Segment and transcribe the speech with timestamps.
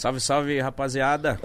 [0.00, 1.38] Salve, salve, rapaziada.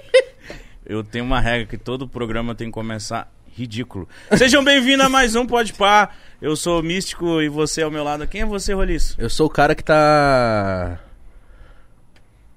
[0.84, 4.06] Eu tenho uma regra que todo programa tem que começar ridículo.
[4.36, 6.14] Sejam bem-vindos a mais um Pode Par.
[6.42, 8.26] Eu sou o Místico e você ao meu lado.
[8.26, 9.16] Quem é você, Roliço?
[9.18, 11.00] Eu sou o cara que tá.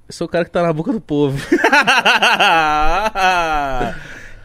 [0.09, 1.39] Eu sou o cara que tá na boca do povo.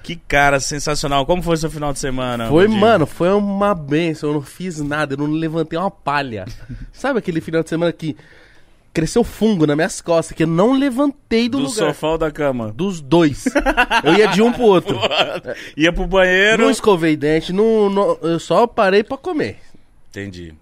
[0.04, 1.26] que cara sensacional.
[1.26, 2.46] Como foi seu final de semana?
[2.48, 4.30] Foi, mano, foi uma benção.
[4.30, 6.44] Eu não fiz nada, eu não levantei uma palha.
[6.92, 8.16] Sabe aquele final de semana que
[8.96, 11.74] cresceu fungo nas minhas costas, que eu não levantei do, Do lugar.
[11.92, 12.72] sofá ou da cama?
[12.74, 13.44] Dos dois.
[14.02, 14.98] Eu ia de um pro outro.
[15.76, 16.62] Ia pro banheiro.
[16.62, 19.58] Não escovei dente, não, não- eu só parei pra comer.
[20.10, 20.54] Entendi.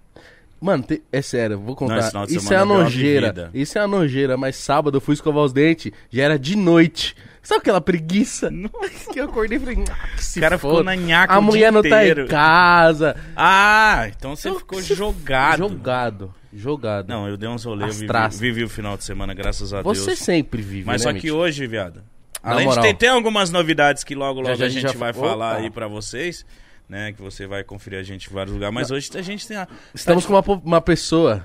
[0.60, 2.26] Mano, te- é sério, vou Não, contar.
[2.26, 3.50] de Isso é a nojeira.
[3.54, 7.14] Isso é a nojeira, mas sábado eu fui escovar os dentes, já era de noite.
[7.42, 8.50] Sabe aquela preguiça?
[9.12, 10.84] que eu acordei e falei, ah, que se O cara ficou foda.
[10.84, 13.14] na nhaca A mulher não tá em casa.
[13.36, 15.58] Ah, então você Eu- ficou se- jogado.
[15.58, 16.34] Jogado.
[16.54, 17.08] Jogado.
[17.08, 20.18] Não, eu dei uns rolês, vivi, vivi o final de semana, graças a Você Deus.
[20.20, 21.34] sempre vive, Mas né, só que Mitch?
[21.34, 22.02] hoje, viado.
[22.42, 22.84] Na Além de moral.
[22.84, 25.52] ter, tem algumas novidades que logo, logo Já, já a gente já vai fa- falar
[25.54, 25.62] Opa.
[25.62, 26.44] aí pra vocês,
[26.88, 27.12] né?
[27.12, 28.74] Que você vai conferir a gente em vários lugares.
[28.74, 29.66] Mas hoje a gente tem a.
[29.94, 31.44] Estamos com uma, uma pessoa,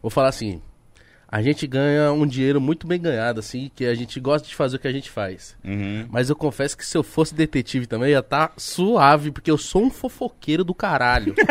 [0.00, 0.62] vou falar assim,
[1.32, 4.76] a gente ganha um dinheiro muito bem ganhado, assim, que a gente gosta de fazer
[4.76, 5.56] o que a gente faz.
[5.64, 6.06] Uhum.
[6.10, 9.84] Mas eu confesso que se eu fosse detetive também, ia estar suave, porque eu sou
[9.84, 11.34] um fofoqueiro do caralho.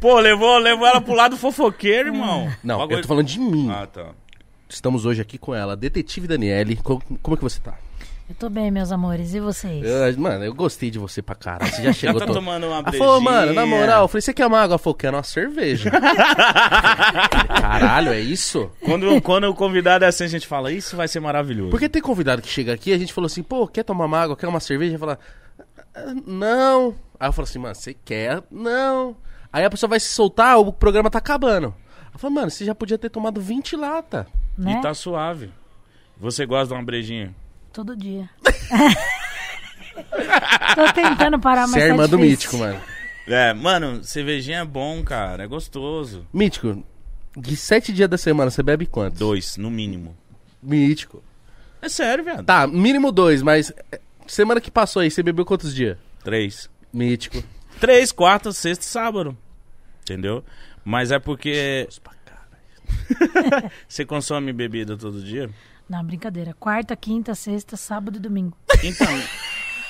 [0.00, 2.52] Pô, levou, levou ela pro lado fofoqueiro, irmão.
[2.62, 3.70] Não, Bagulho- eu tô falando de mim.
[3.70, 4.10] Ah, tá.
[4.68, 6.76] Estamos hoje aqui com ela, detetive Daniele.
[6.76, 7.74] Co- Como, é que você tá?
[8.28, 9.34] Eu tô bem, meus amores.
[9.34, 9.84] E vocês?
[9.84, 11.70] Eu- mano, eu gostei de você pra caralho.
[11.70, 12.18] Você já chegou.
[12.20, 13.66] tá tô- tomando uma Ela falou, mano, na brejinha.
[13.66, 14.72] moral, eu falei, você quer uma água?
[14.72, 15.90] Ela falou, quero uma cerveja.
[17.60, 18.70] Caralho, é isso?
[18.82, 21.70] Quando, quando o convidado é assim, a gente fala, isso vai ser maravilhoso.
[21.70, 24.36] Porque tem convidado que chega aqui, a gente falou assim, pô, quer tomar uma água,
[24.36, 24.98] quer uma cerveja?
[24.98, 25.18] Fala,
[25.94, 26.94] "Ah, não.
[27.20, 28.42] Aí eu falo assim, mano, você quer?
[28.50, 29.16] Não.
[29.52, 31.74] Aí a pessoa vai se soltar, o programa tá acabando.
[32.12, 34.26] Eu falo, mano, você já podia ter tomado 20 lata.
[34.56, 34.76] né?
[34.78, 35.50] E tá suave.
[36.18, 37.34] Você gosta de uma brejinha?
[37.74, 38.30] Todo dia.
[40.76, 42.16] tô tentando parar, mas Você é tá irmã do.
[42.16, 42.80] Mítico, mano.
[43.26, 45.42] É, mano, cervejinha é bom, cara.
[45.42, 46.24] É gostoso.
[46.32, 46.84] Mítico,
[47.36, 49.18] de sete dias da semana, você bebe quantos?
[49.18, 50.16] Dois, no mínimo.
[50.62, 51.20] Mítico.
[51.82, 52.44] É sério, viado.
[52.44, 55.98] Tá, mínimo dois, mas eh, semana que passou aí, você bebeu quantos dias?
[56.22, 56.70] Três.
[56.92, 57.42] Mítico.
[57.80, 59.36] Três, quarta, sexta e sábado.
[60.02, 60.44] Entendeu?
[60.84, 61.88] Mas é porque.
[63.88, 65.50] Você consome bebida todo dia?
[65.88, 66.54] Não, brincadeira.
[66.58, 68.56] Quarta, quinta, sexta, sábado e domingo.
[68.82, 69.06] Então,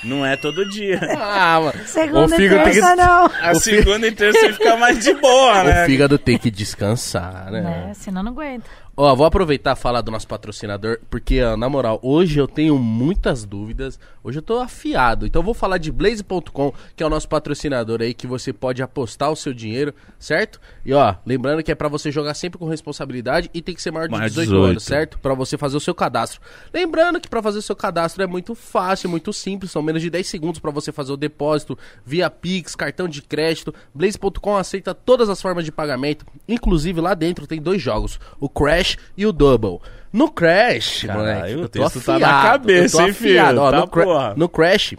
[0.03, 0.99] não é todo dia.
[1.17, 1.87] Ah, mano.
[1.87, 3.25] Segunda e fígado tem que- terça, não.
[3.41, 5.83] A segunda e terça você fica mais de boa, né?
[5.83, 7.61] O fígado tem que descansar, né?
[7.61, 7.93] Né?
[7.95, 8.65] Senão não aguenta.
[8.97, 13.43] Ó, vou aproveitar e falar do nosso patrocinador, porque, na moral, hoje eu tenho muitas
[13.43, 15.25] dúvidas, hoje eu tô afiado.
[15.25, 18.81] Então eu vou falar de Blaze.com, que é o nosso patrocinador aí, que você pode
[18.81, 20.61] apostar o seu dinheiro, certo?
[20.85, 23.91] E ó, lembrando que é pra você jogar sempre com responsabilidade e tem que ser
[23.91, 24.63] maior de de 18, 18.
[24.63, 25.19] anos, certo?
[25.19, 26.39] Pra você fazer o seu cadastro.
[26.73, 30.09] Lembrando que pra fazer o seu cadastro é muito fácil, muito simples, são menos de
[30.09, 33.75] 10 segundos pra você fazer o depósito via Pix, cartão de crédito.
[33.93, 38.84] Blaze.com aceita todas as formas de pagamento, inclusive lá dentro tem dois jogos, o Crash
[39.17, 39.79] e o Double.
[40.13, 43.61] No Crash, Caralho, moleque, o eu tô texto tá afiado, na cabeça, hein, filho?
[43.61, 44.33] Ó, Tá, no, porra.
[44.37, 44.95] no Crash,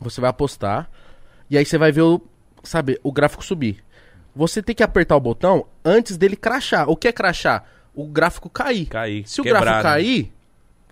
[0.00, 0.90] você vai apostar
[1.48, 2.20] e aí você vai ver o,
[2.64, 3.82] sabe, o gráfico subir.
[4.34, 6.88] Você tem que apertar o botão antes dele crachar.
[6.88, 7.64] O que é crachar?
[7.94, 8.86] O gráfico cair.
[8.86, 9.82] Cair, Se o gráfico né?
[9.82, 10.32] cair,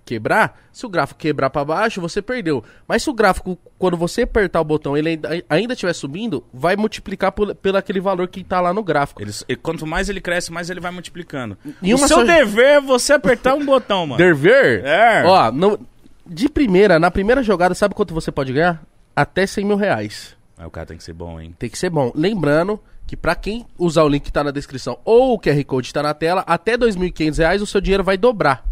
[0.08, 2.64] quebrar, se o gráfico quebrar pra baixo, você perdeu.
[2.86, 7.30] Mas se o gráfico, quando você apertar o botão, ele ainda, estiver subindo, vai multiplicar
[7.32, 9.20] por, pelo aquele valor que tá lá no gráfico.
[9.20, 11.58] Ele- e quanto mais ele cresce, mais ele vai multiplicando.
[11.82, 14.16] E o seu só- dever é você apertar um botão, mano.
[14.16, 14.82] Derver?
[14.84, 15.24] É.
[15.26, 15.78] Ó, no-
[16.26, 18.82] de primeira, na primeira jogada, sabe quanto você pode ganhar?
[19.14, 20.36] Até 100 mil reais.
[20.56, 21.54] Aí o cara tem que ser bom, hein?
[21.58, 22.10] Tem que ser bom.
[22.14, 25.92] Lembrando que pra quem usar o link que tá na descrição ou o QR Code
[25.92, 28.64] tá na tela, até 2.500 reais o seu dinheiro vai dobrar.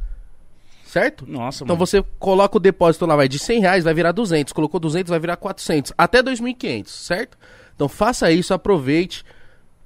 [0.96, 1.30] Certo?
[1.30, 1.86] Nossa, Então mano.
[1.86, 4.50] você coloca o depósito lá, vai de 100 reais, vai virar 200.
[4.54, 5.92] Colocou 200, vai virar 400.
[5.98, 7.36] Até 2.500, certo?
[7.74, 9.22] Então faça isso, aproveite.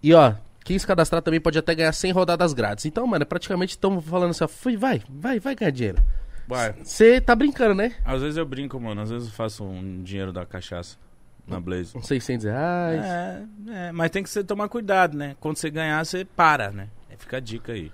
[0.01, 0.35] E ó,
[0.65, 2.85] quem se cadastrar também pode até ganhar 100 rodadas grátis.
[2.85, 6.03] Então, mano, é praticamente estamos falando assim, ó, fui, vai, vai, vai ganhar dinheiro.
[6.47, 6.75] Vai.
[6.75, 7.93] Você tá brincando, né?
[8.05, 9.01] Às vezes eu brinco, mano.
[9.01, 10.97] Às vezes eu faço um dinheiro da cachaça
[11.45, 11.91] na Blaze.
[11.99, 13.05] Uns 600 reais.
[13.05, 15.35] É, é, mas tem que ser, tomar cuidado, né?
[15.41, 16.87] Quando você ganhar, você para, né?
[17.11, 17.91] É, Fica a dica aí.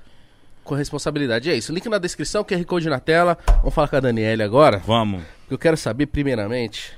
[0.66, 1.48] Com responsabilidade.
[1.48, 1.72] É isso.
[1.72, 3.38] Link na descrição, QR Code na tela.
[3.58, 4.78] Vamos falar com a Daniele agora.
[4.84, 5.22] Vamos.
[5.48, 6.92] Eu quero saber, primeiramente,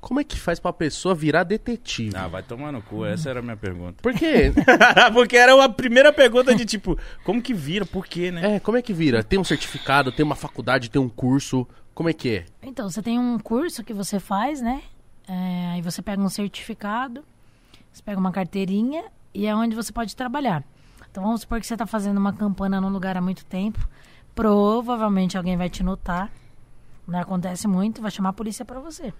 [0.00, 2.16] como é que faz pra pessoa virar detetive?
[2.16, 3.04] Ah, vai tomar no cu.
[3.04, 4.02] Essa era a minha pergunta.
[4.02, 4.52] Por quê?
[5.14, 7.86] Porque era a primeira pergunta de tipo, como que vira?
[7.86, 8.56] Por quê, né?
[8.56, 9.22] é, como é que vira?
[9.22, 11.68] Tem um certificado, tem uma faculdade, tem um curso.
[11.94, 12.46] Como é que é?
[12.62, 14.82] Então, você tem um curso que você faz, né?
[15.28, 17.24] É, aí você pega um certificado,
[17.92, 20.64] você pega uma carteirinha e é onde você pode trabalhar.
[21.16, 23.88] Então vamos supor que você tá fazendo uma campana num lugar há muito tempo.
[24.34, 26.30] Provavelmente alguém vai te notar.
[27.08, 29.14] Não acontece muito, vai chamar a polícia pra você.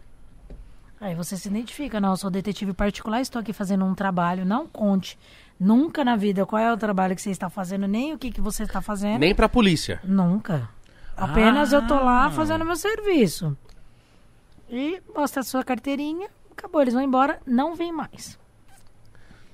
[1.01, 4.67] Aí você se identifica, não, eu sou detetive particular, estou aqui fazendo um trabalho, não
[4.67, 5.19] conte
[5.59, 8.43] nunca na vida qual é o trabalho que você está fazendo, nem o que, que
[8.43, 9.21] você está fazendo.
[9.21, 9.99] Nem pra polícia.
[10.05, 10.69] Nunca.
[11.17, 12.01] Apenas eu tô Ah.
[12.01, 13.57] lá fazendo meu serviço.
[14.69, 18.39] E mostra a sua carteirinha, acabou, eles vão embora, não vem mais.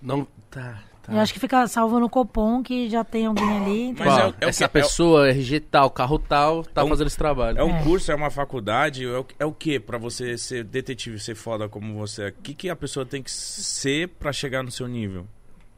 [0.02, 0.26] Não.
[0.50, 0.90] Tá.
[1.02, 1.12] Tá.
[1.12, 3.82] Eu acho que fica salvo no cupom que já tem alguém ali.
[3.88, 4.06] Então...
[4.06, 6.88] Mas é é essa que- é o- pessoa, RG tal, carro tal, tá É um-
[6.88, 7.58] fazendo esse trabalho.
[7.58, 7.82] É um É.
[7.82, 11.68] curso, é uma faculdade, é o, é o que pra você ser detetive, ser foda
[11.68, 12.28] como você é?
[12.28, 15.26] O que, que a pessoa tem que ser pra chegar no seu nível?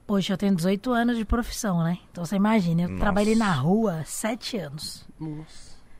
[0.07, 1.97] Poxa, eu tenho 18 anos de profissão, né?
[2.13, 3.01] Então você imagina, eu Nossa.
[3.01, 5.07] trabalhei na rua há 7 anos.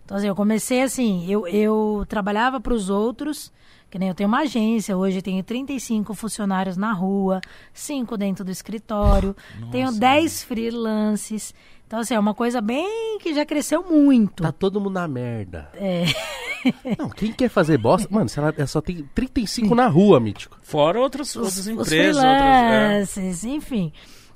[0.05, 3.51] Então assim, eu comecei assim, eu, eu trabalhava para os outros,
[3.95, 7.41] que nem eu tenho uma agência, hoje tenho 35 funcionários na rua,
[7.73, 9.37] 5 dentro do escritório,
[9.71, 11.55] tenho 10 freelances.
[11.87, 14.43] Então assim, é uma coisa bem que já cresceu muito.
[14.43, 15.71] Tá todo mundo na merda.
[15.75, 16.07] É.
[16.99, 18.09] Não, quem quer fazer bosta.
[18.11, 20.59] Mano, se ela, ela só tem 35 na rua, mítico.
[20.61, 23.45] Fora outras, outras os empresas, outras.
[23.45, 23.49] é.
[23.55, 23.93] enfim.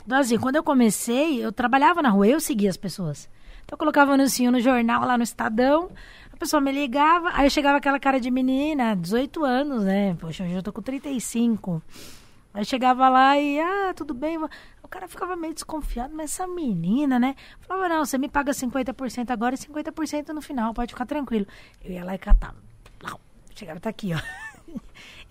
[0.06, 3.28] Então, assim, quando eu comecei, eu trabalhava na rua, eu seguia as pessoas.
[3.64, 5.90] Então, eu colocava anuncinho no jornal, lá no Estadão,
[6.38, 10.14] pessoa me ligava, aí chegava aquela cara de menina, 18 anos, né?
[10.14, 11.82] Poxa, hoje eu tô com 35.
[12.54, 14.38] Aí chegava lá e, ah, tudo bem.
[14.82, 17.34] O cara ficava meio desconfiado, mas essa menina, né?
[17.60, 21.46] Falava, não, você me paga 50% agora e 50% no final, pode ficar tranquilo.
[21.84, 22.68] Eu ia lá e catava.
[23.58, 24.18] Chegava, tá aqui, ó.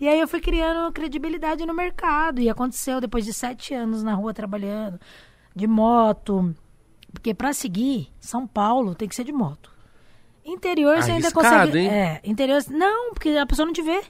[0.00, 2.40] E aí eu fui criando credibilidade no mercado.
[2.40, 5.00] E aconteceu depois de sete anos na rua trabalhando,
[5.56, 6.54] de moto.
[7.12, 9.72] Porque pra seguir, São Paulo tem que ser de moto.
[10.48, 11.78] Interior você ainda consegue.
[11.78, 11.88] hein?
[11.90, 12.60] É, interior.
[12.70, 14.00] Não, porque a pessoa não te vê.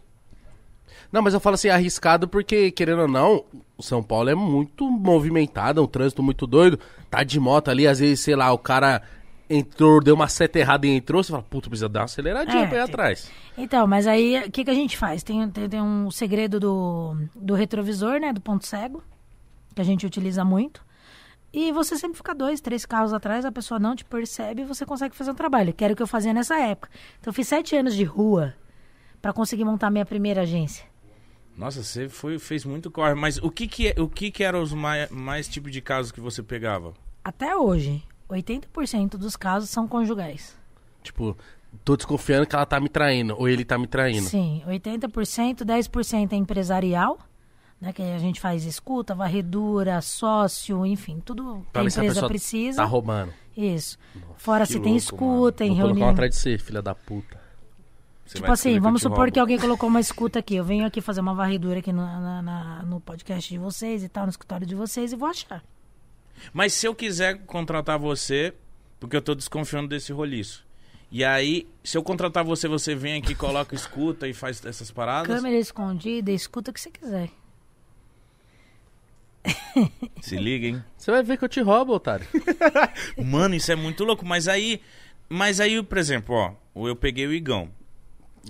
[1.10, 3.44] Não, mas eu falo assim, arriscado porque, querendo ou não,
[3.76, 6.78] o São Paulo é muito movimentado, é um trânsito muito doido.
[7.10, 9.02] Tá de moto ali, às vezes, sei lá, o cara
[9.48, 12.66] entrou, deu uma seta errada e entrou, você fala, puta, precisa dar uma aceleradinha É,
[12.66, 13.30] pra ir tem- atrás.
[13.56, 15.22] Então, mas aí o que, que a gente faz?
[15.22, 18.30] Tem, tem, tem um segredo do, do retrovisor, né?
[18.32, 19.02] Do ponto cego,
[19.74, 20.86] que a gente utiliza muito.
[21.60, 24.86] E você sempre fica dois, três carros atrás, a pessoa não te percebe e você
[24.86, 25.72] consegue fazer um trabalho.
[25.74, 26.88] Que era o que eu fazia nessa época.
[27.18, 28.54] Então, eu fiz sete anos de rua
[29.20, 30.84] pra conseguir montar minha primeira agência.
[31.56, 33.14] Nossa, você foi, fez muito corre.
[33.14, 36.12] Mas o que que, é- o que, que eram os mais, mais tipo de casos
[36.12, 36.94] que você pegava?
[37.24, 40.56] Até hoje, 80% dos casos são conjugais.
[41.02, 41.36] Tipo,
[41.84, 44.28] tô desconfiando que ela tá me traindo, ou ele tá me traindo.
[44.28, 47.18] Sim, 80%, 10% é empresarial,
[47.80, 47.92] né?
[47.92, 52.28] Que a gente faz escuta, varredura, sócio, enfim, tudo que Pra a a empresa pessoa
[52.28, 52.76] precisa.
[52.78, 53.32] tá roubando.
[53.56, 53.98] Fora
[54.36, 56.06] Fora que se tem louco, escuta, em Vou reunião.
[56.06, 57.38] uma atrás de você, filha da puta.
[58.24, 60.54] Você Tipo assim, vamos eu te supor que alguém colocou uma escuta aqui.
[60.56, 64.08] Eu venho aqui fazer uma varredura aqui no, na- na- no podcast de vocês e
[64.08, 65.64] tal, no escritório de vocês e vou achar.
[66.52, 68.54] Mas se eu quiser contratar você,
[69.00, 70.64] porque eu tô desconfiando desse roliço.
[71.10, 75.34] E aí, se eu contratar você, você vem aqui, coloca escuta e faz essas paradas?
[75.34, 77.30] Câmera escondida, escuta o que você quiser.
[80.20, 80.84] Se liga, hein?
[80.96, 82.26] Você vai ver que eu te roubo, otário.
[83.16, 84.24] Mano, isso é muito louco.
[84.24, 84.80] Mas aí,
[85.28, 87.70] mas aí, por exemplo, ó, eu peguei o Igão.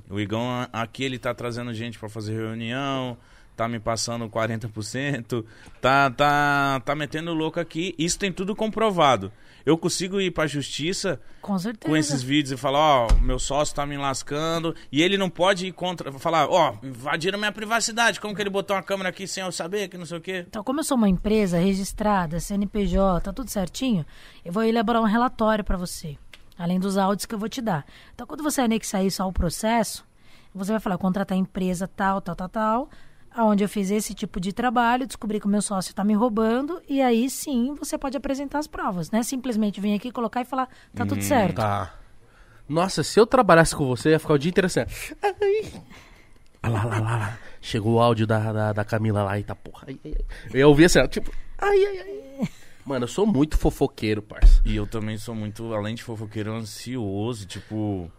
[0.09, 3.17] O Igão aqui ele tá trazendo gente pra fazer reunião,
[3.57, 5.45] tá me passando 40%,
[5.81, 7.95] tá tá tá metendo louco aqui.
[7.99, 9.33] Isso tem tudo comprovado.
[9.69, 11.87] Eu consigo ir pra justiça Com certeza.
[11.87, 15.67] com esses vídeos e falar, ó, meu sócio tá me lascando, e ele não pode
[15.67, 19.45] ir contra, falar, ó, invadiram minha privacidade, como que ele botou uma câmera aqui sem
[19.45, 20.47] eu saber, que não sei o quê.
[20.49, 24.07] Então, como eu sou uma empresa registrada, CNPJ, tá tudo certinho,
[24.43, 26.17] eu vou elaborar um relatório para você,
[26.59, 27.85] além dos áudios que eu vou te dar.
[28.15, 30.03] Então, quando você anexar isso ao processo,
[30.55, 32.91] você vai falar, contratar a empresa tal, tal, tal, tal,
[33.35, 36.81] aonde eu fiz esse tipo de trabalho, descobri que o meu sócio está me roubando,
[36.89, 39.23] e aí sim você pode apresentar as provas, né?
[39.23, 41.57] Simplesmente vir aqui, colocar e falar, tá tudo certo.
[41.57, 41.95] Tá.
[42.69, 44.81] Nossa, se eu trabalhasse com você, ia ficar o dia inteiro assim.
[45.23, 45.83] Ai.
[46.63, 47.39] Ah lá, lá, lá, lá.
[47.61, 49.85] Chegou o áudio da, da, da Camila lá e tá porra.
[49.89, 50.25] Ai, ai, ai.
[50.53, 51.33] Eu ia ouvir assim, ó, tipo.
[51.57, 52.49] Ai, ai, ai.
[52.85, 54.63] Mano, eu sou muito fofoqueiro, parça.
[54.65, 58.11] E eu também sou muito, além de fofoqueiro, ansioso, tipo...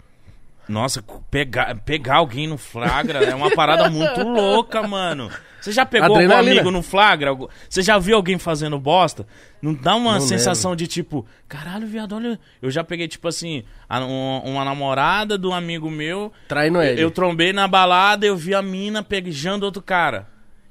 [0.69, 5.29] Nossa, pegar, pegar alguém no flagra é uma parada muito louca, mano.
[5.59, 6.51] Você já pegou algum Adrenalina.
[6.61, 7.31] amigo no flagra?
[7.31, 9.25] Algum- Você já viu alguém fazendo bosta?
[9.61, 12.39] Não dá uma Não sensação de tipo, caralho, viado, olha.
[12.61, 16.31] Eu já peguei, tipo assim, a- um- uma namorada de um amigo meu.
[16.47, 17.01] Traindo ele.
[17.03, 20.27] Eu trombei na balada, eu vi a mina beijando outro cara.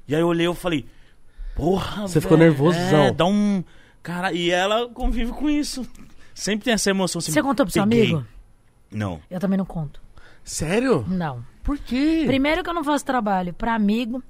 [0.07, 0.85] E aí eu olhei e falei,
[1.55, 3.03] porra, Você ficou velho, nervosão.
[3.05, 3.63] É, dá um.
[4.01, 5.85] Cara, e ela convive com isso.
[6.33, 7.19] Sempre tem essa emoção.
[7.19, 8.25] Assim, Você contou pro seu amigo?
[8.91, 9.19] Não.
[9.29, 10.01] Eu também não conto.
[10.43, 11.05] Sério?
[11.07, 11.43] Não.
[11.63, 12.23] Por quê?
[12.25, 14.23] Primeiro que eu não faço trabalho para amigo,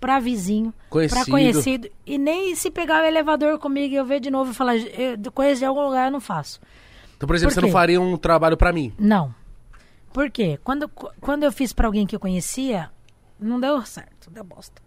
[0.00, 1.22] pra vizinho, Conhecido.
[1.24, 1.88] pra conhecido.
[2.04, 5.32] E nem se pegar o elevador comigo e eu ver de novo e falar, eu
[5.32, 6.60] conheço de algum lugar, eu não faço.
[7.16, 8.92] Então, por exemplo, Por você não faria um trabalho pra mim.
[8.98, 9.34] Não.
[10.12, 10.58] Por quê?
[10.62, 12.90] Quando, quando eu fiz pra alguém que eu conhecia,
[13.40, 14.82] não deu certo, deu bosta.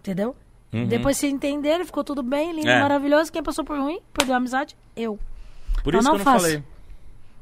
[0.00, 0.36] Entendeu?
[0.88, 2.80] Depois se entenderam, ficou tudo bem, lindo, É.
[2.80, 3.32] maravilhoso.
[3.32, 4.76] Quem passou por ruim, perdeu a amizade?
[4.94, 5.18] Eu.
[5.82, 6.44] Por Eu isso não que eu não faço.
[6.44, 6.62] falei.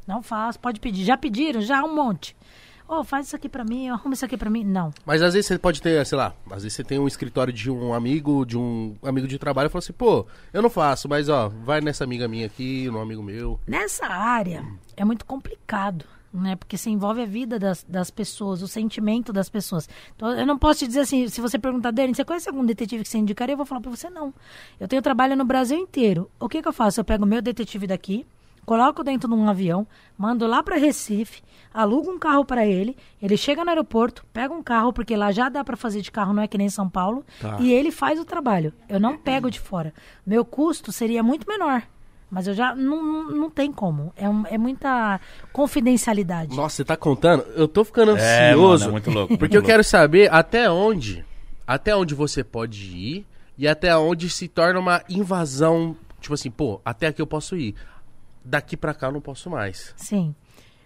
[0.09, 1.05] Não faço, pode pedir.
[1.05, 1.61] Já pediram?
[1.61, 2.35] Já um monte.
[2.89, 4.65] Ô, faz isso aqui pra mim, arruma isso aqui pra mim.
[4.65, 4.91] Não.
[5.05, 7.71] Mas às vezes você pode ter, sei lá, às vezes você tem um escritório de
[7.71, 11.29] um amigo, de um amigo de trabalho e fala assim, pô, eu não faço, mas
[11.29, 13.61] ó, vai nessa amiga minha aqui, no amigo meu.
[13.67, 14.65] Nessa área
[14.97, 16.57] é muito complicado, né?
[16.57, 19.87] Porque se envolve a vida das, das pessoas, o sentimento das pessoas.
[20.17, 23.03] Então, eu não posso te dizer assim, se você perguntar dele, você conhece algum detetive
[23.03, 23.53] que você indicaria?
[23.53, 24.33] Eu vou falar pra você não.
[24.81, 26.31] Eu tenho trabalho no Brasil inteiro.
[26.41, 26.99] O que que eu faço?
[26.99, 28.27] Eu pego o meu detetive daqui,
[28.69, 31.41] coloco dentro de um avião, mando lá para Recife,
[31.73, 35.49] alugo um carro para ele, ele chega no aeroporto, pega um carro, porque lá já
[35.49, 37.57] dá para fazer de carro, não é que nem São Paulo, Tá.
[37.61, 38.73] e ele faz o trabalho.
[38.89, 39.93] Eu não pego de fora.
[40.27, 41.83] Meu custo seria muito menor.
[42.31, 44.13] Mas eu já não, não, não tem como.
[44.15, 45.19] É, um- é muita
[45.51, 46.55] confidencialidade.
[46.57, 47.43] Nossa, você tá contando?
[47.55, 48.85] Eu tô ficando É, ansioso.
[48.85, 49.29] mano, é muito louco.
[49.39, 49.67] Porque muito eu louco.
[49.71, 51.25] quero saber até onde,
[51.67, 56.81] até onde você pode ir e até onde se torna uma invasão, tipo assim, pô,
[56.85, 57.75] até aqui eu posso ir.
[58.49, 59.93] Daqui pra cá eu não posso mais.
[59.97, 60.35] Sim.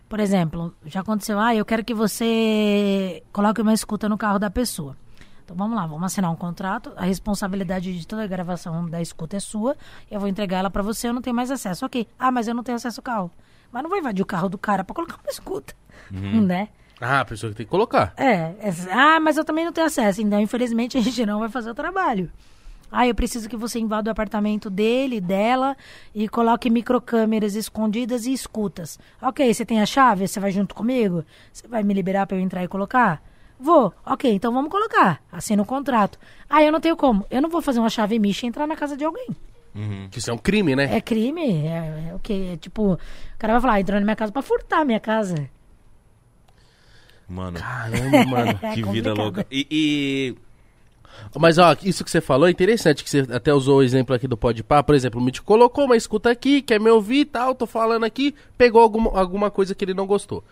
[0.08, 4.50] Por exemplo, já aconteceu, ah, eu quero que você coloque uma escuta no carro da
[4.50, 4.96] pessoa.
[5.44, 9.36] Então vamos lá, vamos assinar um contrato, a responsabilidade de toda a gravação da escuta
[9.36, 9.76] é sua,
[10.10, 11.86] eu vou entregar ela pra você, eu não tenho mais acesso.
[11.86, 12.06] Ok.
[12.18, 13.30] Ah, mas eu não tenho acesso ao carro.
[13.70, 15.72] Mas não vou invadir o carro do cara pra colocar uma escuta,
[16.10, 16.68] né?
[17.00, 18.12] Ah, a pessoa que tem que colocar.
[18.16, 21.48] É, é, ah, mas eu também não tenho acesso, então infelizmente a gente não vai
[21.48, 22.30] fazer o trabalho.
[22.92, 25.74] Ah, eu preciso que você invada o apartamento dele, dela
[26.14, 28.98] e coloque microcâmeras escondidas e escutas.
[29.20, 30.28] Ok, você tem a chave?
[30.28, 31.24] Você vai junto comigo?
[31.50, 33.22] Você vai me liberar pra eu entrar e colocar?
[33.58, 33.94] Vou.
[34.04, 35.22] Ok, então vamos colocar.
[35.32, 36.18] Assina o contrato.
[36.50, 37.24] Ah, eu não tenho como.
[37.30, 39.28] Eu não vou fazer uma chave micha e entrar na casa de alguém.
[40.10, 40.94] Que isso é um crime, né?
[40.94, 41.66] É crime?
[41.66, 42.50] É, é o quê?
[42.52, 42.98] É tipo, o
[43.38, 45.48] cara vai falar, "Ah, entrou na minha casa pra furtar a minha casa.
[47.28, 48.58] Mano, Caramba, mano.
[48.62, 49.46] É que vida louca.
[49.50, 50.34] E, e-
[51.38, 54.28] Mas ó, isso que você falou é interessante, que você até usou o exemplo aqui
[54.28, 57.54] do Podpah, por exemplo, o Mítico colocou uma escuta aqui, quer me ouvir e tal,
[57.54, 60.44] tô falando aqui, pegou alguma, alguma coisa que ele não gostou.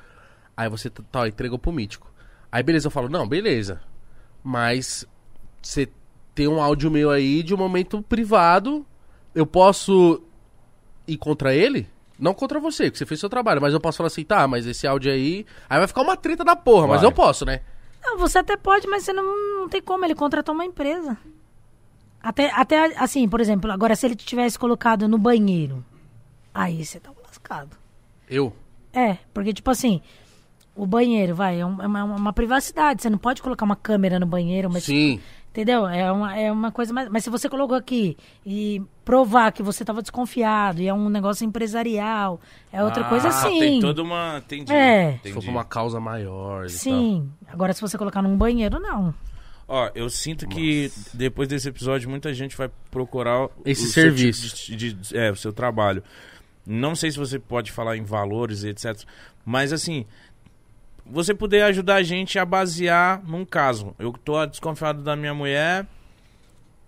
[0.56, 2.10] Aí você tá, entregou pro Mítico.
[2.50, 3.80] Aí beleza, eu falo, não, beleza.
[4.42, 5.06] Mas
[5.62, 5.88] você
[6.34, 8.84] tem um áudio meu aí de um momento privado,
[9.34, 10.22] eu posso
[11.06, 11.88] ir contra ele?
[12.18, 14.66] Não contra você, que você fez seu trabalho, mas eu posso falar assim, tá, mas
[14.66, 15.46] esse áudio aí.
[15.68, 17.08] Aí vai ficar uma treta da porra, mas Vai.
[17.08, 17.60] eu posso, né?
[18.02, 20.04] Não, você até pode, mas você não, não tem como.
[20.04, 21.16] Ele contratou uma empresa.
[22.22, 25.84] Até, até assim, por exemplo, agora se ele tivesse colocado no banheiro,
[26.52, 27.76] aí você tá lascado.
[28.28, 28.52] Eu.
[28.92, 30.02] É, porque tipo assim,
[30.74, 33.02] o banheiro, vai, é, é uma, uma privacidade.
[33.02, 34.84] Você não pode colocar uma câmera no banheiro, mas.
[34.84, 35.20] Sim.
[35.50, 35.84] Entendeu?
[35.86, 37.08] É uma, é uma coisa mais.
[37.08, 38.16] Mas se você colocou aqui
[38.46, 42.40] e provar que você estava desconfiado e é um negócio empresarial,
[42.72, 43.58] é outra coisa Ah, assim.
[43.58, 44.38] Tem toda uma.
[44.38, 44.72] Entendi.
[44.72, 45.10] É.
[45.12, 45.34] Se entendi.
[45.34, 46.76] for pra uma causa maior e tal.
[46.78, 47.28] Sim.
[47.48, 49.12] Agora, se você colocar num banheiro, não.
[49.66, 54.02] Ó, eu sinto que depois desse episódio muita gente vai procurar o- Esse o seu
[54.04, 54.54] serviço.
[54.54, 56.02] tipo de- de- é, o seu trabalho.
[56.66, 59.02] Não sei se você pode falar em valores e etc.
[59.44, 60.06] Mas assim,
[61.10, 63.94] você poder ajudar a gente a basear num caso.
[63.98, 65.86] Eu tô desconfiado da minha mulher.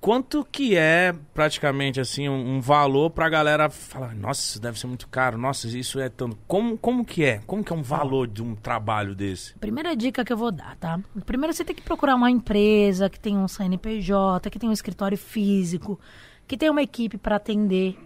[0.01, 4.89] Quanto que é praticamente assim um, um valor pra galera falar, nossa, isso deve ser
[4.89, 6.37] muito caro, nossa, isso é tanto.
[6.49, 7.41] Como, como que é?
[7.47, 9.55] Como que é um valor de um trabalho desse?
[9.61, 10.99] Primeira dica que eu vou dar, tá?
[11.25, 15.17] Primeiro você tem que procurar uma empresa que tem um CNPJ, que tem um escritório
[15.17, 16.01] físico,
[16.49, 17.97] que tem uma equipe para atender.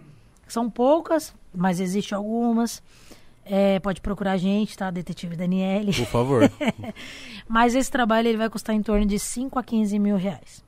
[0.47, 2.83] São poucas, mas existem algumas.
[3.49, 4.91] É, pode procurar a gente, tá?
[4.91, 5.93] Detetive Daniele.
[5.93, 6.51] Por favor.
[7.47, 10.63] Mas esse trabalho ele vai custar em torno de 5 a 15 mil reais.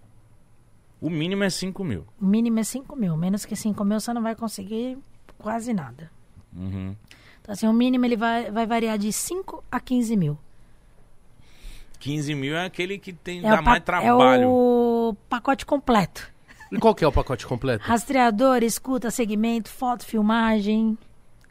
[1.01, 2.05] O mínimo é 5 mil.
[2.21, 3.15] O mínimo é 5 mil.
[3.17, 4.97] Menos que 5 mil você não vai conseguir
[5.37, 6.09] quase nada.
[6.55, 6.95] Uhum.
[7.41, 10.37] Então, assim, o mínimo ele vai, vai variar de 5 a 15 mil.
[11.99, 14.49] 15 mil é aquele que tem, É dá mais é trabalho.
[14.49, 16.31] o pacote completo.
[16.71, 17.83] e qual que é o pacote completo?
[17.83, 20.97] Rastreador, escuta, segmento, foto, filmagem,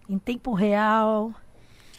[0.09, 1.33] em tempo real.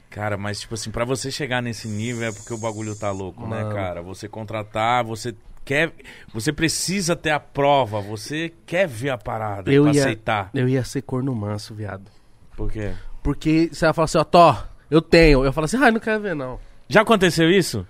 [0.09, 3.45] Cara, mas tipo assim, pra você chegar nesse nível é porque o bagulho tá louco,
[3.47, 3.75] né, Mano.
[3.75, 4.01] cara?
[4.01, 5.93] Você contratar, você quer.
[6.33, 10.49] Você precisa ter a prova, você quer ver a parada Eu pra ia, aceitar.
[10.53, 12.09] eu ia ser corno manso, viado.
[12.57, 12.93] Por quê?
[13.21, 15.45] Porque você vai falar assim, ó, Tó, eu tenho.
[15.45, 16.59] Eu falo assim, ah, não quero ver, não.
[16.87, 17.85] Já aconteceu isso?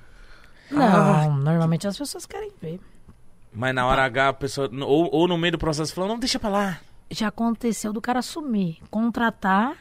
[0.69, 1.27] Não, Ah.
[1.29, 2.81] normalmente as pessoas querem ver.
[3.53, 4.69] Mas na hora H a pessoa.
[4.85, 6.79] Ou, ou no meio do processo falando, não, deixa pra lá.
[7.09, 9.75] Já aconteceu do cara sumir, contratar.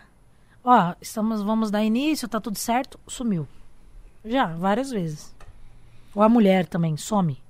[0.65, 3.47] Ó, estamos, vamos dar início, tá tudo certo, sumiu.
[4.25, 5.35] Já, várias vezes.
[6.15, 7.41] Ou a mulher também, some.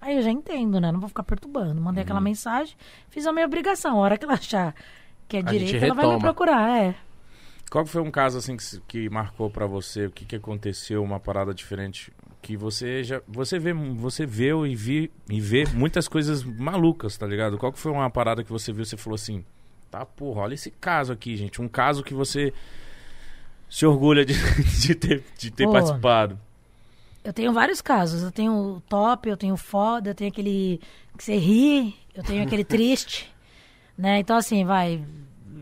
[0.00, 0.90] Aí eu já entendo, né?
[0.90, 1.80] Não vou ficar perturbando.
[1.80, 2.76] Mandei aquela mensagem,
[3.08, 3.98] fiz a minha obrigação.
[3.98, 4.74] A hora que ela achar
[5.28, 6.94] que é direito, ela vai me procurar, é.
[7.70, 10.06] Qual que foi um caso assim que, que marcou pra você?
[10.06, 11.02] O que, que aconteceu?
[11.02, 16.08] Uma parada diferente que você já você vê você viu e vi e vê muitas
[16.08, 17.56] coisas malucas, tá ligado?
[17.56, 18.82] Qual que foi uma parada que você viu?
[18.82, 19.44] e Você falou assim,
[19.92, 22.52] tá porra, olha esse caso aqui, gente, um caso que você
[23.68, 24.32] se orgulha de,
[24.80, 25.72] de ter de ter Pô.
[25.72, 26.38] participado.
[27.22, 28.22] Eu tenho vários casos.
[28.22, 30.80] Eu tenho o top, eu tenho o foda, eu tenho aquele
[31.16, 33.32] que você ri, eu tenho aquele triste.
[33.96, 34.18] Né?
[34.18, 35.04] Então, assim, vai.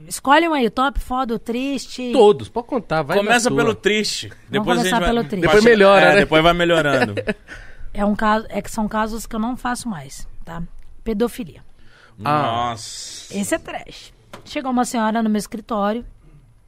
[0.09, 2.11] Escolhe um aí, o top, foda, o triste.
[2.13, 5.43] Todos, pode contar, vai Começa pelo triste, depois a gente começar vai, pelo triste.
[5.43, 6.21] Depois melhora, é, né?
[6.21, 7.15] Depois vai melhorando.
[7.93, 10.63] É um caso, é que são casos que eu não faço mais, tá?
[11.03, 11.61] Pedofilia.
[12.25, 12.43] Ah.
[12.43, 13.37] Nossa.
[13.37, 14.13] Esse é trash.
[14.45, 16.05] Chegou uma senhora no meu escritório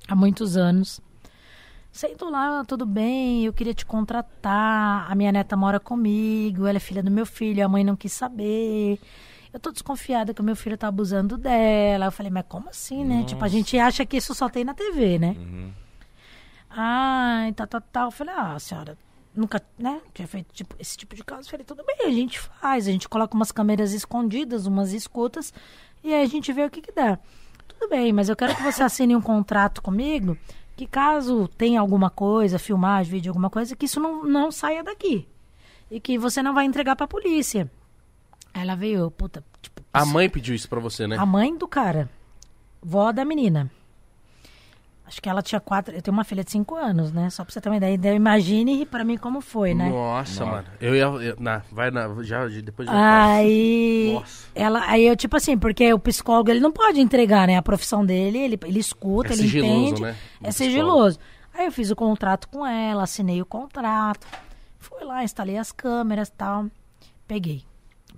[0.08, 1.00] há muitos anos.
[1.90, 5.10] Sentou lá, tudo bem, eu queria te contratar.
[5.10, 8.12] A minha neta mora comigo, ela é filha do meu filho, a mãe não quis
[8.12, 8.98] saber.
[9.52, 12.06] Eu tô desconfiada que o meu filho tá abusando dela.
[12.06, 13.24] Eu falei, mas como assim, né?
[13.24, 15.36] Tipo, a gente acha que isso só tem na TV, né?
[16.70, 18.04] Ah, tal, tal, tal.
[18.06, 18.96] Eu falei, ah, senhora,
[19.34, 20.00] nunca, né?
[20.14, 21.42] Tinha feito tipo, esse tipo de caso.
[21.42, 22.88] Eu falei, tudo bem, a gente faz.
[22.88, 25.52] A gente coloca umas câmeras escondidas, umas escutas,
[26.02, 27.18] e aí a gente vê o que que dá.
[27.82, 30.38] Tudo bem, mas eu quero que você assine um contrato comigo,
[30.76, 35.26] que caso tenha alguma coisa, filmagem, vídeo, alguma coisa, que isso não, não saia daqui.
[35.90, 37.68] E que você não vai entregar pra polícia.
[38.54, 41.16] Aí ela veio, puta, tipo, A mãe pediu isso pra você, né?
[41.18, 42.08] a mãe do cara,
[42.80, 43.68] vó da menina.
[45.04, 45.94] Acho que ela tinha quatro.
[45.94, 47.28] Eu tenho uma filha de cinco anos, né?
[47.28, 47.94] Só pra você ter uma ideia.
[47.94, 49.90] Então, imagine pra mim como foi, né?
[49.90, 50.66] Nossa, mano.
[50.80, 51.02] Eu ia.
[51.04, 52.08] eu- na, vai na.
[52.22, 53.26] Já, depois já.
[53.34, 54.46] Aí, Nossa.
[54.54, 57.56] ela, aí eu, tipo assim, porque o psicólogo ele não pode entregar, né?
[57.56, 60.02] A profissão dele, ele, ele escuta, É ele sigiloso, entende.
[60.02, 60.16] né?
[60.42, 61.18] É sigiloso.
[61.52, 64.26] Aí eu fiz o contrato com ela, assinei o contrato.
[64.78, 66.66] Fui lá, instalei as câmeras e tal.
[67.28, 67.64] Peguei.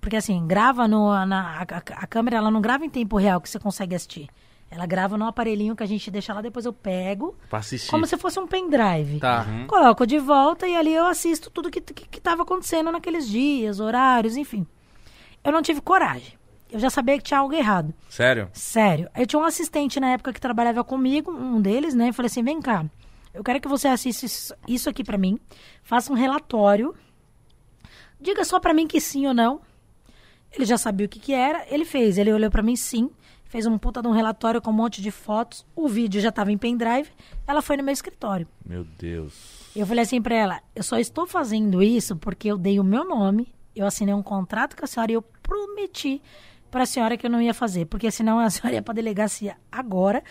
[0.00, 1.08] Porque assim, grava no.
[1.26, 4.28] Na, a, a- a câmera ela não grava em tempo real que você consegue assistir.
[4.70, 7.36] Ela grava no aparelhinho que a gente deixa lá, depois eu pego.
[7.48, 7.90] Pra assistir.
[7.90, 9.20] Como se fosse um pendrive.
[9.20, 9.46] Tá.
[9.68, 13.78] Coloco de volta e ali eu assisto tudo que, que, que tava acontecendo naqueles dias,
[13.78, 14.66] horários, enfim.
[15.44, 16.34] Eu não tive coragem.
[16.72, 17.94] Eu já sabia que tinha algo errado.
[18.08, 18.48] Sério?
[18.52, 19.08] Sério.
[19.16, 22.08] Eu tinha um assistente na época que trabalhava comigo, um deles, né?
[22.08, 22.84] Eu falei assim: vem cá,
[23.32, 25.38] eu quero que você assista isso- isso aqui pra mim,
[25.84, 26.92] faça um relatório,
[28.20, 29.60] diga só pra mim que sim ou não.
[30.52, 32.16] Ele já sabia o que, que era, ele fez.
[32.18, 33.10] Ele olhou pra mim sim,
[33.44, 36.50] fez um puta de um relatório com um monte de fotos, o vídeo já tava
[36.50, 37.08] em pendrive,
[37.46, 38.48] ela foi no meu escritório.
[38.64, 39.70] Meu Deus.
[39.74, 43.04] Eu falei assim pra ela: eu só estou fazendo isso porque eu dei o meu
[43.04, 46.20] nome, eu assinei um contrato com a senhora e eu prometi
[46.70, 50.22] pra senhora que eu não ia fazer, porque senão a senhora ia pra delegacia agora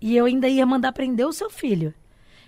[0.00, 1.94] e eu ainda ia mandar prender o seu filho.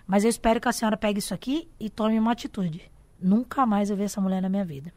[0.06, 2.90] Mas eu espero que a senhora pegue isso aqui e tome uma atitude.
[3.20, 4.92] Nunca mais eu ver essa mulher na minha vida.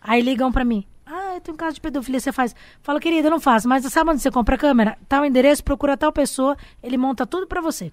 [0.00, 0.86] Aí ligam pra mim.
[1.32, 2.54] Ah, eu tenho um caso de pedofilia, você faz.
[2.82, 4.98] Falo, querida, eu não faço, mas sabe onde você compra a câmera?
[5.08, 7.92] Tal endereço, procura tal pessoa, ele monta tudo pra você.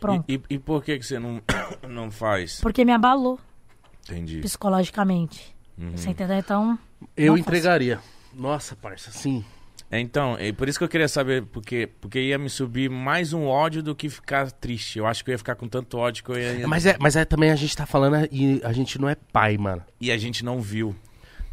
[0.00, 0.24] Pronto.
[0.28, 1.40] E, e- e por que, que você não,
[1.88, 2.60] não faz?
[2.60, 3.38] Porque me abalou
[4.08, 4.40] Entendi.
[4.40, 5.54] psicologicamente.
[5.96, 6.36] Você entendeu?
[6.38, 6.78] Então,
[7.16, 7.98] Eu entregaria.
[8.32, 9.44] Nossa, parça, sim.
[9.90, 13.32] É, Então, é por isso que eu queria saber, porque, porque ia me subir mais
[13.32, 14.98] um ódio do que ficar triste.
[14.98, 16.66] Eu acho que eu ia ficar com tanto ódio que eu ia.
[16.68, 19.56] Mas é, mas é também a gente tá falando e a gente não é pai,
[19.58, 19.82] mano.
[20.00, 20.94] E a gente não viu.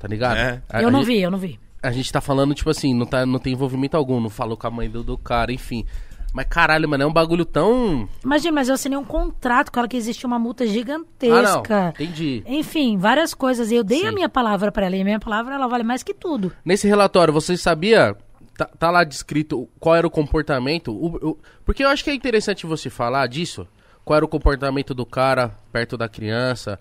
[0.01, 0.37] Tá ligado?
[0.37, 0.61] É.
[0.67, 1.59] A- eu a não gente- vi, eu não vi.
[1.83, 4.65] A gente tá falando, tipo assim, não, tá, não tem envolvimento algum, não falou com
[4.65, 5.85] a mãe do, do cara, enfim.
[6.33, 8.07] Mas caralho, mano, é um bagulho tão.
[8.23, 10.73] Imagina, mas eu assinei um contrato com ela que existia uma multa Ah, não.
[10.73, 11.93] gigantesca.
[11.99, 12.41] Entendi.
[12.47, 13.69] Enfim, várias coisas.
[13.71, 14.15] E eu dei a Sim.
[14.15, 14.95] minha palavra pra ela.
[14.95, 16.51] E a minha palavra, ela vale mais que tudo.
[16.65, 18.15] Nesse relatório, você sabia.
[18.57, 20.91] Tá, tá lá descrito qual era o comportamento.
[20.93, 23.67] o- o- porque eu acho que é interessante você falar disso.
[24.05, 26.79] Qual era o comportamento do cara perto da criança.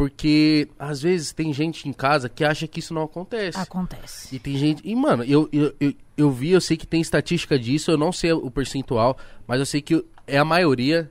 [0.00, 3.58] Porque às vezes tem gente em casa que acha que isso não acontece.
[3.58, 4.34] Acontece.
[4.34, 4.80] E tem gente.
[4.82, 8.10] E, mano, eu, eu, eu, eu vi, eu sei que tem estatística disso, eu não
[8.10, 11.10] sei o percentual, mas eu sei que é a maioria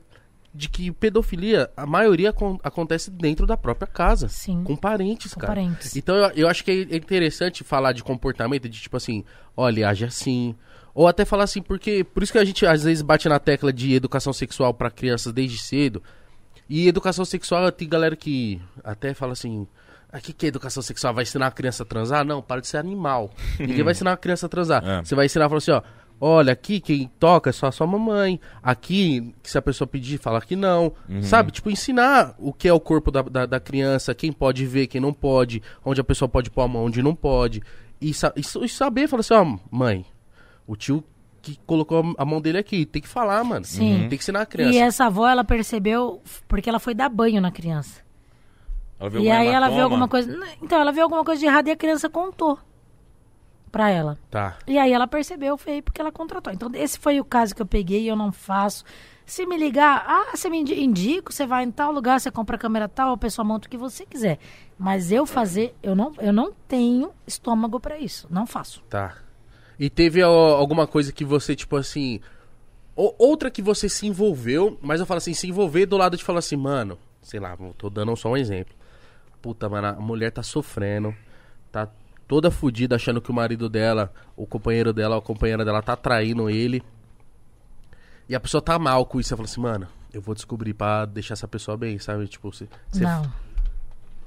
[0.55, 4.27] de que pedofilia, a maioria acon- acontece dentro da própria casa.
[4.27, 4.63] Sim.
[4.63, 5.53] Com parentes, Com cara.
[5.53, 5.95] parentes.
[5.95, 9.23] Então eu, eu acho que é interessante falar de comportamento, de tipo assim,
[9.55, 10.55] olha, age assim.
[10.95, 12.03] Ou até falar assim, porque.
[12.03, 15.31] Por isso que a gente às vezes bate na tecla de educação sexual pra crianças
[15.31, 16.01] desde cedo.
[16.69, 19.67] E educação sexual, tem galera que até fala assim.
[20.13, 21.13] O que, que é educação sexual?
[21.13, 22.25] Vai ensinar a criança a transar?
[22.25, 23.31] Não, para de ser animal.
[23.59, 24.83] Ninguém vai ensinar a criança a transar.
[24.87, 25.03] É.
[25.03, 25.81] Você vai ensinar e falar assim, ó.
[26.21, 28.41] Olha, aqui quem toca é só a sua mamãe.
[28.61, 30.91] Aqui, se a pessoa pedir, fala que não.
[31.21, 31.51] Sabe?
[31.51, 34.99] Tipo, ensinar o que é o corpo da, da, da criança, quem pode ver, quem
[34.99, 37.61] não pode, onde a pessoa pode pôr a mão, onde não pode.
[38.01, 40.05] E, e e saber, falar assim, ó, mãe,
[40.67, 41.03] o tio
[41.41, 43.65] que colocou a mão dele aqui, tem que falar, mano.
[43.65, 43.99] Sim.
[44.01, 44.73] Tem que ensinar a criança.
[44.73, 48.01] E essa avó, ela percebeu porque ela foi dar banho na criança.
[48.99, 50.37] Ela viu E aí ela viu alguma coisa.
[50.61, 52.59] Então, ela viu alguma coisa de errado e a criança contou
[53.71, 54.17] pra ela.
[54.29, 54.57] Tá.
[54.67, 56.51] E aí ela percebeu, feio, porque ela contratou.
[56.51, 58.83] Então, esse foi o caso que eu peguei e eu não faço.
[59.25, 62.55] Se me ligar, ah, você me indi- indica, você vai em tal lugar, você compra
[62.55, 64.39] a câmera tal, a pessoa monta o que você quiser.
[64.77, 68.25] Mas eu fazer, eu não, eu não tenho estômago pra isso.
[68.29, 68.81] Não faço.
[68.89, 69.17] Tá.
[69.79, 72.19] E teve ó, alguma coisa que você, tipo assim.
[72.95, 76.23] ou- outra que você se envolveu, mas eu falo assim, se envolver do lado de
[76.23, 78.75] falar assim, mano, sei lá, tô dando só um exemplo.
[79.41, 81.15] Puta, mano, a mulher tá sofrendo,
[81.71, 81.87] tá
[82.27, 86.49] toda fodida, achando que o marido dela, o companheiro dela, a companheira dela tá traindo
[86.49, 86.83] ele.
[88.27, 89.29] E a pessoa tá mal com isso.
[89.29, 92.27] Você fala assim, mano, eu vou descobrir pra deixar essa pessoa bem, sabe?
[92.27, 92.67] Tipo, você.
[92.89, 93.31] você- Não.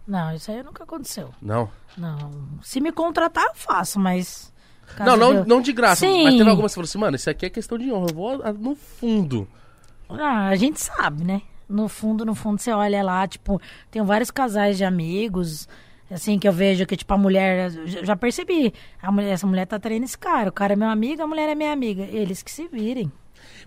[0.06, 1.32] Não, isso aí nunca aconteceu.
[1.40, 1.70] Não.
[1.96, 2.30] Não.
[2.62, 4.51] Se me contratar, eu faço, mas.
[4.98, 6.06] Não, não, não de graça.
[6.06, 6.24] Sim.
[6.24, 8.08] Mas teve alguma que você falou assim, mano, isso aqui é questão de honra.
[8.10, 9.48] Eu vou no fundo.
[10.08, 11.42] Ah, a gente sabe, né?
[11.68, 15.66] No fundo, no fundo, você olha lá, tipo, tem vários casais de amigos,
[16.10, 17.72] assim, que eu vejo que, tipo, a mulher.
[17.74, 18.74] eu Já percebi.
[19.00, 20.50] A mulher, essa mulher tá traindo esse cara.
[20.50, 22.02] O cara é meu amigo, a mulher é minha amiga.
[22.02, 23.10] Eles que se virem.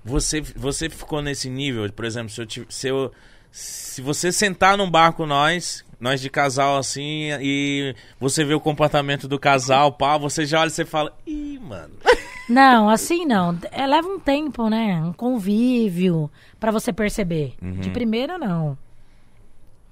[0.03, 3.11] Você, você ficou nesse nível, por exemplo, se eu, se eu-
[3.51, 8.59] se você sentar num bar com nós, nós de casal assim, e você vê o
[8.59, 11.95] comportamento do casal, pá, você já olha e você fala, ih, mano.
[12.47, 13.57] Não, assim não.
[13.71, 15.01] É, leva um tempo, né?
[15.03, 17.55] Um convívio pra você perceber.
[17.59, 18.77] De primeira, não.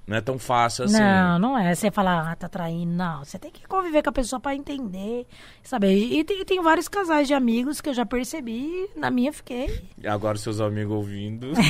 [0.05, 0.99] Não é tão fácil assim.
[0.99, 1.73] Não, não é.
[1.73, 2.93] Você falar, ah, tá traindo.
[2.93, 5.25] Não, você tem que conviver com a pessoa pra entender,
[5.63, 5.95] saber.
[5.95, 9.89] E tem, tem vários casais de amigos que eu já percebi, na minha fiquei.
[9.97, 11.53] E Agora seus amigos ouvindo.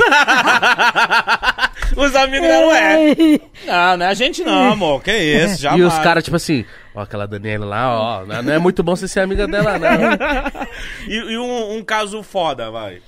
[1.96, 3.16] Os amigos não é.
[3.66, 5.02] Não, não é a gente não, amor.
[5.04, 5.82] Que isso, jamais.
[5.82, 9.08] E os caras, tipo assim, ó, aquela Daniela lá, ó, não é muito bom você
[9.08, 10.64] ser amiga dela, não.
[11.08, 13.02] E, e um, um caso foda, vai.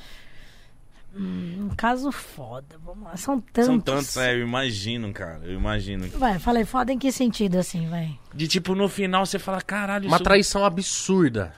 [1.17, 3.15] Um caso foda, vamos lá.
[3.15, 3.65] São tantos.
[3.65, 5.39] São tantos, é, eu imagino, cara.
[5.45, 6.07] Eu imagino.
[6.09, 8.19] Vai, falei foda em que sentido, assim, vai?
[8.33, 11.53] De tipo, no final você fala, caralho, Uma isso traição absurda.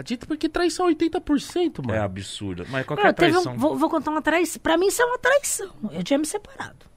[0.00, 1.98] Acredita porque traição é 80%, mano.
[1.98, 2.64] é absurdo.
[2.70, 3.52] Mas Não, qualquer teve traição.
[3.54, 4.60] um, vou, vou contar uma traição.
[4.62, 5.70] Pra mim, isso é uma traição.
[5.92, 6.90] Eu tinha me separado.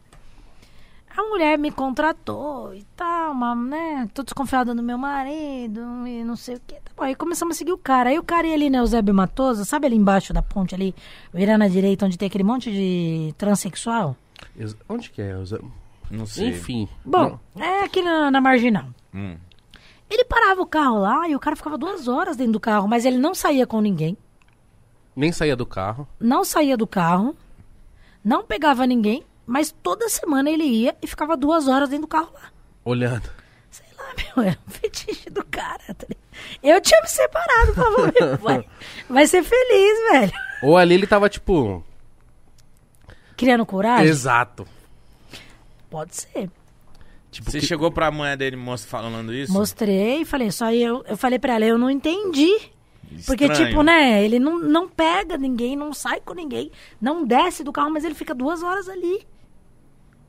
[1.15, 4.09] A mulher me contratou e tal, uma, né?
[4.15, 6.73] Tô desconfiada do meu marido e não sei o que.
[6.73, 8.09] Tá bom, aí começamos a seguir o cara.
[8.09, 10.95] Aí o cara ia ali na Eusébio Matoso, sabe ali embaixo da ponte ali,
[11.31, 14.15] virando à direita, onde tem aquele monte de transexual?
[14.57, 15.35] Ex- Onde que é?
[16.09, 16.47] Não sei.
[16.49, 16.89] Enfim.
[17.05, 18.85] Bom, é aqui na, na Marginal.
[19.13, 19.37] Hum.
[20.09, 23.05] Ele parava o carro lá e o cara ficava duas horas dentro do carro, mas
[23.05, 24.17] ele não saía com ninguém,
[25.15, 26.07] Nem saía do carro.
[26.19, 27.35] não saía do carro,
[28.23, 32.29] não pegava ninguém, mas toda semana ele ia e ficava duas horas dentro do carro
[32.33, 32.51] lá.
[32.85, 33.29] Olhando.
[33.71, 35.93] Sei lá, meu, era um fetiche do cara.
[35.95, 36.07] tá?
[36.61, 38.65] Eu tinha me separado, falava, meu, vai,
[39.09, 40.33] vai ser feliz, velho.
[40.61, 41.83] Ou ali ele tava, tipo.
[43.35, 44.05] Criando coragem?
[44.07, 44.67] Exato.
[45.89, 46.49] Pode ser.
[47.33, 49.51] Tipo, Você que- chegou pra mulher dele falando isso?
[49.51, 52.51] Mostrei e falei, só eu, eu falei pra ela, eu não entendi.
[53.27, 53.67] Porque, Estranho.
[53.69, 57.91] tipo, né, ele não, não pega ninguém, não sai com ninguém, não desce do carro,
[57.91, 59.25] mas ele fica duas horas ali.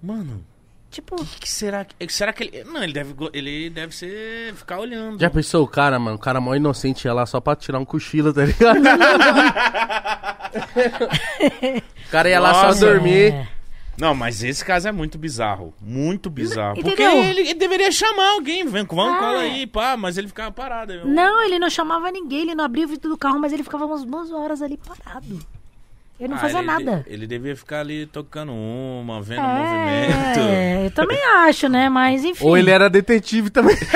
[0.02, 0.44] Mano,
[0.90, 2.12] Tipo, o que será que.
[2.12, 2.62] Será que ele.
[2.62, 4.54] Não, ele deve, ele deve ser.
[4.54, 5.18] ficar olhando.
[5.18, 6.14] Já pensou o cara, mano?
[6.14, 8.78] O cara mó inocente ia lá só pra tirar um cochilo, tá ligado?
[12.06, 12.78] o cara ia lá Nossa.
[12.78, 13.32] só dormir.
[13.32, 13.48] é,
[13.98, 15.72] Não, mas esse caso é muito bizarro.
[15.80, 16.74] Muito bizarro.
[16.80, 18.64] Porque ele, ele deveria chamar alguém.
[18.66, 19.18] Vem, vamos, Ah.
[19.18, 19.96] cola aí, pá.
[19.96, 20.92] Mas ele ficava parado.
[20.92, 23.62] Eu- Não, ele não chamava ninguém, ele não abria o vidro do carro, mas ele
[23.62, 25.38] ficava umas duas horas ali parado.
[26.18, 30.38] Ele não Ah, fazia ele- ele, Ele, devia ficar ali tocando uma, vendo o movimento.
[30.40, 31.88] É, eu também acho, né?
[31.88, 32.44] Mas enfim.
[32.46, 33.76] Ou ele era detetive também.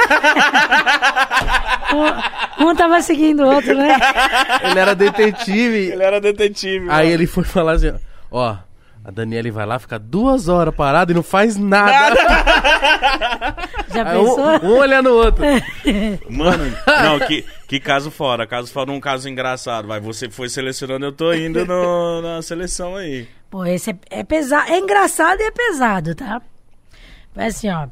[2.61, 3.97] Um, um tava seguindo o outro, né?
[4.63, 5.91] ele era detetive.
[5.91, 6.87] Ele era detetive.
[6.91, 7.11] Aí mano.
[7.11, 7.95] ele foi falar assim,
[8.31, 8.57] ó,
[9.09, 12.15] a Daniele vai lá, fica duas horas parada e não faz nada.
[13.89, 14.69] Já Aí um, pensou?
[14.71, 15.43] um olhando o outro.
[16.29, 18.47] Mano, não, que, que caso fora.
[18.47, 19.89] Caso fora um caso engraçado.
[19.89, 23.27] Vai, você foi selecionando, eu tô indo no- na seleção aí.
[23.51, 24.71] Pô, esse é, é pesado.
[24.71, 26.43] É engraçado e é pesado, tá?
[27.33, 27.87] Foi assim, ó.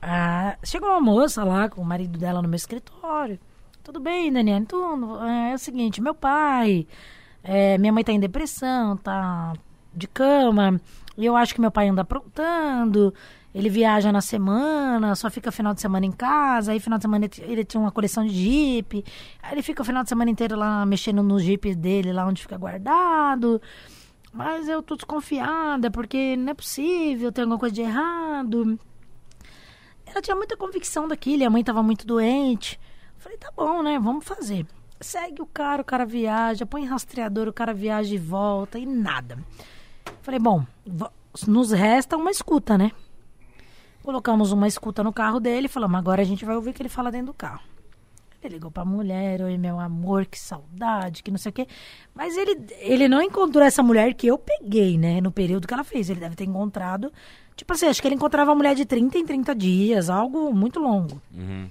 [0.00, 3.40] ah, chegou uma moça lá com o marido dela no meu escritório.
[3.82, 4.64] Tudo bem, Daniela?
[4.68, 5.18] Tudo.
[5.24, 6.86] É, é o seguinte, meu pai.
[7.42, 9.52] é, minha mãe tá em depressão, tá
[9.94, 10.80] de cama.
[11.16, 13.12] E eu acho que meu pai anda aprontando.
[13.52, 16.70] Ele viaja na semana, só fica final de semana em casa.
[16.72, 19.04] Aí, final de semana, ele- tinha uma coleção de Jeep.
[19.42, 22.42] Aí, ele fica o final de semana inteiro lá mexendo no Jeep dele, lá onde
[22.42, 23.60] fica guardado.
[24.32, 28.78] Mas eu tô desconfiada, porque não é possível, tem alguma coisa de errado.
[30.06, 32.78] Ela tinha muita convicção daquilo, a mãe tava muito doente.
[33.18, 33.98] Falei, tá bom, né?
[33.98, 34.64] Vamos fazer.
[35.00, 39.38] Segue o cara, o cara viaja, põe rastreador, o cara viaja e volta, e nada.
[40.22, 40.64] Falei, bom,
[41.46, 42.92] nos resta uma escuta, né?
[44.02, 46.82] Colocamos uma escuta no carro dele e falamos, agora a gente vai ouvir o que
[46.82, 47.60] ele fala dentro do carro.
[48.42, 51.66] Ele ligou pra mulher, oi meu amor, que saudade, que não sei o quê.
[52.14, 55.20] Mas ele, ele não encontrou essa mulher que eu peguei, né?
[55.20, 56.08] No período que ela fez.
[56.08, 57.12] Ele deve ter encontrado.
[57.54, 60.80] Tipo assim, acho que ele encontrava a mulher de 30 em 30 dias, algo muito
[60.80, 61.20] longo.
[61.34, 61.68] Uhum.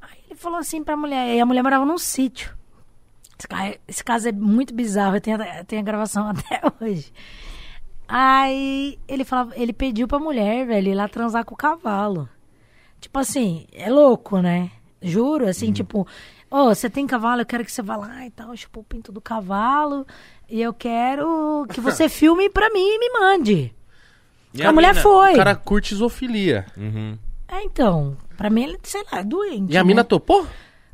[0.00, 2.56] Aí ele falou assim pra mulher, e a mulher morava num sítio.
[3.38, 7.12] Esse, ca- esse caso é muito bizarro, eu tenho, eu tenho a gravação até hoje.
[8.06, 12.28] Aí ele falava, ele pediu pra mulher, velho, ir lá transar com o cavalo.
[13.00, 14.70] Tipo assim, é louco, né?
[15.00, 16.06] Juro, assim, tipo,
[16.50, 19.12] ô, você tem cavalo, eu quero que você vá lá e tal, chupou o pinto
[19.12, 20.04] do cavalo,
[20.48, 23.74] e eu quero que você filme pra mim e me mande.
[24.54, 25.02] E a, mulher mina?
[25.02, 25.34] foi.
[25.34, 26.66] O cara curte isofilia.
[26.76, 27.16] Uhum.
[27.46, 29.72] É, então, pra mim ele, sei lá, é doente.
[29.72, 29.86] E a né?
[29.86, 30.46] mina topou?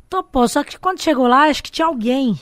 [0.09, 2.39] Topou, só que quando chegou lá, acho que tinha alguém.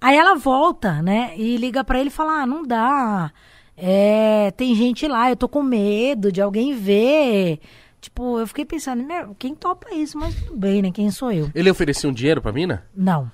[0.00, 1.34] Aí ela volta, né?
[1.36, 3.32] E liga pra ele e fala: Ah, não dá.
[3.76, 7.60] É, tem gente lá, eu tô com medo de alguém ver.
[8.00, 10.16] Tipo, eu fiquei pensando, meu, quem topa isso?
[10.18, 10.90] Mas tudo bem, né?
[10.90, 11.50] Quem sou eu?
[11.54, 12.84] Ele ofereceu um dinheiro pra mina?
[12.94, 13.30] Não.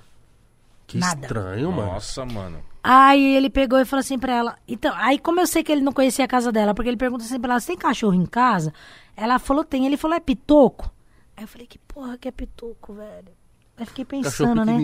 [0.85, 1.21] Que Nada.
[1.21, 1.93] estranho, mano.
[1.93, 2.59] Nossa, mano.
[2.83, 4.55] Aí ele pegou e falou assim pra ela.
[4.67, 7.23] Então, aí como eu sei que ele não conhecia a casa dela, porque ele pergunta
[7.23, 8.73] assim pra ela, você tem cachorro em casa?
[9.15, 9.85] Ela falou, tem.
[9.85, 10.89] Ele falou, é pitoco?
[11.37, 13.31] Aí eu falei, que porra que é pitoco, velho?
[13.77, 14.75] Aí fiquei pensando, né?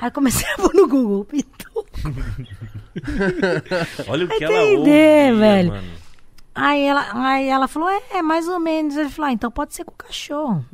[0.00, 1.86] Aí comecei a pôr no Google, pitoco.
[4.08, 5.68] Olha o que ela entender, ouve, velho.
[5.68, 5.88] mano.
[6.54, 8.96] Aí ela, aí ela falou, é, é, mais ou menos.
[8.96, 10.64] Ele falou, ah, então pode ser com o cachorro.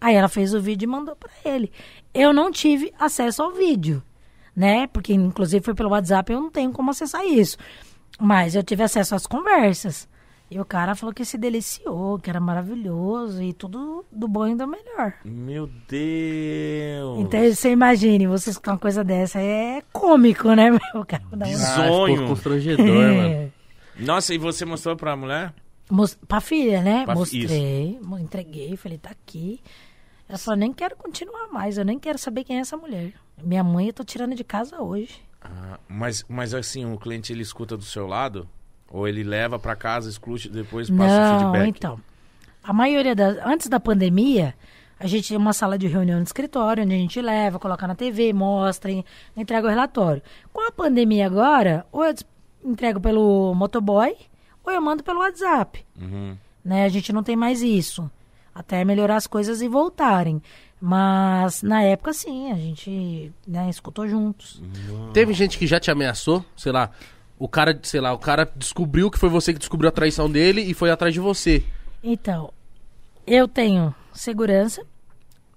[0.00, 1.70] Aí ela fez o vídeo e mandou pra ele.
[2.14, 4.02] Eu não tive acesso ao vídeo,
[4.56, 4.86] né?
[4.86, 7.58] Porque inclusive foi pelo WhatsApp, eu não tenho como acessar isso.
[8.18, 10.08] Mas eu tive acesso às conversas.
[10.50, 14.56] E o cara falou que se deliciou, que era maravilhoso e tudo do bom e
[14.56, 15.14] do melhor.
[15.24, 17.20] Meu Deus.
[17.20, 20.70] Então você imagine, você escutar uma coisa dessa, é cômico, né?
[20.70, 21.04] meu?
[21.06, 22.04] Cara Bizarro.
[22.06, 23.28] Ah, constrangedor, mano.
[23.28, 23.48] É.
[23.98, 25.54] Nossa, e você mostrou pra mulher?
[25.88, 27.04] Mos- Pra filha, né?
[27.04, 29.60] Pra- Mostrei, mo- entreguei, falei, tá aqui.
[30.28, 33.12] Ela falou, nem quero continuar mais, eu nem quero saber quem é essa mulher.
[33.42, 35.20] Minha mãe eu tô tirando de casa hoje.
[35.42, 38.48] Ah, mas, mas assim, o cliente ele escuta do seu lado?
[38.90, 41.68] Ou ele leva pra casa, escute e depois passa o Não, feedback?
[41.78, 42.00] então.
[42.62, 43.38] A maioria das.
[43.46, 44.54] Antes da pandemia,
[44.98, 47.94] a gente tinha uma sala de reunião no escritório, onde a gente leva, coloca na
[47.94, 49.04] TV, mostra, e
[49.36, 50.20] entrega o relatório.
[50.52, 52.14] Com a pandemia agora, ou eu
[52.64, 54.14] entrego pelo motoboy,
[54.64, 55.84] ou eu mando pelo WhatsApp.
[55.98, 56.36] Uhum.
[56.64, 56.84] né?
[56.84, 58.10] A gente não tem mais isso.
[58.54, 60.42] Até melhorar as coisas e voltarem.
[60.80, 64.60] Mas na época, sim, a gente né, escutou juntos.
[65.14, 66.90] Teve gente que já te ameaçou, sei lá,
[67.40, 70.60] o cara, sei lá, o cara descobriu que foi você que descobriu a traição dele
[70.60, 71.64] e foi atrás de você.
[72.04, 72.52] Então,
[73.26, 74.84] eu tenho segurança,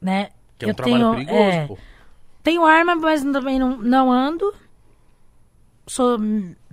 [0.01, 0.29] né?
[0.57, 1.77] Que é um eu trabalho tenho, perigoso, é, pô.
[2.41, 4.53] Tenho arma, mas também não, não ando.
[5.85, 6.17] Sou,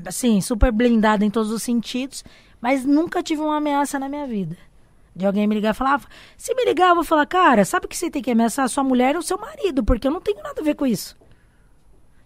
[0.07, 2.23] assim, super blindada em todos os sentidos.
[2.61, 4.57] Mas nunca tive uma ameaça na minha vida.
[5.17, 5.97] De alguém me ligar e falar.
[5.97, 8.69] "Ah, Se me ligar, eu vou falar, cara, sabe que você tem que ameaçar a
[8.69, 9.83] sua mulher ou seu marido?
[9.83, 11.17] Porque eu não tenho nada a ver com isso.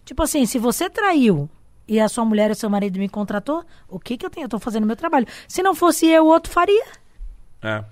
[0.03, 1.49] Tipo assim, se você traiu
[1.87, 4.45] e a sua mulher ou seu marido me contratou, o que que eu tenho?
[4.45, 5.27] Eu tô fazendo meu trabalho.
[5.47, 6.83] Se não fosse eu, o outro faria.
[7.61, 7.83] É.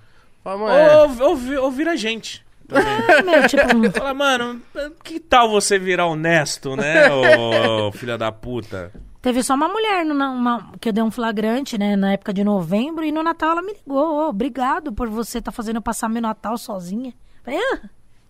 [0.42, 1.16] Fala, mano.
[1.22, 2.44] Ou, ou, ou vira a gente.
[2.68, 3.62] É, meu, tipo,
[3.98, 4.60] Fala, mano,
[5.02, 8.90] que tal você virar honesto, né, ô filha da puta?
[9.20, 12.42] Teve só uma mulher no, uma- que eu dei um flagrante, né, na época de
[12.44, 14.02] novembro, e no Natal ela me ligou.
[14.26, 17.12] "Ô, obrigado por você estar fazendo eu passar meu Natal sozinha.
[17.42, 17.80] Falei, ah,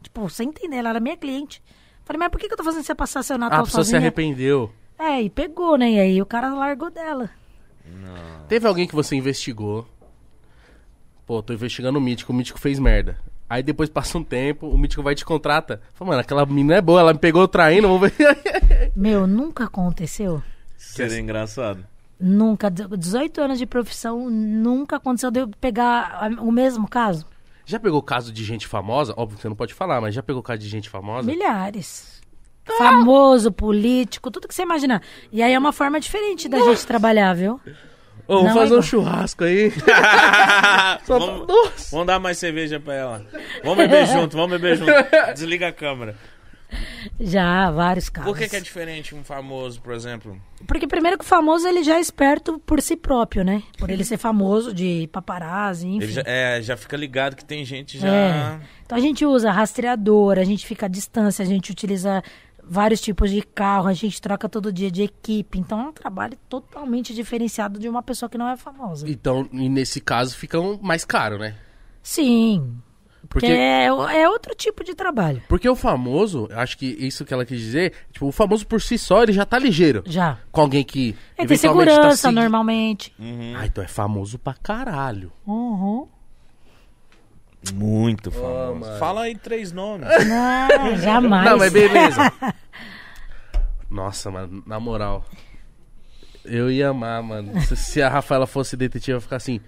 [0.03, 1.63] tipo, sem entender, ela era minha cliente.
[2.05, 3.83] Falei, mas por que, que eu tô fazendo você passar seu Ah, Natal a pessoa
[3.83, 4.01] se sozinha?
[4.01, 4.71] arrependeu.
[4.99, 5.91] É, e pegou, né?
[5.93, 7.31] E aí o cara largou dela.
[8.49, 9.87] Teve alguém que você investigou.
[11.27, 13.19] Pô, tô investigando o Mítico, o Mítico fez merda.
[13.49, 15.81] Aí depois passa um tempo, o Mítico vai e te contrata.
[15.95, 18.93] Fala, mano, aquela menina é boa, ela me pegou traindo, vamos ver.
[18.97, 20.43] Meu, nunca aconteceu.
[20.77, 21.85] Seria engraçado.
[22.19, 22.71] Nunca.
[22.71, 27.27] De- 18 anos de profissão, nunca aconteceu de eu pegar o mesmo caso.
[27.67, 29.13] já pegou caso de gente famosa?
[29.17, 31.27] Óbvio que você não pode falar, mas já pegou caso de gente famosa?
[31.27, 32.23] Milhares.
[32.79, 35.03] Famoso, político, tudo que você imaginar.
[35.31, 37.61] E aí é uma forma diferente da gente trabalhar, viu?
[38.27, 38.83] Ô, vamos Não é fazer um igual.
[38.83, 39.71] churrasco aí.
[41.05, 41.91] Só vamos, Nossa.
[41.91, 43.27] vamos dar mais cerveja pra ela.
[43.63, 44.93] Vamos beber junto, vamos beber junto.
[45.35, 46.17] Desliga a câmera.
[47.21, 48.33] Já, vários casos.
[48.33, 50.41] Por que, que é diferente um famoso, por exemplo?
[50.67, 53.63] Porque primeiro que o famoso ele já é esperto por si próprio, né?
[53.79, 56.03] Por ele ser famoso de paparazzi, enfim.
[56.05, 58.09] Ele já, é, já fica ligado que tem gente já.
[58.09, 58.61] É.
[58.85, 62.23] Então a gente usa rastreador, a gente fica à distância, a gente utiliza
[62.69, 65.59] vários tipos de carro, a gente troca todo dia de equipe.
[65.59, 69.09] Então é um trabalho totalmente diferenciado de uma pessoa que não é famosa.
[69.09, 71.55] Então, e nesse caso, fica um mais caro, né?
[72.03, 72.77] Sim.
[73.29, 75.43] Porque, Porque, é, é outro tipo de trabalho.
[75.49, 78.99] porque o famoso, acho que isso que ela quis dizer, tipo, o famoso por si
[78.99, 80.03] só, ele já tá ligeiro.
[80.05, 80.39] Já.
[80.53, 83.15] Com alguém que Ele tem eventualmente segurança tá segui- normalmente.
[83.19, 83.55] Uhum.
[83.57, 85.33] Ah, então é famoso pra caralho.
[85.47, 86.07] Uhum.
[87.73, 88.81] Muito famoso.
[88.81, 88.99] mano.
[88.99, 90.09] Fala aí três nomes.
[90.29, 91.51] Não, jamais.
[91.51, 92.33] Não, mas beleza.
[93.91, 95.25] Nossa, mano, na moral.
[96.45, 97.59] Eu ia amar, mano.
[97.63, 99.61] Se, se a Rafaela fosse detetive, eu ia ficar assim.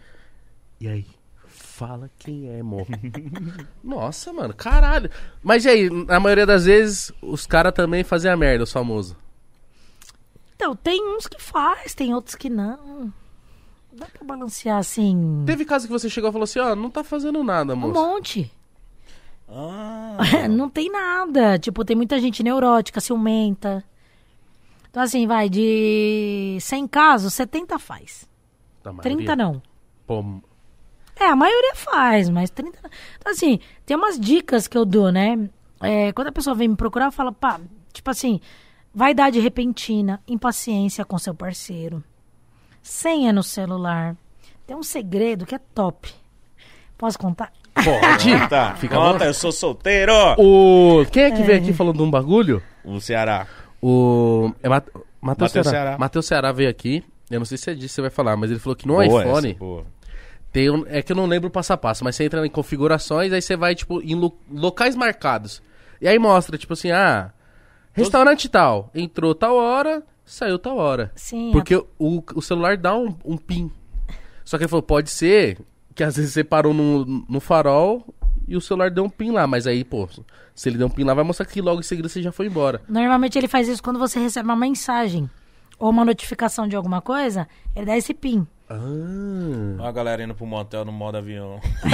[0.81, 1.07] E aí?
[1.47, 2.87] Fala quem é, amor.
[3.83, 5.11] Nossa, mano, caralho.
[5.43, 9.17] Mas e aí, na maioria das vezes, os caras também fazem a merda, os famosos.
[10.55, 13.13] Então, tem uns que faz, tem outros que não.
[13.97, 15.43] Dá pra balancear assim.
[15.47, 17.95] Teve caso que você chegou e falou assim, ó, não tá fazendo nada, Um moço.
[17.95, 18.53] monte.
[19.49, 20.17] Ah,
[20.51, 21.59] não tem nada.
[21.59, 23.83] Tipo, tem muita gente neurótica, ciumenta.
[24.91, 28.29] Então, assim, vai, de 100 casos, 70 faz.
[28.83, 29.17] Da maioria.
[29.17, 29.63] 30 não.
[30.07, 30.25] Pô,
[31.19, 32.91] É, a maioria faz, mas 30 não.
[33.19, 35.49] Então, assim, tem umas dicas que eu dou, né?
[35.81, 37.61] É, quando a pessoa vem me procurar, fala, pá,
[37.93, 38.41] tipo assim,
[38.95, 42.03] vaidade repentina, impaciência com seu parceiro,
[42.87, 44.17] senha no celular.
[44.67, 46.13] Tem um segredo que é top.
[46.97, 47.53] Posso contar?
[47.75, 48.31] pode.
[48.49, 48.75] tá.
[48.77, 50.13] Fica Conta, eu sou solteiro.
[50.39, 51.05] O...
[51.11, 52.63] Quem é que veio aqui falando de um bagulho?
[52.85, 53.47] O Ceará.
[53.83, 54.53] O.
[54.63, 54.87] É Mat...
[55.21, 55.71] Matheus Matheus Ceará.
[55.71, 55.99] Ceará.
[55.99, 57.05] Matheus Ceará veio aqui.
[57.29, 58.95] Eu não sei se é disso que você vai falar, mas ele falou que no
[58.95, 59.85] Boa iPhone essa, boa.
[60.53, 60.85] tem um.
[60.87, 63.43] É que eu não lembro o passo a passo, mas você entra em configurações, aí
[63.43, 65.61] você vai, tipo, em lo- locais marcados.
[66.01, 67.33] E aí mostra, tipo assim, ah,
[67.93, 68.91] restaurante tal.
[68.95, 71.11] Entrou tal hora, saiu tal hora.
[71.15, 71.51] Sim.
[71.53, 73.71] Porque o, o celular dá um, um pin.
[74.45, 75.59] Só que ele falou, pode ser
[75.95, 78.05] que às vezes você parou no, no farol
[78.47, 79.47] e o celular deu um pin lá.
[79.47, 80.07] Mas aí, pô,
[80.55, 82.47] se ele deu um pin lá, vai mostrar que logo em seguida você já foi
[82.47, 82.83] embora.
[82.89, 85.31] Normalmente ele faz isso quando você recebe uma mensagem
[85.79, 88.47] ou uma notificação de alguma coisa, ele dá esse pin.
[88.69, 88.75] Ah.
[89.79, 91.61] Ó a galera indo pro motel no modo avião.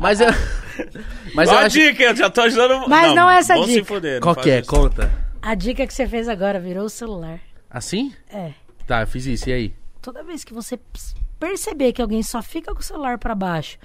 [0.00, 0.28] Mas eu.
[1.34, 1.78] Mas eu Ó a acho.
[1.78, 2.88] dica, eu já tô ajudando.
[2.88, 3.84] Mas não é essa vão se dica.
[3.86, 4.60] fuder, não Qual que é?
[4.60, 4.70] isso.
[4.70, 5.10] Conta.
[5.44, 7.38] A dica que você fez agora virou o celular.
[7.70, 8.14] Assim?
[8.30, 8.52] É.
[8.86, 9.48] Tá, eu fiz isso.
[9.48, 9.74] E aí?
[10.00, 10.78] Toda vez que você
[11.38, 13.78] perceber que alguém só fica com o celular pra baixo,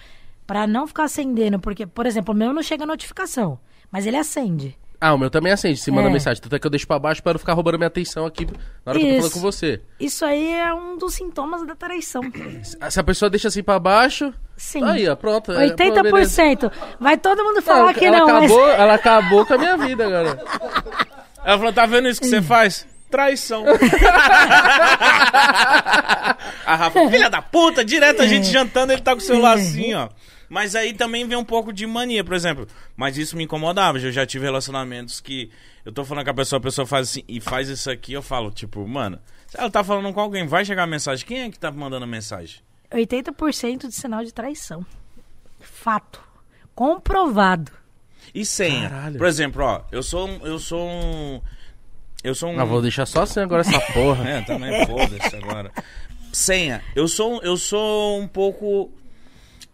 [0.47, 3.59] pra não ficar acendendo, porque, por exemplo, o meu não chega notificação,
[3.91, 4.77] mas ele acende.
[5.01, 6.11] Ah, o meu também acende, se manda É.
[6.11, 6.41] mensagem.
[6.43, 8.91] Tanto é que eu deixo pra baixo pra não ficar roubando minha atenção aqui na
[8.91, 9.33] hora que eu tô falando Isso.
[9.33, 9.81] com você.
[9.97, 12.21] Isso aí é um dos sintomas da traição.
[12.89, 14.33] Se a pessoa deixa assim pra baixo.
[14.57, 14.83] Sim.
[14.83, 15.53] Aí, ó, pronto.
[15.53, 16.43] é, pô, beleza.
[16.43, 16.71] 80%.
[16.99, 18.43] Vai todo mundo falar Não, que ela não, mas...
[18.51, 20.43] acabou, ela acabou com a minha vida agora.
[21.43, 22.85] Ela falou, tá vendo isso que você faz?
[23.09, 23.65] Traição.
[26.65, 29.93] a Rafa, filha da puta, direto a gente jantando, ele tá com o celular assim,
[29.95, 30.09] ó.
[30.47, 32.67] Mas aí também vem um pouco de mania, por exemplo.
[32.97, 33.99] Mas isso me incomodava.
[33.99, 35.51] Eu já tive relacionamentos que
[35.85, 38.21] eu tô falando com a pessoa, a pessoa faz assim e faz isso aqui, eu
[38.21, 41.25] falo, tipo, mano, se ela tá falando com alguém, vai chegar a mensagem.
[41.25, 42.61] Quem é que tá mandando a mensagem?
[42.91, 44.85] 80% de sinal de traição.
[45.59, 46.21] Fato.
[46.73, 47.71] Comprovado.
[48.33, 48.89] E senha.
[48.89, 49.17] Caralho.
[49.17, 50.45] Por exemplo, ó, eu sou um.
[50.45, 51.41] Eu sou um.
[52.23, 52.59] Eu sou um.
[52.59, 54.23] Ah, vou deixar só assim agora essa porra.
[54.29, 55.71] É, também foda-se agora.
[56.31, 56.81] Senha.
[56.95, 58.91] Eu sou, eu sou um pouco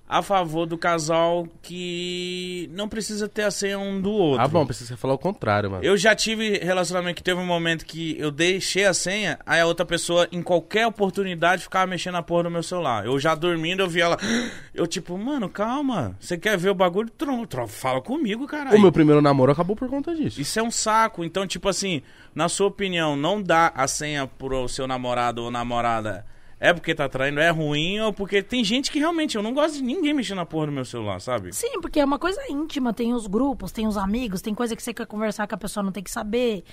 [0.08, 4.44] a favor do casal que não precisa ter a senha um do outro.
[4.44, 5.84] Ah, bom, precisa falar o contrário, mano.
[5.84, 9.66] Eu já tive relacionamento que teve um momento que eu deixei a senha, aí a
[9.66, 13.06] outra pessoa, em qualquer oportunidade, ficava mexendo na porra do meu celular.
[13.06, 14.18] Eu já dormindo, eu vi ela.
[14.76, 16.18] Eu, tipo, mano, calma.
[16.20, 17.10] Você quer ver o bagulho?
[17.10, 18.78] Tron, tron, fala comigo, caralho.
[18.78, 20.42] O meu primeiro namoro acabou por conta disso.
[20.42, 21.24] Isso é um saco.
[21.24, 22.02] Então, tipo assim,
[22.34, 26.26] na sua opinião, não dá a senha pro seu namorado ou namorada.
[26.60, 29.76] É porque tá traindo, é ruim, ou porque tem gente que realmente eu não gosto
[29.76, 31.54] de ninguém mexendo na porra do meu celular, sabe?
[31.54, 32.94] Sim, porque é uma coisa íntima.
[32.94, 35.84] Tem os grupos, tem os amigos, tem coisa que você quer conversar que a pessoa
[35.84, 36.64] não tem que saber.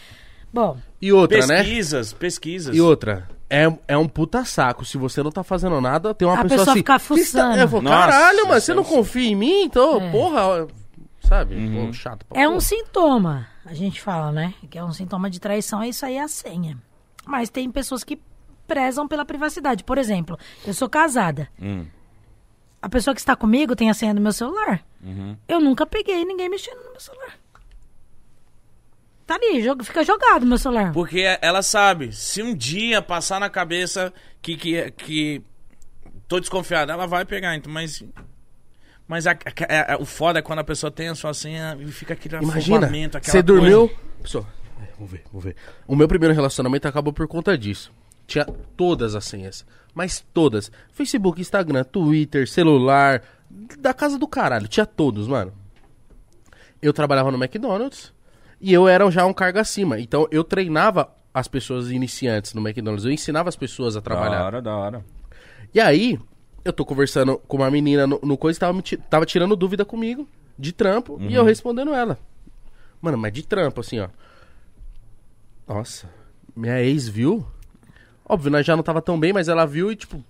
[0.52, 1.58] Bom, E outra, né?
[1.64, 2.76] Pesquisas, pesquisas.
[2.76, 4.84] E outra, é, é um puta saco.
[4.84, 6.78] Se você não tá fazendo nada, tem uma A pessoa, pessoa assim.
[6.80, 7.58] ficar fuçando.
[7.58, 9.62] Eu falo, Nossa, caralho, mano, isso você é não confia em mim?
[9.64, 10.10] Então, É.
[10.12, 10.68] porra,
[11.22, 11.54] sabe?
[11.56, 11.86] Uhum.
[11.86, 12.56] Pô, chato pra é porra.
[12.56, 13.48] um sintoma.
[13.64, 14.54] A gente fala, né?
[14.70, 16.76] Que é um sintoma de traição, é isso aí, é a senha.
[17.26, 18.18] Mas tem pessoas que
[18.72, 19.84] prezam pela privacidade.
[19.84, 21.48] Por exemplo, eu sou casada.
[21.60, 21.84] Hum,
[22.80, 24.82] A pessoa que está comigo tem a senha do meu celular.
[25.04, 25.36] uhum.
[25.46, 27.34] Eu nunca peguei ninguém mexendo no meu celular.
[29.26, 30.92] Tá ali, joga- fica jogado no meu celular.
[30.92, 35.42] Porque ela sabe, se um dia passar na cabeça que, que, que
[36.26, 38.02] tô desconfiado, ela vai pegar, então, mas.
[39.06, 41.86] Mas a- a- a- o foda é quando a pessoa tem a sua senha e
[41.92, 43.42] fica aquele Imagina, você coisa.
[43.42, 43.90] dormiu...
[44.22, 44.46] Pessoal,
[44.80, 45.56] é, vamos ver, vamos ver.
[45.86, 47.92] O meu primeiro relacionamento acabou por conta disso.
[48.32, 49.66] Tinha todas as senhas.
[49.94, 50.72] Mas todas.
[50.90, 53.22] Facebook, Instagram, Twitter, celular.
[53.78, 54.66] Da casa do caralho.
[54.68, 55.52] Tinha todos, mano.
[56.80, 58.10] Eu trabalhava no McDonald's.
[58.58, 60.00] E eu era já um cargo acima.
[60.00, 63.04] Então eu treinava as pessoas iniciantes no McDonald's.
[63.04, 64.38] Eu ensinava as pessoas a trabalhar.
[64.38, 65.04] Da hora, da hora.
[65.74, 66.18] E aí,
[66.64, 70.26] eu tô conversando com uma menina no, no coisa e tava, tava tirando dúvida comigo,
[70.58, 72.18] de trampo, e eu respondendo ela.
[73.00, 74.08] Mano, mas de trampo, assim, ó.
[75.66, 76.08] Nossa,
[76.54, 77.46] minha ex viu.
[78.28, 80.22] Óbvio, nós já não tava tão bem, mas ela viu e, tipo,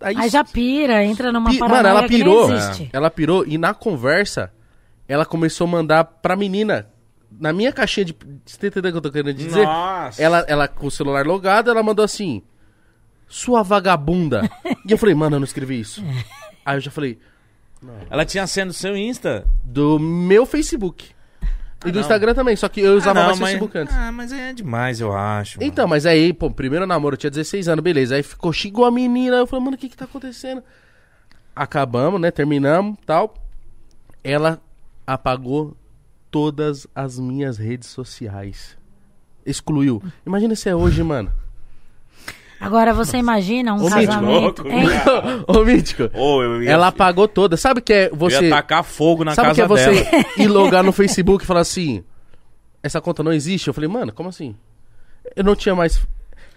[0.00, 2.52] Aí, Aí já pira, entra numa pi- Mano, ela que nem pirou.
[2.52, 2.90] existe.
[2.92, 4.52] Ela pirou e na conversa,
[5.06, 6.88] ela começou a mandar pra menina.
[7.30, 8.16] Na minha caixinha de.
[8.44, 9.64] Você tá entendendo o que eu tô querendo dizer?
[9.64, 10.20] Nossa.
[10.20, 12.42] Ela, ela com o celular logado, ela mandou assim:
[13.28, 14.50] Sua vagabunda.
[14.86, 16.02] e eu falei, mano, eu não escrevi isso.
[16.66, 17.18] Aí eu já falei,
[18.10, 19.46] Ela tinha sendo do seu Insta.
[19.64, 21.10] do meu Facebook.
[21.84, 22.00] E do não.
[22.00, 23.94] Instagram também, só que eu usava Ah, não, mais mas- Facebook antes.
[23.94, 25.58] Ah, mas é demais, eu acho.
[25.58, 25.68] mano.
[25.68, 28.14] Então, mas aí, pô, primeiro namoro, eu tinha 16 anos, beleza.
[28.14, 29.36] Aí ficou, xingou a menina.
[29.36, 30.62] Eu falei, mano, o que que tá acontecendo?
[31.54, 32.30] Acabamos, né?
[32.30, 33.34] Terminamos tal.
[34.24, 34.60] Ela
[35.06, 35.76] apagou
[36.30, 38.76] todas as minhas redes sociais.
[39.44, 40.00] Excluiu.
[40.24, 41.32] Imagina se é hoje, mano.
[42.62, 44.62] Agora você imagina um Ô, Mítico, casamento.
[44.62, 44.68] louco.
[44.68, 44.86] Hein?
[45.48, 46.10] Ô, Mítico.
[46.14, 47.60] Ô, eu ia, Ela apagou todas.
[47.60, 48.44] Sabe o que é eu você.
[48.44, 50.24] ia tacar fogo na Sabe o que casa é você dela.
[50.38, 52.04] ir logar no Facebook e falar assim:
[52.82, 53.66] essa conta não existe?
[53.66, 54.54] Eu falei, mano, como assim?
[55.34, 56.00] Eu não tinha mais.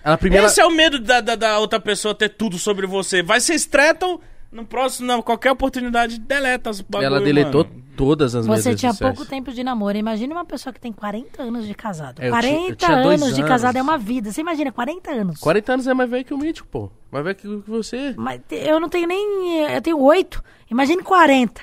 [0.04, 0.46] Ela primeiro.
[0.46, 3.24] Esse é o medo da, da, da outra pessoa ter tudo sobre você.
[3.24, 4.20] Vai ser estretam,
[4.56, 7.84] no próximo, na qualquer oportunidade, deleta os bagulho, ela deletou mano.
[7.98, 9.16] todas as Você tinha sociais.
[9.16, 9.98] pouco tempo de namoro.
[9.98, 12.22] Imagina uma pessoa que tem 40 anos de casado.
[12.22, 13.50] É, eu tinha- eu 40 tinha dois anos de anos.
[13.52, 14.32] casado é uma vida.
[14.32, 15.40] Você imagina, 40 anos.
[15.40, 16.90] 40 anos é mais velho que o Mítico, pô.
[17.12, 18.14] Mais velho que você.
[18.18, 19.62] Mas eu não tenho nem.
[19.74, 20.42] Eu tenho 8.
[20.72, 21.62] Imagine 40.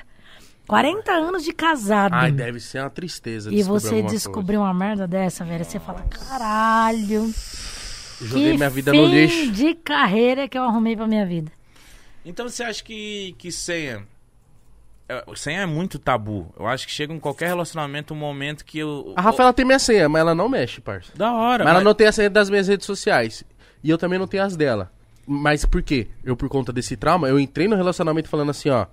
[0.67, 2.13] 40 anos de casado.
[2.13, 3.53] Ai, deve ser uma tristeza.
[3.53, 5.65] e você alguma descobrir uma merda dessa, velho.
[5.65, 7.33] Você fala, caralho.
[8.21, 9.51] Joguei que minha vida fim no lixo.
[9.51, 11.51] de carreira que eu arrumei pra minha vida.
[12.25, 14.05] Então você acha que, que senha.
[15.09, 16.53] é, Senha é muito tabu.
[16.57, 19.13] Eu acho que chega em qualquer relacionamento um momento que eu.
[19.15, 21.11] A Rafaela tem minha senha, mas ela não mexe, parça.
[21.15, 23.43] Da hora, Mas ela não tem a senha das minhas redes sociais.
[23.83, 24.91] E eu também não tenho as dela.
[25.27, 26.07] Mas por quê?
[26.23, 28.85] Eu, por conta desse trauma, eu entrei no relacionamento falando assim, ó.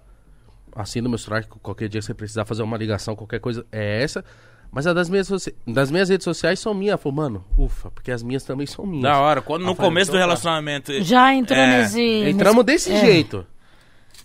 [0.75, 3.67] Assina o meu celular, que qualquer dia que você precisar fazer uma ligação, qualquer coisa,
[3.73, 4.25] é essa.
[4.73, 5.29] Mas a das minhas,
[5.67, 6.91] das minhas redes sociais são minhas.
[6.93, 9.03] Ela falou, mano, ufa, porque as minhas também são minhas.
[9.03, 9.43] Da hora.
[9.43, 10.27] Quando, no Rafael, começo do então tá.
[10.33, 11.03] relacionamento.
[11.03, 12.01] Já entrou É, nesse.
[12.01, 13.05] Entramos nesse- desse é.
[13.07, 13.47] jeito.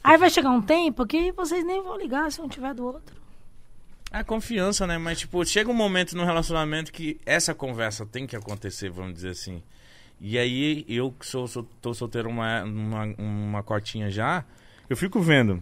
[0.04, 3.16] Aí vai chegar um tempo que vocês nem vão ligar se um tiver do outro.
[4.12, 4.98] É confiança, né?
[5.00, 9.30] Mas, tipo, chega um momento no relacionamento que essa conversa tem que acontecer, vamos dizer
[9.32, 9.64] assim.
[10.22, 14.46] E aí, eu que sou, sou, tô solteiro uma, uma, uma cotinha já,
[14.88, 15.62] eu fico vendo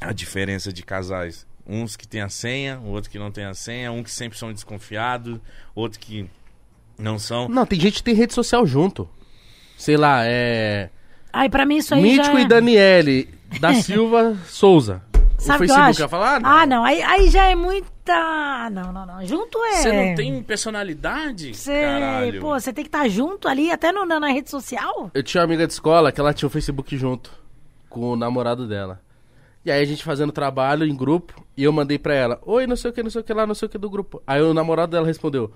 [0.00, 1.46] a diferença de casais.
[1.72, 4.52] Uns que tem a senha, outro que não tem a senha, um que sempre são
[4.52, 5.38] desconfiados,
[5.72, 6.28] outro que
[6.98, 7.48] não são.
[7.48, 9.08] Não, tem gente que tem rede social junto.
[9.78, 10.90] Sei lá, é.
[11.32, 12.40] Aí pra mim isso aí Mítico já...
[12.40, 13.28] e Daniele
[13.60, 15.00] da Silva Souza.
[15.38, 15.98] Sabe o o que eu Facebook acho?
[16.00, 16.36] vai falar?
[16.36, 16.50] Ah, não.
[16.50, 16.84] Ah, não.
[16.84, 18.68] Aí, aí já é muita...
[18.70, 19.24] Não, não, não.
[19.24, 19.72] Junto é...
[19.76, 21.54] Você não tem personalidade?
[21.54, 22.40] Sei, Caralho.
[22.40, 25.10] pô, você tem que estar junto ali, até no, na, na rede social.
[25.14, 27.32] Eu tinha uma amiga de escola que ela tinha o Facebook junto
[27.88, 29.00] com o namorado dela.
[29.64, 32.76] E aí a gente fazendo trabalho em grupo e eu mandei pra ela: Oi, não
[32.76, 34.22] sei o que, não sei o que lá, não sei o que do grupo.
[34.26, 35.52] Aí o namorado dela respondeu: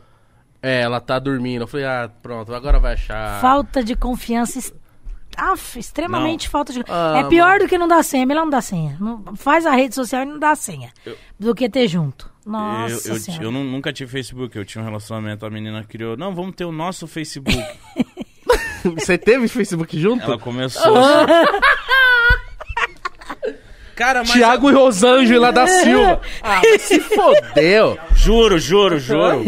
[0.63, 1.63] É, ela tá dormindo.
[1.63, 3.41] Eu falei: Ah, pronto, agora vai achar.
[3.41, 4.73] Falta de confiança...
[5.37, 6.51] Aff, extremamente Não.
[6.53, 6.85] falta de...
[6.89, 8.97] Ah, é pior do que não dar senha, é melhor não dar senha.
[9.01, 10.93] Não- faz a rede social e não dá senha.
[11.37, 12.31] Do que ter junto.
[12.47, 13.43] Nossa eu, eu, senhora.
[13.45, 16.65] eu nu- nunca tive Facebook, eu tinha um relacionamento, a menina criou, não, vamos ter
[16.65, 17.59] o nosso Facebook.
[18.95, 20.23] Você teve Facebook junto?
[20.25, 20.95] Ela começou.
[23.95, 24.31] Cara, mas.
[24.33, 26.21] Tiago e Rosângela lá da Silva.
[26.43, 27.99] Ah, mas se fodeu.
[28.15, 29.43] Juro, juro, juro.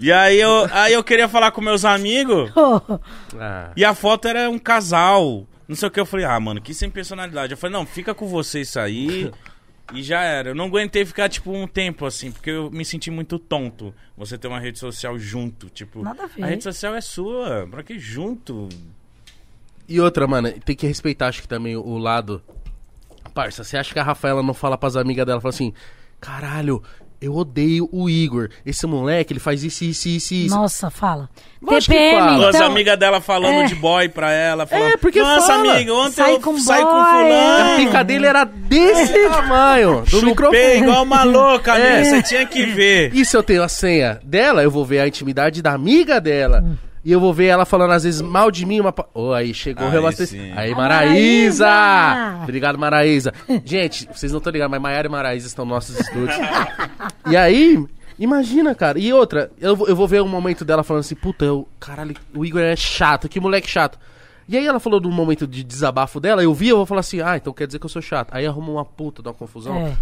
[0.00, 2.50] E aí eu, aí eu queria falar com meus amigos
[3.38, 5.46] Ah, e a foto era um casal.
[5.68, 6.00] Não sei o que.
[6.00, 7.52] Eu falei, ah, mano, que sem personalidade.
[7.52, 9.30] Eu falei, não, fica com você isso aí.
[9.92, 10.50] E já era.
[10.50, 13.94] Eu não aguentei ficar, tipo, um tempo assim, porque eu me senti muito tonto.
[14.16, 15.68] Você ter uma rede social junto.
[15.70, 16.44] Tipo, Nada a ver.
[16.44, 17.66] rede social é sua.
[17.70, 18.68] Pra que junto?
[19.88, 22.42] E outra, mano, tem que respeitar, acho que também o lado.
[23.34, 25.72] Parça, você acha que a Rafaela não fala pras amigas dela, fala assim:
[26.20, 26.80] caralho,
[27.20, 28.48] eu odeio o Igor.
[28.64, 30.54] Esse moleque, ele faz isso, isso, isso, isso.
[30.54, 31.28] Nossa, fala.
[31.60, 32.48] Lógico TPM, fala.
[32.50, 32.66] As então...
[32.68, 33.64] amigas dela falando é.
[33.64, 34.66] de boy pra ela.
[34.66, 35.74] Falando, É, porque Nossa, fala.
[35.74, 37.76] amiga, ontem Sai eu com saí com boy, A fulano.
[37.76, 40.02] pica dele era desse tamanho.
[40.02, 40.76] Do Chupei microfone.
[40.76, 41.88] igual uma louca, amiga.
[41.94, 42.04] É.
[42.04, 43.14] Você tinha que ver.
[43.14, 46.62] E se eu tenho a senha dela, eu vou ver a intimidade da amiga dela.
[47.04, 48.80] E eu vou ver ela falando às vezes mal de mim.
[48.80, 48.94] Uma...
[49.12, 50.58] Ô, aí chegou o Aí reabastecimento.
[50.58, 51.66] Aí, A Maraísa!
[51.66, 52.42] Maraísa!
[52.44, 53.32] Obrigado, Maraísa.
[53.64, 56.34] Gente, vocês não estão ligados, mas Maiara e Maraísa estão nos nossos estúdios.
[57.30, 57.84] e aí,
[58.18, 58.98] imagina, cara.
[58.98, 62.14] E outra, eu, vou- eu vou ver um momento dela falando assim: puta, eu, caralho,
[62.34, 63.98] o Igor é chato, que moleque chato.
[64.48, 67.00] E aí ela falou de um momento de desabafo dela, eu vi, eu vou falar
[67.00, 68.28] assim, ah, então quer dizer que eu sou chato.
[68.32, 69.74] Aí arruma uma puta, dá uma confusão.
[69.74, 69.96] É.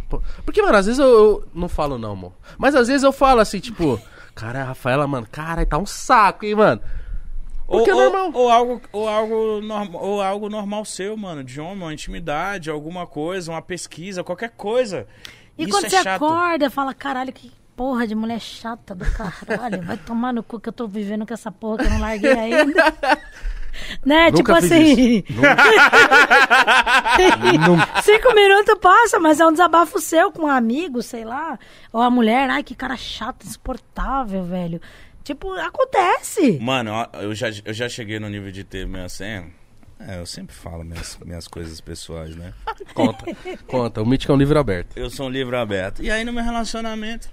[0.45, 2.33] Porque, mano, às vezes eu, eu não falo não, amor.
[2.59, 4.01] Mas às vezes eu falo assim, tipo,
[4.35, 6.81] cara, a Rafaela, mano, cara, tá um saco, hein, mano.
[7.67, 8.31] Porque é ou, normal.
[8.35, 11.43] Ou, ou algo, ou, algo normal, ou algo normal seu, mano.
[11.43, 15.07] De homem, uma intimidade, alguma coisa, uma pesquisa, qualquer coisa.
[15.57, 16.25] E Isso quando é você chato.
[16.25, 19.83] acorda, fala, caralho, que porra de mulher chata do caralho.
[19.83, 22.33] Vai tomar no cu que eu tô vivendo com essa porra que eu não larguei
[22.33, 22.93] ainda.
[24.05, 24.31] Né?
[24.31, 25.25] Nunca tipo fiz assim.
[28.03, 31.59] Cinco minutos passa, mas é um desabafo seu com um amigo, sei lá.
[31.93, 34.81] Ou a mulher, ai, que cara chato, insuportável, velho.
[35.25, 36.59] Tipo, acontece.
[36.61, 39.47] Mano, eu já, eu já cheguei no nível de ter minha senha.
[40.01, 42.53] É, eu sempre falo minhas, minhas coisas pessoais, né?
[42.93, 43.25] Conta,
[43.69, 44.03] conta.
[44.03, 44.97] O Mítico é um livro aberto.
[44.97, 46.03] Eu sou um livro aberto.
[46.03, 47.29] E aí no meu relacionamento.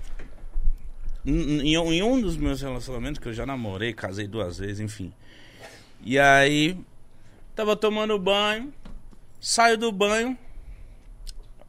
[1.25, 5.11] Em, em- em um dos meus relacionamentos, que eu já namorei, casei duas vezes, enfim.
[6.01, 6.77] E aí,
[7.55, 8.73] tava tomando banho,
[9.39, 10.37] saio do banho,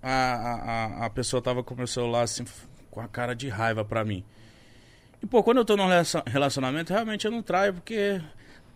[0.03, 0.11] a,
[1.03, 2.45] a, a- pessoa tava com o meu celular assim,
[2.91, 4.25] com a cara de raiva pra mim.
[5.23, 8.21] E pô, quando eu tô num relacion- relacionamento, realmente eu não traio, porque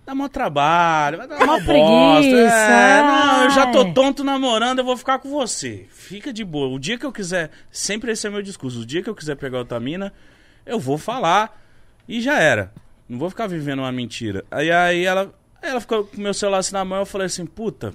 [0.05, 1.65] dá mó trabalho, vai dar uma bosta.
[1.65, 5.87] preguiça, É, não, eu já tô tonto namorando, eu vou ficar com você.
[5.91, 6.69] Fica de boa.
[6.69, 9.37] O dia que eu quiser, sempre esse é meu discurso, o dia que eu quiser
[9.37, 10.13] pegar outra mina,
[10.67, 11.59] eu vou falar
[12.07, 12.71] e já era.
[13.09, 14.45] Não vou ficar vivendo uma mentira.
[14.51, 15.33] Aí, aí ela,
[15.65, 17.95] aí ela ficou com meu celular assim na mão, eu falei assim, puta,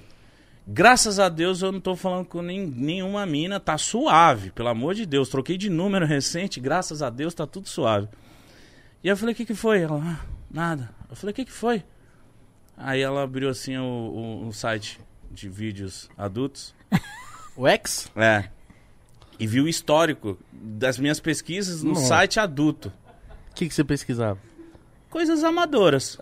[0.66, 4.94] graças a Deus eu não tô falando com nem- nenhuma mina, tá suave, pelo amor
[4.94, 5.28] de Deus.
[5.28, 8.08] Troquei de número recente, graças a Deus tá tudo suave.
[9.02, 9.80] E eu falei, o que que foi?
[9.80, 10.90] Ela, ah, nada.
[11.08, 11.82] Eu falei, o que que foi?
[12.76, 14.98] Aí ela abriu assim o, o- o site
[15.30, 16.74] de vídeos adultos.
[17.56, 18.10] O ex?
[18.16, 18.48] É.
[19.38, 22.06] E viu o histórico das minhas pesquisas no Nossa.
[22.06, 22.92] site adulto.
[23.50, 24.38] O que, que você pesquisava?
[25.10, 26.16] Coisas amadoras.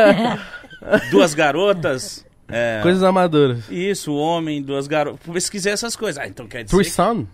[1.10, 2.24] duas garotas.
[2.48, 3.68] É, Coisas amadoras.
[3.68, 5.20] Isso, homem, duas garotas.
[5.32, 6.22] Pesquisei essas coisas.
[6.22, 6.76] Ah, então quer dizer.
[6.76, 7.28] Threesome?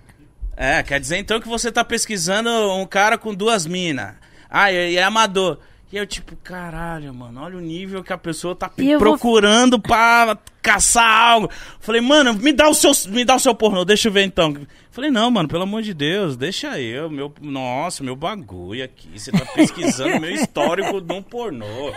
[0.56, 4.14] É, quer dizer então que você tá pesquisando um cara com duas minas.
[4.48, 5.58] Ah, e é amador.
[5.92, 9.78] E eu, tipo, caralho, mano, olha o nível que a pessoa tá eu vou- procurando
[9.80, 11.48] pra caçar algo.
[11.78, 14.52] Falei, mano, me dá o seu, me dá o seu pornô, deixa eu ver então.
[14.90, 19.08] Falei, não, mano, pelo amor de Deus, deixa eu, meu, nossa, meu bagulho aqui.
[19.16, 21.92] Você tá pesquisando meu histórico de um pornô.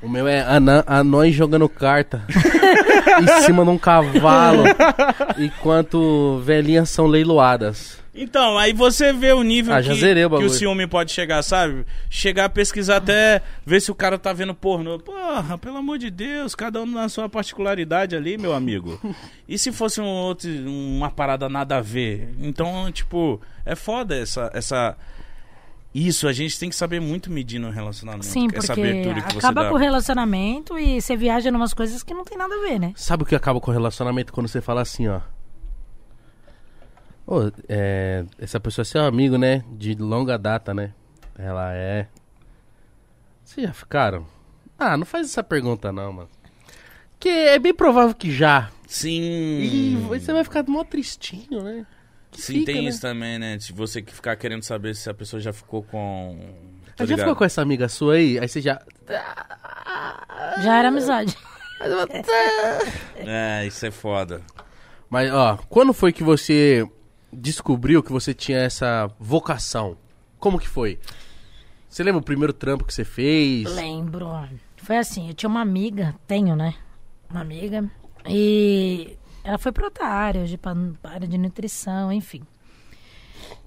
[0.00, 2.22] O meu é anã, anões jogando carta
[3.20, 4.62] em cima de um cavalo,
[5.36, 7.98] enquanto velhinhas são leiloadas.
[8.20, 11.42] Então, aí você vê o nível Ah, que, zerei o que o ciúme pode chegar,
[11.42, 11.86] sabe?
[12.10, 14.98] Chegar a pesquisar até ver se o cara tá vendo pornô.
[14.98, 19.00] Porra, pelo amor de Deus, cada um na sua particularidade ali, meu amigo.
[19.48, 22.34] E se fosse um outro, uma parada nada a ver?
[22.40, 24.96] Então, tipo, é foda essa, essa...
[25.94, 28.26] Isso, a gente tem que saber muito medir no relacionamento.
[28.26, 29.68] Sim, essa porque abertura que você acaba dá.
[29.70, 32.78] com o relacionamento e você viaja em umas coisas que não tem nada a ver,
[32.78, 32.92] né?
[32.94, 35.20] Sabe o que acaba com o relacionamento quando você fala assim, ó?
[37.30, 39.62] Ô, é, essa pessoa é seu amigo, né?
[39.72, 40.94] De longa data, né?
[41.38, 42.06] Ela é.
[43.44, 44.26] Vocês já ficaram?
[44.78, 46.28] Ah, não faz essa pergunta não, mano.
[47.20, 48.70] Que é bem provável que já.
[48.86, 49.60] Sim.
[49.60, 51.86] E você vai ficar mó tristinho, né?
[52.30, 52.88] Que Sim, fica, tem né?
[52.88, 53.58] isso também, né?
[53.58, 56.38] Se você que ficar querendo saber se a pessoa já ficou com...
[56.96, 57.18] Tô Aí já ligado.
[57.18, 58.38] ficou com essa amiga sua aí?
[58.38, 58.80] Aí você já.
[60.62, 61.36] Já era amizade.
[63.16, 64.42] É, isso é foda.
[65.08, 66.84] Mas, ó, quando foi que você
[67.32, 69.96] descobriu que você tinha essa vocação?
[70.38, 70.98] Como que foi?
[71.88, 73.64] Você lembra o primeiro trampo que você fez?
[73.74, 74.28] Lembro.
[74.76, 76.74] Foi assim, eu tinha uma amiga, tenho, né?
[77.30, 77.90] Uma amiga.
[78.26, 80.74] E ela foi pra outra área, hoje pra
[81.04, 82.42] área de nutrição, enfim.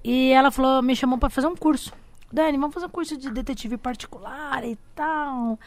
[0.04, 1.92] E ela falou, me chamou pra fazer um curso.
[2.32, 5.58] Dani, vamos fazer um curso de detetive particular e tal.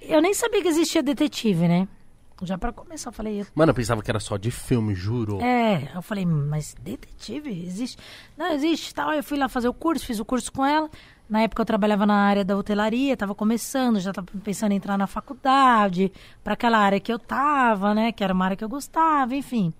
[0.00, 1.86] Eu nem sabia que existia detetive, né?
[2.44, 5.40] Já pra começar, eu falei, Mano, eu pensava que era só de filme, juro.
[5.40, 7.96] é, eu falei, mas detetive existe?
[8.36, 9.12] Não, existe tal.
[9.12, 10.90] Eu fui lá fazer o curso, fiz o curso com ela.
[11.28, 14.98] Na época eu trabalhava na área da hotelaria, tava começando, já tava pensando em entrar
[14.98, 16.12] na faculdade,
[16.44, 18.12] para aquela área que eu tava, né?
[18.12, 19.72] Que era uma área que eu gostava, enfim.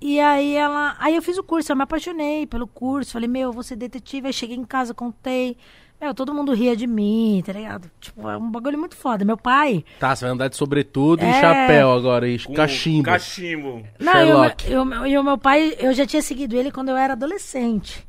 [0.00, 0.96] E aí ela.
[0.98, 3.12] Aí eu fiz o curso, eu me apaixonei pelo curso.
[3.12, 4.26] Falei, meu, eu vou ser detetive.
[4.28, 5.56] Aí cheguei em casa, contei.
[6.00, 7.90] Meu, todo mundo ria de mim, tá ligado?
[8.00, 9.22] Tipo, é um bagulho muito foda.
[9.24, 9.84] Meu pai.
[9.98, 11.40] Tá, você vai andar de sobretudo e É.
[11.40, 13.04] chapéu agora, e Com cachimbo.
[13.04, 13.84] Cachimbo.
[13.98, 14.64] Não, e o, Sherlock.
[14.70, 16.96] meu- e o meu- e o meu pai, eu já tinha seguido ele quando eu
[16.96, 18.06] era adolescente.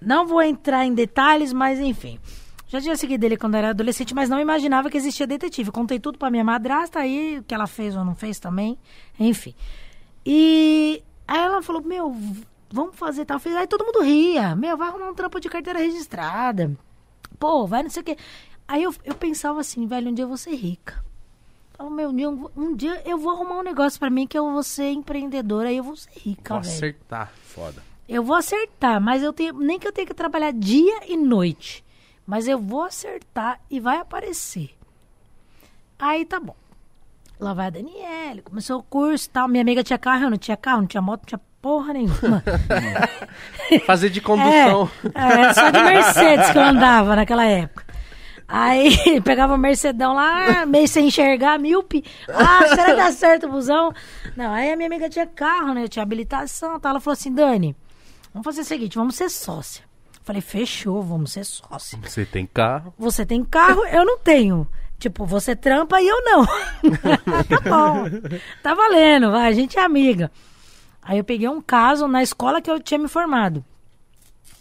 [0.00, 2.18] Não vou entrar em detalhes, mas enfim.
[2.68, 5.70] Já tinha seguido ele quando eu era adolescente, mas não imaginava que existia detetive.
[5.70, 8.76] Contei tudo pra minha madrasta, aí o que ela fez ou não fez também,
[9.20, 9.54] enfim.
[10.24, 12.14] E aí ela falou, meu,
[12.70, 13.40] vamos fazer tal.
[13.58, 14.56] Aí todo mundo ria.
[14.56, 16.76] Meu, vai arrumar um trampo de carteira registrada.
[17.38, 18.16] Pô, vai não sei o quê.
[18.68, 21.04] Aí eu, eu pensava assim, velho, um dia eu vou ser rica.
[21.74, 24.26] Falo, meu, um dia, eu vou- um dia eu vou arrumar um negócio pra mim
[24.26, 26.74] que eu vou ser empreendedora e eu vou ser rica, Vou velho.
[26.74, 27.32] acertar.
[27.44, 27.82] Foda.
[28.08, 29.52] Eu vou acertar, mas eu tenho.
[29.58, 31.84] Nem que eu tenha que trabalhar dia e noite.
[32.26, 34.70] Mas eu vou acertar e vai aparecer.
[35.98, 36.56] Aí tá bom.
[37.38, 39.46] Lá vai a Daniele, começou o curso e tal.
[39.48, 42.42] Minha amiga tinha carro, eu não tinha carro, não tinha moto, não tinha porra nenhuma.
[43.86, 44.90] Fazer de condução.
[45.14, 47.86] É, é, só de Mercedes que eu andava naquela época.
[48.48, 52.04] Aí pegava o Mercedão lá, meio sem enxergar, míope.
[52.28, 53.92] Ah, será que dá certo o busão?
[54.36, 55.88] Não, aí a minha amiga tinha carro, né?
[55.88, 56.78] Tinha habilitação.
[56.78, 56.90] Tá?
[56.90, 57.74] Ela falou assim, Dani,
[58.32, 59.84] vamos fazer o seguinte, vamos ser sócia.
[60.22, 61.98] Falei, fechou, vamos ser sócia.
[62.02, 62.94] Você tem carro?
[62.98, 64.66] Você tem carro, eu não tenho.
[64.98, 66.46] Tipo, você trampa e eu não.
[67.48, 68.04] tá bom.
[68.62, 70.30] Tá valendo, vai, a gente é amiga.
[71.06, 73.64] Aí eu peguei um caso na escola que eu tinha me formado.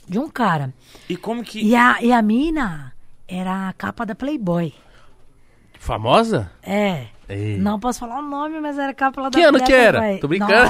[0.07, 0.71] De um cara.
[1.09, 1.59] E como que.
[1.59, 2.93] E a, e a mina
[3.27, 4.71] era a capa da Playboy.
[5.79, 6.51] Famosa?
[6.61, 7.07] É.
[7.27, 7.57] Ei.
[7.57, 9.97] Não posso falar o nome, mas era a capa lá da Que ano que era?
[9.97, 10.19] Playboy.
[10.19, 10.69] Tô brincando.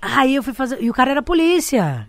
[0.00, 0.82] Aí eu fui fazer.
[0.82, 2.08] E o cara era polícia.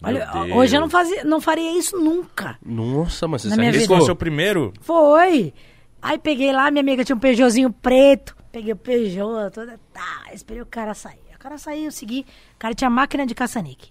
[0.00, 2.56] Olha, hoje eu não, fazia, não faria isso nunca.
[2.64, 4.72] Nossa, mas você minha Esse foi o seu primeiro?
[4.80, 5.52] Foi.
[6.00, 8.36] Aí peguei lá, minha amiga tinha um Peugeotzinho preto.
[8.52, 9.78] Peguei o Peugeot, toda.
[9.92, 11.18] Tá, esperei o cara sair.
[11.34, 12.26] O cara saiu, eu segui.
[12.54, 13.90] O cara tinha máquina de caça-nique.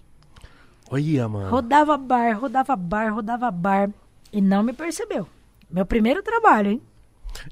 [0.90, 1.50] Olha, mano.
[1.50, 3.90] Rodava bar, rodava bar, rodava bar.
[4.32, 5.26] E não me percebeu.
[5.70, 6.82] Meu primeiro trabalho, hein?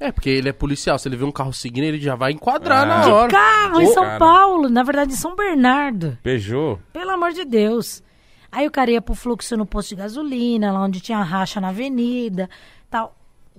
[0.00, 0.98] É, porque ele é policial.
[0.98, 2.86] Se ele vê um carro seguindo, ele já vai enquadrar Ah.
[2.86, 3.30] na De hora.
[3.30, 4.18] Carro em São cara.
[4.18, 6.18] Paulo, na verdade em São Bernardo.
[6.22, 6.78] Peugeot?
[6.92, 8.02] Pelo amor de Deus.
[8.50, 11.68] Aí o cara ia pro fluxo no posto de gasolina, lá onde tinha racha na
[11.68, 12.48] avenida.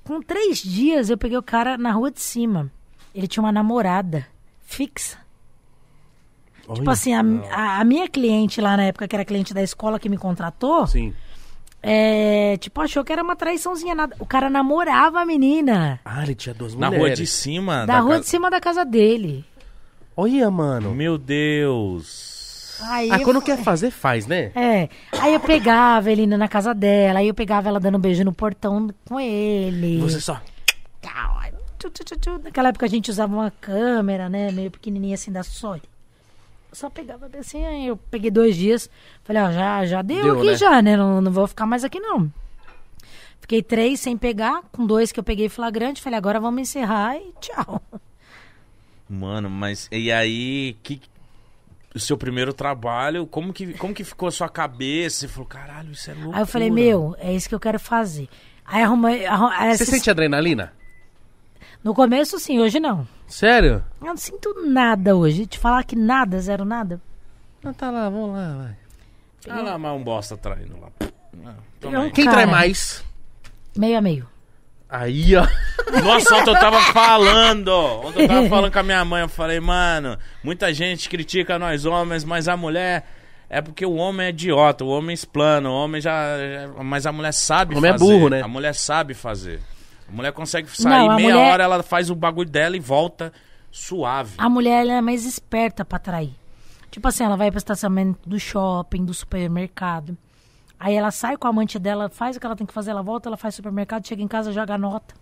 [0.08, 2.72] Com três dias eu peguei o cara na rua de cima.
[3.14, 4.26] Ele tinha uma namorada
[4.66, 5.18] fixa.
[6.62, 6.92] Tipo Olha.
[6.92, 10.10] assim, a, a- a minha cliente lá na época, que era cliente da escola que
[10.10, 11.14] me contratou, Sim.
[11.82, 13.96] é, tipo, achou que era uma traiçãozinha.
[13.96, 14.16] Nada.
[14.20, 16.00] O cara namorava a menina.
[16.04, 17.08] Ah, ele tinha duas Na mulheres.
[17.08, 17.86] rua de cima?
[17.86, 19.46] Da rua casa- de cima da casa dele.
[20.16, 20.94] Olha, mano.
[20.94, 22.37] Meu Deus.
[22.82, 24.52] Aí Ah, eu quando fa- quer fazer, faz, né?
[24.56, 24.90] É.
[25.20, 28.34] Aí eu pegava ele na casa dela, aí eu pegava ela dando um beijo no
[28.34, 30.00] portão com ele.
[30.02, 30.40] Você só...
[32.44, 34.52] Naquela época a gente usava uma câmera, né?
[34.52, 35.82] Meio pequenininha assim da Sony.
[36.72, 38.90] Eu só pegava assim, aí eu peguei dois dias.
[39.24, 40.56] Falei, ó, já, já deu, Deu, aqui né?
[40.58, 40.98] já, né?
[40.98, 42.32] Não, não vou ficar mais aqui não.
[43.40, 46.02] Fiquei três sem pegar, com dois que eu peguei flagrante.
[46.02, 47.82] Falei, agora vamos encerrar e tchau.
[49.10, 51.00] Mano, mas e aí, que
[51.98, 55.20] o seu primeiro trabalho, como que, como que ficou a sua cabeça?
[55.22, 56.34] Você falou, caralho, isso é louco.
[56.36, 58.30] Aí eu falei, meu, é isso que eu quero fazer.
[58.66, 59.26] Aí arrumei.
[59.26, 60.74] arru- aí Você esses- sente adrenalina?
[61.84, 63.08] No começo, sim, hoje não.
[63.28, 63.84] Sério?
[64.02, 65.46] Eu não sinto nada hoje.
[65.46, 67.00] Te falar que nada, zero nada.
[67.64, 68.78] Não, tá lá, vamos lá, vai.
[69.50, 70.90] Ah lá, mas um bosta traindo lá.
[71.46, 71.54] Ah,
[72.02, 72.12] aí.
[72.12, 72.38] Quem Cara.
[72.38, 73.04] trai mais?
[73.78, 74.28] Meio a meio.
[74.90, 75.46] Aí, ó.
[76.02, 77.70] Nossa, ontem eu tava falando.
[77.70, 79.22] Ontem eu tava falando com a minha mãe.
[79.22, 83.06] Eu falei, mano, muita gente critica nós homens, mas a mulher.
[83.50, 86.14] É porque o homem é idiota, o homem explana, o homem já.
[86.84, 88.06] mas a mulher sabe O homem é fazer.
[88.06, 88.42] burro, né?
[88.42, 89.62] A mulher sabe fazer.
[90.08, 93.32] A mulher consegue sair Não, meia mulher- hora, ela faz o bagulho dela e volta
[93.72, 94.34] suave.
[94.38, 96.34] A mulher ela é mais esperta pra trair.
[96.92, 100.18] Tipo assim, ela vai pro estacionamento do shopping, do supermercado.
[100.80, 103.02] Aí ela sai com a amante dela, faz o que ela tem que fazer, ela
[103.02, 105.16] volta, ela faz supermercado, chega em casa, joga a nota.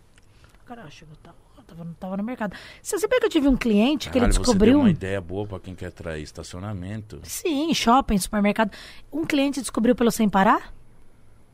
[0.65, 1.35] Caralho, chegou, tava,
[1.65, 2.55] tava, tava no mercado.
[2.81, 4.79] Você sabia que eu tive um cliente que Caralho, ele você deu descobriu.
[4.79, 7.19] uma ideia boa pra quem quer trair estacionamento.
[7.23, 8.71] Sim, shopping, supermercado.
[9.13, 10.73] Um cliente descobriu pelo sem parar?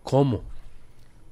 [0.03, 0.43] Como?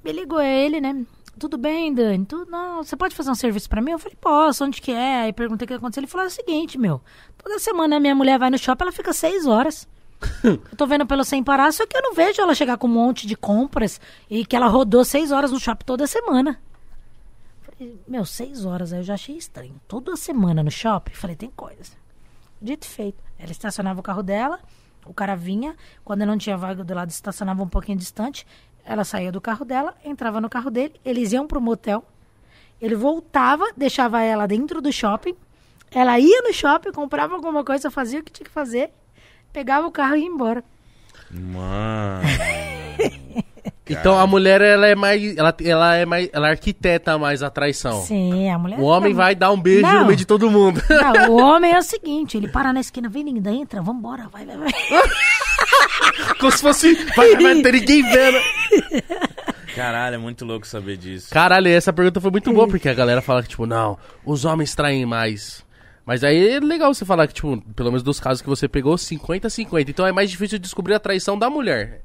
[0.03, 1.05] Me ligou ele, né?
[1.39, 2.26] Tudo bem, Dani?
[2.26, 3.91] Tudo, não, você pode fazer um serviço pra mim?
[3.91, 5.22] Eu falei, posso, onde que é?
[5.22, 6.01] Aí perguntei o que aconteceu.
[6.01, 7.01] Ele falou é o seguinte, meu.
[7.38, 9.88] Toda semana a minha mulher vai no shopping, ela fica seis horas.
[10.43, 12.91] eu tô vendo pelo sem parar, só que eu não vejo ela chegar com um
[12.91, 13.99] monte de compras
[14.30, 16.59] e que ela rodou seis horas no shopping toda semana.
[17.61, 19.80] Falei, meu, seis horas, aí eu já achei estranho.
[19.88, 21.13] Toda semana no shopping?
[21.13, 21.93] Falei, tem coisa.
[22.61, 23.24] Dito e feito.
[23.38, 24.59] Ela estacionava o carro dela,
[25.05, 28.45] o cara vinha, quando não tinha vaga do lado, estacionava um pouquinho distante.
[28.84, 32.03] Ela saía do carro dela, entrava no carro dele, eles iam pro motel.
[32.82, 35.36] Ele voltava, deixava ela dentro do shopping.
[35.91, 38.91] Ela ia no shopping, comprava alguma coisa, fazia o que tinha que fazer,
[39.52, 40.64] pegava o carro e ia embora.
[41.32, 42.24] Mano.
[43.89, 45.36] Então a mulher, ela é mais.
[45.36, 46.30] Ela, ela é mais.
[46.32, 48.02] Ela arquiteta mais a traição.
[48.04, 48.80] Sim, a mulher.
[48.80, 50.02] O homem vai dar um beijo Não.
[50.02, 50.82] no meio de todo mundo.
[50.88, 54.45] Não, o homem é o seguinte: ele para na esquina, vem linda, entra, vambora, vai,
[54.45, 54.72] vai, vai.
[56.39, 56.93] Como se fosse.
[57.16, 58.38] Vai, vai, não tem ninguém vendo.
[59.76, 61.30] Caralho, é muito louco saber disso.
[61.32, 64.76] Caralho, essa pergunta foi muito boa, porque a galera fala que, tipo, não, os homens
[64.76, 65.64] traem mais.
[66.10, 68.95] Mas aí é legal você falar que, tipo, pelo menos dos casos que você pegou,
[68.95, 69.89] 50-50.
[69.89, 72.01] Então é mais difícil descobrir a traição da mulher.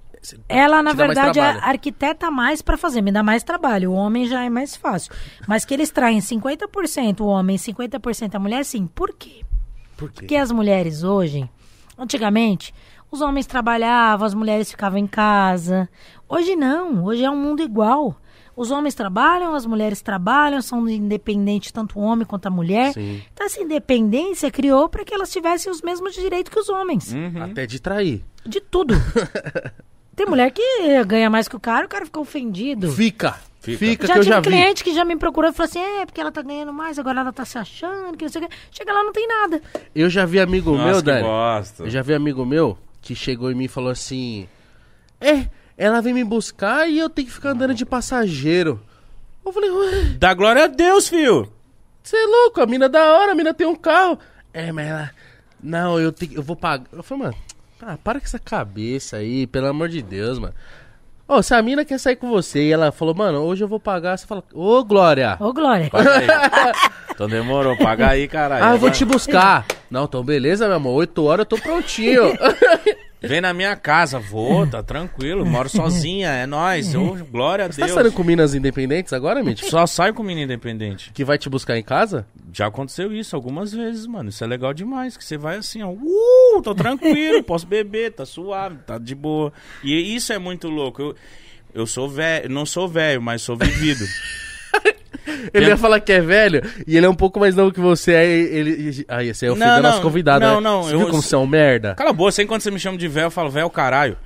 [0.47, 3.93] Ela, na verdade, é arquiteta mais pra fazer, me dá mais trabalho.
[3.93, 5.11] O homem já é mais fácil.
[5.49, 8.87] Mas que eles traem 50% o homem, 50% a mulher, sim.
[8.87, 9.41] Por quê?
[9.97, 10.19] Por quê?
[10.19, 11.49] Porque as mulheres hoje,
[11.97, 12.75] antigamente,
[13.11, 15.89] os homens trabalhavam, as mulheres ficavam em casa.
[16.29, 18.15] Hoje não, hoje é um mundo igual.
[18.57, 22.93] Os homens trabalham, as mulheres trabalham, são independentes tanto o homem quanto a mulher.
[22.93, 23.21] Sim.
[23.33, 27.13] Então essa independência criou para que elas tivessem os mesmos direitos que os homens.
[27.43, 28.23] Até de trair.
[28.47, 28.95] De tudo.
[30.15, 30.63] Tem mulher que
[31.05, 32.91] ganha mais que o cara, o cara fica ofendido.
[32.93, 33.37] Fica.
[33.61, 33.79] Fica.
[33.79, 34.49] Fica, Já que eu tive já vi.
[34.49, 37.21] cliente que já me procurou e falou assim: é, porque ela tá ganhando mais, agora
[37.21, 38.55] ela tá se achando, que não sei o quê.
[38.71, 39.61] Chega lá, não tem nada.
[39.95, 41.23] Eu já vi amigo Nossa, meu, que Dani.
[41.23, 41.83] bosta.
[41.85, 44.47] Eu já vi amigo meu que chegou em mim e falou assim:
[45.21, 48.81] É, ela vem me buscar e eu tenho que ficar andando de passageiro.
[49.45, 51.53] Eu falei, ué, Dá glória a Deus, filho.
[52.03, 54.19] você é louco, a mina é da hora, a mina tem um carro.
[54.53, 55.11] É, mas ela.
[55.63, 56.87] Não, eu tenho, eu vou pagar.
[56.93, 57.37] Eu falei, mano,
[57.83, 60.55] ah, para com essa cabeça aí, pelo amor de Deus, mano.
[61.27, 63.81] Ô, se a mina quer sair com você e ela falou, mano, hoje eu vou
[63.81, 65.37] pagar, você fala, ô, Glória.
[65.41, 65.89] Ô, Glória.
[65.91, 66.27] Paga aí.
[67.11, 68.65] então demorou, paga aí, caralho.
[68.65, 69.67] Ah, eu vou te buscar.
[69.91, 70.95] Não, então beleza, meu amor.
[70.97, 72.25] Oito horas eu tô prontinho.
[73.27, 76.95] Vem na minha casa, vou, tá tranquilo, moro sozinha, é nóis.
[76.95, 77.95] Ô, glória a Você tá Deus.
[77.95, 79.65] saindo com minas independentes agora, Mitch?
[79.65, 81.11] Só sai com menina independente.
[81.13, 82.27] Que vai te buscar em casa?
[82.53, 84.29] Já aconteceu isso algumas vezes, mano.
[84.29, 85.17] Isso é legal demais.
[85.17, 85.91] Que você vai assim, ó.
[85.91, 89.53] Uh, tô tranquilo, posso beber, tá suave, tá de boa.
[89.83, 91.03] E isso é muito louco.
[91.03, 91.17] Eu,
[91.75, 94.05] eu sou velho, não sou velho, mas sou vivido.
[95.53, 98.15] Ele ia falar que é velho e ele é um pouco mais novo que você.
[98.15, 99.05] Aí ele.
[99.09, 100.45] Aí você é ofendendo Não, não, nosso convidado.
[100.45, 100.61] não, né?
[100.61, 101.95] não, Você eu- viu como você é um merda?
[101.95, 104.17] Cala a boca, sempre quando você me chama de velho, eu falo velho caralho.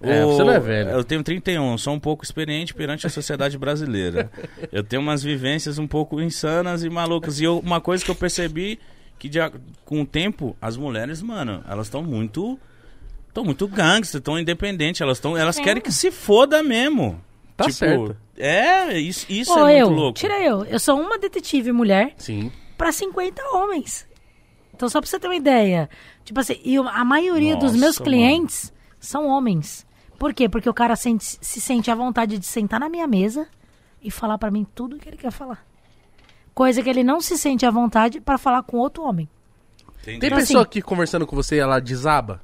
[0.00, 0.90] É, você não é velho.
[0.90, 4.30] Eu tenho 31, sou um pouco experiente perante a sociedade brasileira.
[4.70, 7.40] eu tenho umas vivências um pouco insanas e malucas.
[7.40, 8.78] E eu- uma coisa que eu percebi
[9.18, 9.38] que de
[9.84, 12.56] com o tempo, as mulheres, mano, elas estão muito.
[13.26, 15.62] Estão muito gangster, estão independentes, elas, tão, elas É.
[15.62, 17.20] querem que se foda mesmo.
[17.58, 18.16] Tá tipo, certo.
[18.36, 20.18] É, isso, isso Ô, é eu, muito louco.
[20.18, 20.64] tira eu.
[20.64, 22.52] Eu sou uma detetive mulher Sim.
[22.76, 24.06] pra 50 homens.
[24.72, 25.90] Então, só pra você ter uma ideia.
[26.24, 28.04] Tipo assim, e a maioria dos Nossa, meus mano.
[28.10, 29.84] clientes são homens.
[30.18, 30.48] Por quê?
[30.48, 33.48] Porque o cara sente- se sente à vontade de sentar na minha mesa
[34.00, 35.66] e falar pra mim tudo o que ele quer falar.
[36.54, 39.28] Coisa que ele não se sente à vontade pra falar com outro homem.
[40.00, 40.20] Entendi.
[40.20, 42.40] Tem Então, pessoa assim- aqui conversando com você e ela desaba?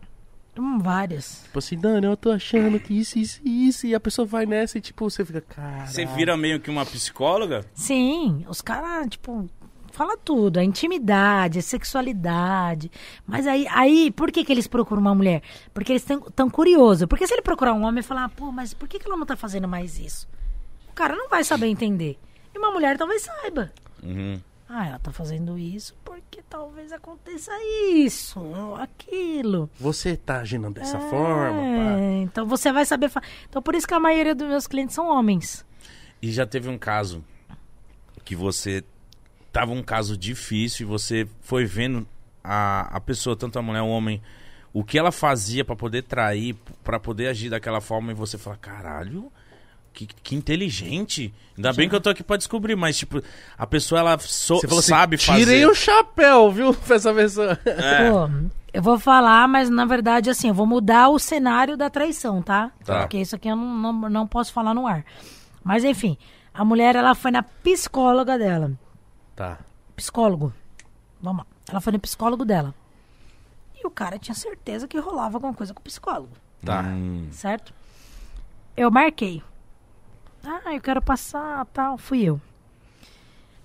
[0.58, 1.42] Hum, várias.
[1.44, 3.86] Tipo assim, Dani, eu tô achando que isso, isso, isso.
[3.86, 5.86] E a pessoa vai nessa e tipo, você fica, cara.
[5.86, 7.64] Você vira meio que uma psicóloga?
[7.74, 9.48] Sim, os caras, tipo,
[9.90, 12.90] fala tudo, a intimidade, a sexualidade.
[13.26, 15.42] Mas aí, aí por que, que eles procuram uma mulher?
[15.72, 17.06] Porque eles estão tão curiosos.
[17.06, 19.26] Porque se ele procurar um homem e falar, pô, mas por que, que ela não
[19.26, 20.28] tá fazendo mais isso?
[20.90, 22.18] O cara não vai saber entender.
[22.54, 23.72] E uma mulher talvez saiba.
[24.02, 24.40] Uhum.
[24.68, 27.52] Ah, ela tá fazendo isso porque talvez aconteça
[27.94, 29.68] isso, ou aquilo.
[29.78, 32.00] Você tá agindo dessa É, forma, pá.
[32.22, 33.08] Então você vai saber.
[33.10, 35.64] fa- Então por isso que a maioria dos meus clientes são homens.
[36.22, 37.22] E já teve um caso
[38.24, 38.82] que você
[39.52, 42.06] tava um caso difícil e você foi vendo
[42.42, 44.22] a, a pessoa, tanto a mulher, o homem,
[44.72, 48.56] o que ela fazia pra poder trair, pra poder agir daquela forma e você fala,
[48.56, 49.30] caralho,
[49.94, 51.32] que, que inteligente.
[51.56, 53.22] Ainda bem que eu tô aqui pra descobrir, mas tipo,
[53.56, 55.66] a pessoa ela so- Você falou assim, sabe tirei fazer.
[55.66, 57.58] o chapéu, viu, pra essa pessoa.
[57.64, 58.10] É.
[58.10, 58.28] Pô,
[58.72, 62.72] eu vou falar, mas na verdade, assim, eu vou mudar o cenário da traição, tá?
[62.84, 63.00] Tá.
[63.00, 65.04] Porque isso aqui eu não, não, não posso falar no ar.
[65.62, 66.18] Mas enfim,
[66.52, 68.72] a mulher, ela foi na psicóloga dela.
[69.36, 69.58] Tá.
[69.96, 70.52] Psicólogo.
[71.22, 71.46] Vamos lá.
[71.70, 72.74] Ela foi no psicólogo dela.
[73.82, 76.30] E o cara tinha certeza que rolava alguma coisa com o psicólogo,
[76.64, 76.84] Tá.
[77.30, 77.72] Certo?
[78.76, 79.42] Eu marquei.
[80.46, 81.96] Ah, eu quero passar, tal.
[81.98, 82.40] Fui eu.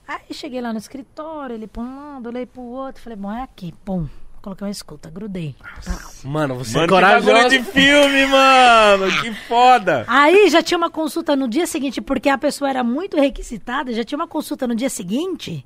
[0.07, 3.43] Aí cheguei lá no escritório, ele pra um lado, olhei pro outro, falei, bom, é
[3.43, 4.07] aqui, pum.
[4.41, 5.53] Coloquei uma escuta, grudei.
[5.83, 5.99] Tá.
[6.23, 7.49] Mano, você Mano, é corajoso.
[7.49, 9.21] de filme, mano!
[9.21, 10.05] Que foda!
[10.07, 14.03] Aí já tinha uma consulta no dia seguinte, porque a pessoa era muito requisitada, já
[14.03, 15.65] tinha uma consulta no dia seguinte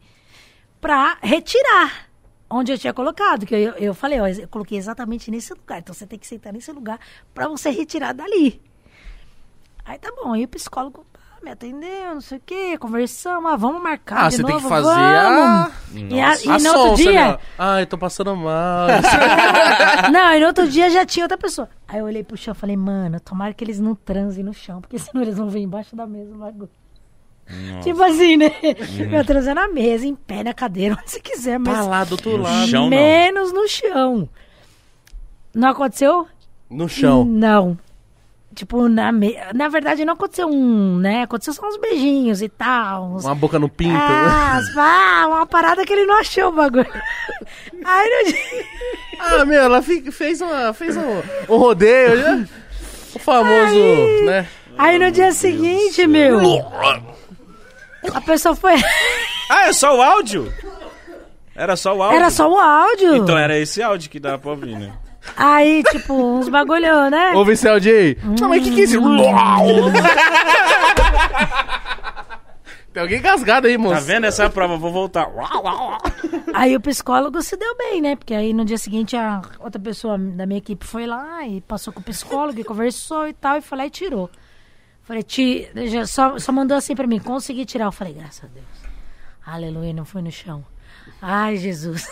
[0.82, 2.09] pra retirar
[2.49, 3.45] onde eu tinha colocado.
[3.45, 5.80] Que eu, eu falei, ó, eu coloquei exatamente nesse lugar.
[5.80, 6.99] Então você tem que sentar nesse lugar
[7.34, 8.59] pra você retirar dali.
[9.86, 13.56] Aí tá bom, aí o psicólogo ah, me atendeu, não sei o quê, conversamos, ah,
[13.58, 15.30] vamos marcar Ah, de você tem novo, que fazer a...
[15.30, 15.74] vamos.
[16.12, 17.12] E, a, e a no outro dia...
[17.32, 17.38] né?
[17.58, 18.88] Ai, tô passando mal.
[20.12, 21.70] Não, e no outro dia já tinha outra pessoa.
[21.88, 24.80] Aí eu olhei pro chão e falei, mano, tomara que eles não transem no chão,
[24.82, 26.70] porque senão eles vão ver embaixo da mesa bagulho.
[27.84, 28.52] Tipo assim, né?
[29.12, 32.14] Eu transar na mesa, em pé, na cadeira, onde você quiser, mas tá lá do
[32.14, 32.68] outro No lado.
[32.70, 32.90] chão, não.
[32.90, 34.30] menos no chão.
[35.54, 36.26] Não aconteceu?
[36.70, 37.26] No chão.
[37.26, 37.78] Não.
[38.54, 39.38] Tipo, na, me...
[39.54, 41.24] na verdade não aconteceu um, né?
[41.24, 43.14] Aconteceu só uns beijinhos e tal.
[43.14, 43.26] Uns...
[43.26, 43.95] Uma boca no pinto.
[43.95, 46.86] Ah, ah, uma parada que ele não achou o bagulho.
[47.84, 48.66] Aí no dia...
[49.20, 52.49] Ah, meu, ela fez, uma, fez um, um rodeio, né?
[53.16, 54.47] O famoso, né?
[54.78, 56.39] Aí no dia seguinte, meu.
[58.14, 58.74] A pessoa foi.
[59.49, 60.51] Ah, é só o áudio?
[61.56, 62.18] Era só o áudio?
[62.18, 63.16] Era só o áudio.
[63.16, 64.91] Então era esse áudio que dava pra ouvir, né?
[65.36, 67.34] Aí, tipo, uns bagulho, né?
[67.51, 68.17] Esse áudio aí.
[68.39, 68.99] Não, mas o que que é isso?
[72.93, 73.95] Tem alguém gasgado aí, moço.
[73.95, 74.78] Tá vendo essa é a prova?
[74.78, 75.28] Vou voltar.
[76.53, 78.15] Aí o psicólogo se deu bem, né?
[78.15, 81.91] Porque aí no dia seguinte a outra pessoa da minha equipe foi lá e passou
[81.91, 84.30] com o psicólogo e conversou e tal, e foi lá e tirou.
[85.01, 85.67] Falei, ti,
[86.05, 87.86] só, só mandou assim pra mim, consegui tirar.
[87.86, 88.65] Eu falei, graças a Deus.
[89.45, 90.63] Aleluia, não foi no chão.
[91.19, 92.07] Ai, Jesus.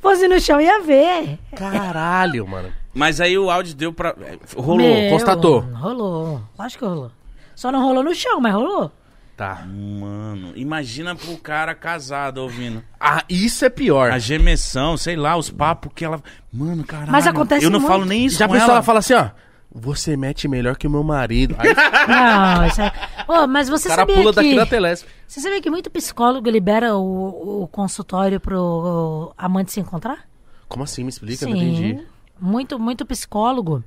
[0.00, 1.38] Fosse no chão, ia ver.
[1.56, 2.72] Caralho, mano.
[2.94, 4.14] Mas aí o áudio deu pra.
[4.56, 4.76] Rolou.
[4.78, 5.60] Meu, constatou.
[5.60, 6.40] Rolou.
[6.58, 7.10] Acho que rolou.
[7.54, 8.90] Só não rolou no chão, mas rolou.
[9.36, 9.62] Tá.
[9.66, 12.82] Mano, imagina pro cara casado ouvindo.
[12.98, 14.10] Ah, isso é pior.
[14.10, 16.20] A gemessão, sei lá, os papos que ela.
[16.52, 17.12] Mano, caralho.
[17.12, 17.90] Mas acontece Eu não muito.
[17.90, 18.74] falo nem isso Já com pensou, ela.
[18.78, 19.28] ela fala assim, ó.
[19.70, 21.54] Você mete melhor que o meu marido.
[21.58, 21.68] Aí
[22.08, 22.92] Não, isso é...
[23.28, 24.36] Ô, mas você o cara sabia pula que...
[24.36, 25.06] daqui da Telesp.
[25.26, 30.26] Você sabia que muito psicólogo libera o, o consultório pro amante se encontrar?
[30.68, 31.02] Como assim?
[31.02, 32.02] Me explica, não entendi.
[32.40, 33.84] Muito, muito psicólogo.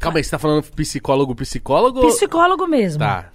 [0.00, 2.00] Calma aí, você tá falando psicólogo, psicólogo?
[2.06, 3.00] Psicólogo mesmo.
[3.00, 3.30] Tá.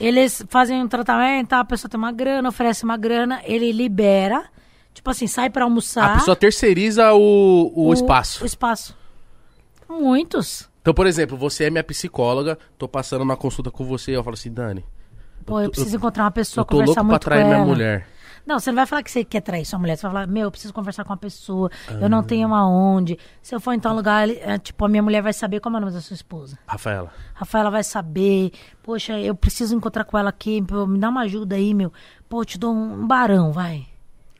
[0.00, 4.44] Eles fazem um tratamento, a pessoa tem uma grana, oferece uma grana, ele libera.
[4.94, 6.12] Tipo assim, sai pra almoçar.
[6.12, 8.42] A pessoa terceiriza o, o, espaço.
[8.42, 8.96] O espaço.
[9.88, 10.68] Muitos.
[10.88, 14.32] Então, por exemplo, você é minha psicóloga, tô passando uma consulta com você, eu falo
[14.32, 14.82] assim, Dani,
[15.44, 17.62] Pô, eu preciso encontrar uma pessoa, eu tô conversar louco pra muito trair com minha
[17.66, 18.08] mulher.
[18.46, 19.96] Não, você não vai falar que você quer trair sua mulher.
[19.96, 21.70] Você vai falar, meu, eu preciso conversar com uma pessoa.
[21.90, 22.08] Eu Ah.
[22.08, 23.18] não tenho aonde.
[23.42, 25.78] Se eu for em tal lugar, é, tipo, a minha mulher vai saber como é
[25.78, 26.58] o nome da sua esposa.
[26.66, 27.12] Rafaela.
[27.34, 28.50] Rafaela vai saber.
[28.82, 30.62] Poxa, eu preciso encontrar com ela aqui.
[30.88, 31.92] me dá uma ajuda aí, meu.
[32.30, 33.86] Pô, eu te dou um, um barão, vai.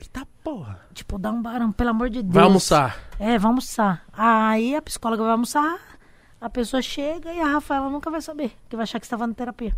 [0.01, 0.81] Eita porra.
[0.95, 2.33] Tipo, dá um barão, pelo amor de Deus.
[2.35, 2.97] Vai almoçar.
[3.19, 4.03] É, vai almoçar.
[4.15, 5.79] Aí a psicóloga vai almoçar,
[6.41, 8.53] a pessoa chega e a Rafaela nunca vai saber.
[8.68, 9.74] Que vai achar que você estava na terapia.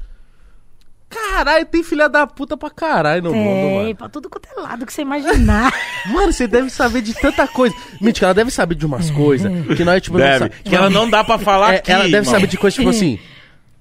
[1.08, 3.96] Caralho, tem filha da puta pra caralho no mundo, É, mano.
[3.96, 5.72] pra tudo quanto é lado que você imaginar.
[6.06, 7.74] Mano, você deve saber de tanta coisa.
[8.00, 10.38] Mentira, ela deve saber de umas coisas que nós, tipo, não Deve.
[10.38, 10.54] sabe.
[10.62, 11.90] Que ela não dá pra falar É, aqui.
[11.90, 12.30] ela deve irmão.
[12.32, 13.18] saber de coisas tipo assim.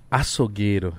[0.09, 0.95] Açougueiro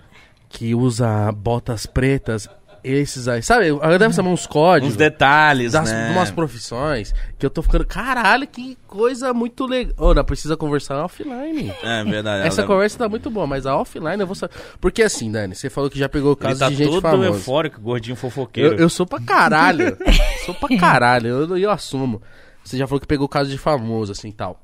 [0.48, 2.48] que usa botas pretas,
[2.82, 3.42] esses aí.
[3.42, 3.68] Sabe?
[3.68, 4.90] Ela deve saber uns códigos.
[4.94, 6.10] Uns detalhes, das, né?
[6.10, 7.84] umas profissões que eu tô ficando.
[7.84, 9.94] Caralho, que coisa muito legal.
[9.96, 11.72] Ô, não precisa conversar offline.
[11.82, 12.46] É verdade.
[12.46, 14.54] Essa conversa tá muito boa, mas a offline eu vou saber.
[14.80, 17.02] Porque assim, Dani, você falou que já pegou o Ele caso tá de gente todo
[17.02, 17.26] famosa.
[17.28, 18.74] eufórico, gordinho fofoqueiro.
[18.74, 19.96] Eu, eu sou pra caralho.
[20.44, 21.28] sou pra caralho.
[21.28, 22.20] Eu, eu assumo.
[22.64, 24.62] Você já falou que pegou caso de famoso, assim tal.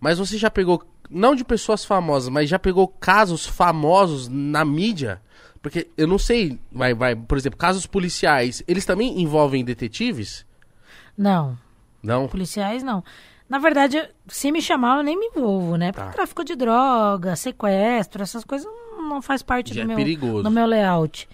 [0.00, 5.20] Mas você já pegou, não de pessoas famosas, mas já pegou casos famosos na mídia?
[5.62, 10.44] Porque eu não sei, vai, vai, por exemplo, casos policiais, eles também envolvem detetives?
[11.16, 11.56] não,
[12.02, 12.26] Não?
[12.26, 13.04] policiais não.
[13.48, 15.92] Na verdade, se me chamar, eu nem me envolvo, né?
[15.92, 16.12] Porque Tá.
[16.12, 20.42] tráfico de droga, sequestro, essas coisas não faz parte Já do é meu, perigoso.
[20.42, 21.28] do meu layout.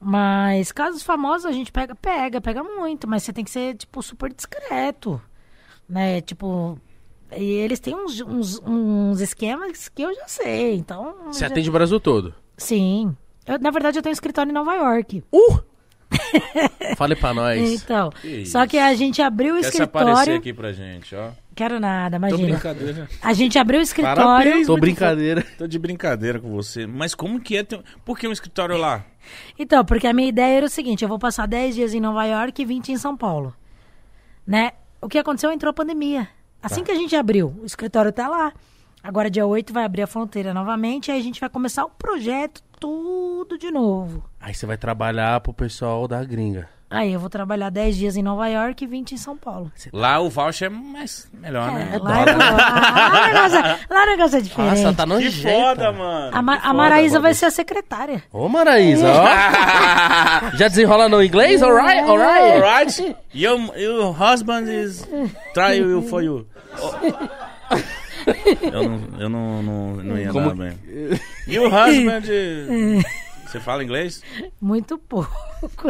[0.00, 4.02] Mas casos famosos a gente pega, pega, pega muito, mas você tem que ser, tipo,
[4.02, 5.20] super discreto,
[5.88, 6.20] né?
[6.20, 6.78] Tipo,
[7.36, 11.14] e eles têm uns, uns, uns esquemas que eu já sei, então...
[11.26, 12.34] Você já- atende o Brasil todo?
[12.56, 13.16] Sim.
[13.46, 15.22] Eu, na verdade, eu tenho escritório em Nova York.
[15.32, 15.72] Uh!
[16.96, 17.82] Fale pra nós.
[17.82, 20.38] Então, Que só que a gente abriu o Quer se aparecer escritório...
[20.38, 21.30] aqui pra gente, ó.
[21.54, 22.48] Quero nada, Tô imagina.
[22.48, 23.08] brincadeira.
[23.20, 24.22] A gente abriu o escritório...
[24.22, 25.44] Parabéns, Tô brincadeira.
[25.58, 26.86] Tô de brincadeira com você.
[26.86, 27.62] Mas como que é?
[27.62, 27.80] Ter...
[28.04, 29.04] Por que um escritório lá?
[29.58, 32.24] Então, porque a minha ideia era o seguinte, eu vou passar 10 dias em Nova
[32.24, 33.54] York e 20 em São Paulo.
[34.46, 34.72] Né?
[35.00, 35.50] O que aconteceu?
[35.50, 36.28] Entrou a pandemia.
[36.62, 38.52] Assim que a gente abriu, o escritório tá lá.
[39.02, 42.62] Agora, dia 8, vai abrir a fronteira novamente, aí a gente vai começar o projeto
[42.86, 44.24] tudo de novo.
[44.40, 46.68] Aí você vai trabalhar pro pessoal da gringa.
[46.90, 49.72] Aí eu vou trabalhar 10 dias em Nova York e 20 em São Paulo.
[49.94, 51.88] Lá o voucher é mais melhor, né?
[51.94, 54.82] É, lá, é- lá, o negócio, é- lá o negócio é diferente.
[54.82, 55.48] Nossa, tá Que nojento.
[55.62, 56.36] foda, mano.
[56.36, 58.22] a, Ma- a Maraísa vai ser a secretária.
[58.30, 59.24] Ô, Maraísa, ó.
[60.58, 61.62] Já desenrola no inglês?
[61.62, 62.62] Alright, alright.
[62.62, 63.16] Alright?
[63.34, 65.08] Your, your husband is
[65.54, 66.46] try you for you.
[68.62, 70.78] Eu não, eu não, não, não ia Como dar bem.
[71.46, 73.04] Your husband is...
[73.52, 74.22] Você fala inglês?
[74.58, 75.30] Muito pouco,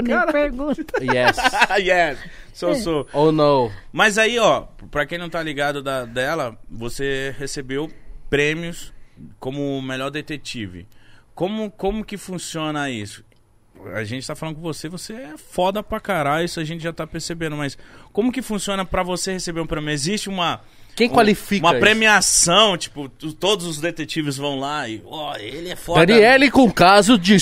[0.03, 0.83] nem pergunta.
[1.01, 1.37] Yes.
[1.78, 2.18] yes.
[2.53, 3.07] Sou, sou.
[3.12, 3.70] Oh, no.
[3.93, 7.89] Mas aí, ó, pra quem não tá ligado da, dela, você recebeu
[8.28, 8.93] prêmios
[9.39, 10.89] como o melhor detetive.
[11.37, 13.24] Como, como que funciona isso?
[13.95, 16.93] A gente tá falando com você, você é foda pra caralho, isso a gente já
[16.93, 17.78] tá percebendo, mas
[18.12, 19.91] como que funciona pra você receber um prêmio?
[19.91, 20.61] Existe uma.
[20.95, 21.80] Quem um- qualifica Uma isso?
[21.80, 26.05] premiação, tipo, todos os detetives vão lá e, ó, ele é foda.
[26.05, 27.36] Daniele com caso de,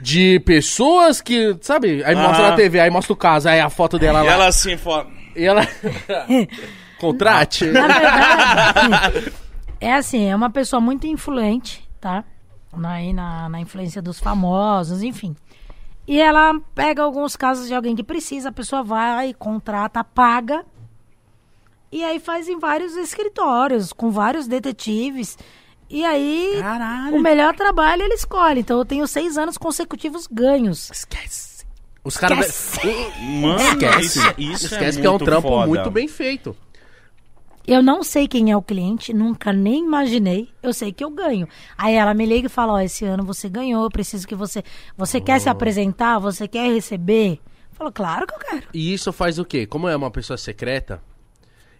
[0.00, 2.02] de pessoas que, sabe?
[2.04, 4.32] Aí mostra na TV, aí mostra o caso, aí a foto dela E lá.
[4.32, 5.08] ela assim, foda.
[5.36, 5.62] E ela.
[6.98, 7.66] Contrate.
[7.66, 9.32] Na verdade,
[9.80, 12.24] é assim, é uma pessoa muito influente, tá?
[12.76, 15.36] Na, aí na, na influência dos famosos, enfim.
[16.06, 20.64] E ela pega alguns casos de alguém que precisa, a pessoa vai, contrata, paga.
[21.94, 25.38] E aí faz em vários escritórios, com vários detetives.
[25.88, 27.14] E aí, Caralho.
[27.16, 28.60] o melhor trabalho ele escolhe.
[28.60, 30.90] Então eu tenho seis anos consecutivos ganhos.
[30.90, 31.64] Esquece.
[32.02, 32.48] Os caras.
[32.48, 33.20] Esquece.
[33.40, 34.00] Mano, Esquece.
[34.18, 35.66] isso, isso Esquece é que é um trampo foda.
[35.68, 36.56] muito bem feito.
[37.66, 40.50] Eu não sei quem é o cliente, nunca nem imaginei.
[40.60, 41.48] Eu sei que eu ganho.
[41.78, 44.64] Aí ela me liga e fala: Ó, esse ano você ganhou, eu preciso que você.
[44.98, 45.40] Você quer Oh.
[45.40, 46.18] se apresentar?
[46.18, 47.34] Você quer receber?
[47.70, 48.62] Eu falo, claro que eu quero.
[48.74, 49.64] E isso faz o quê?
[49.64, 51.00] Como é uma pessoa secreta,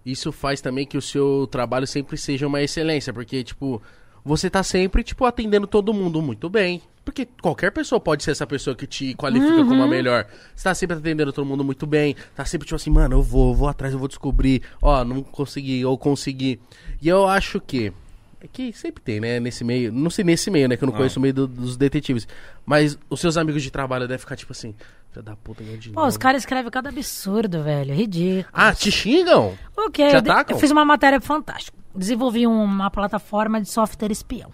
[0.04, 3.80] isso faz também que o seu trabalho sempre seja uma excelência, porque, tipo,
[4.24, 6.82] você tá sempre, tipo, atendendo todo mundo muito bem.
[7.04, 10.26] Porque qualquer pessoa pode ser essa pessoa que te qualifica como a melhor.
[10.56, 12.16] Você tá sempre atendendo todo mundo muito bem.
[12.34, 14.62] Tá sempre, tipo assim, mano, eu vou, eu vou atrás, eu vou descobrir.
[14.80, 16.58] Ó, não consegui, ou consegui.
[17.02, 17.92] E eu acho que.
[18.40, 19.38] É que sempre tem, né?
[19.38, 19.92] Nesse meio.
[19.92, 20.78] Não sei nesse meio, né?
[20.78, 22.26] Que eu não conheço o meio do- dos detetives.
[22.64, 24.74] Mas os seus amigos de trabalho devem ficar, tipo assim,
[25.14, 26.00] filho da puta, ganhou dinheiro.
[26.00, 27.94] Pô, os caras escrevem cada absurdo, velho.
[27.94, 28.46] Ridículo.
[28.52, 29.56] Ah, te xingam?
[29.76, 30.08] O quê?
[30.08, 30.56] Te Eu, de- atacam?
[30.56, 31.76] eu fiz uma matéria fantástica.
[31.94, 34.50] Desenvolvi uma plataforma de software espião.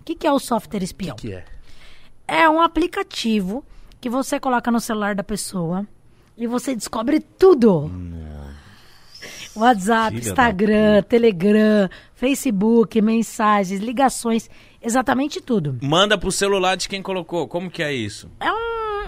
[0.00, 1.16] O que, que é o software espião?
[1.16, 1.44] que é?
[2.26, 3.64] É um aplicativo
[4.00, 5.86] que você coloca no celular da pessoa
[6.36, 7.90] e você descobre tudo.
[9.56, 14.50] WhatsApp, Filha da Instagram, Telegram, Facebook, mensagens, ligações,
[14.82, 15.78] exatamente tudo.
[15.80, 17.46] Manda pro celular de quem colocou.
[17.46, 18.28] Como que é isso?
[18.40, 18.56] É um,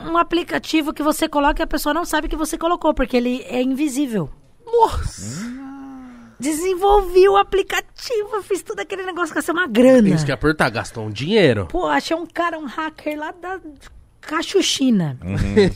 [0.05, 3.45] um aplicativo que você coloca e a pessoa não sabe que você colocou, porque ele
[3.49, 4.31] é invisível.
[4.65, 5.67] Nossa!
[6.39, 10.09] Desenvolvi o aplicativo, fiz tudo aquele negócio ser uma grana.
[10.09, 11.67] Isso que apertar, gastou um dinheiro.
[11.67, 13.59] Pô, achei um cara, um hacker lá da
[14.21, 15.19] Cachuchina.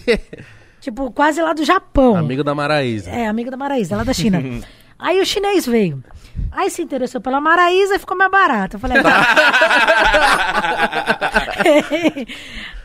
[0.81, 2.17] tipo, quase lá do Japão.
[2.17, 3.11] Amigo da Maraísa.
[3.11, 4.43] É, amigo da Maraísa, lá da China.
[5.01, 6.05] Aí o chinês veio.
[6.53, 8.77] Aí se interessou pela Maraísa e ficou mais barato.
[8.77, 8.99] Eu falei,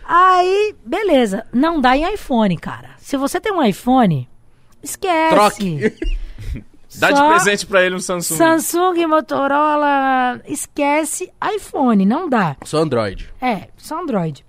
[0.07, 1.45] Aí, beleza.
[1.51, 2.91] Não dá em iPhone, cara.
[2.97, 4.29] Se você tem um iPhone,
[4.83, 5.33] esquece.
[5.35, 5.79] Troque.
[6.97, 8.37] Dá de Só presente pra ele um Samsung.
[8.37, 12.55] Samsung, Motorola, esquece iPhone, não dá.
[12.63, 13.29] Sou Android.
[13.41, 14.45] É, só Android.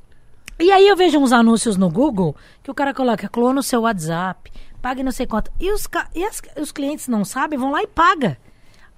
[0.61, 3.81] E aí eu vejo uns anúncios no Google que o cara coloca, clona o seu
[3.81, 5.51] WhatsApp, pague não sei quanto.
[5.59, 8.39] E os, e as- os clientes não sabem, vão lá e paga.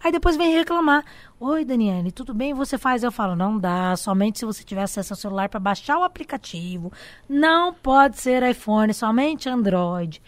[0.03, 1.05] Aí depois vem reclamar.
[1.41, 2.55] Oi, Daniele, tudo bem?
[2.55, 3.03] Você faz?
[3.03, 3.97] Eu falo, não dá.
[3.97, 6.93] Somente se você tiver acesso ao celular para baixar o aplicativo.
[7.29, 10.23] Não pode ser iPhone, somente Android.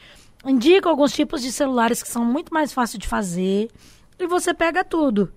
[0.44, 3.70] Indico alguns tipos de celulares que são muito mais fáceis de fazer.
[4.18, 5.32] E você pega tudo.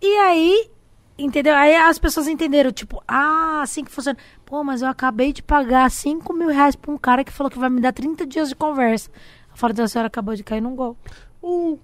[0.00, 0.70] E aí,
[1.18, 1.54] entendeu?
[1.54, 4.18] Aí as pessoas entenderam, tipo, ah, assim que funciona.
[4.46, 7.58] Pô, mas eu acabei de pagar 5 mil reais pra um cara que falou que
[7.58, 9.10] vai me dar 30 dias de conversa.
[9.50, 11.10] Eu falo, então a senhora acabou de cair num golpe.
[11.42, 11.78] Uh,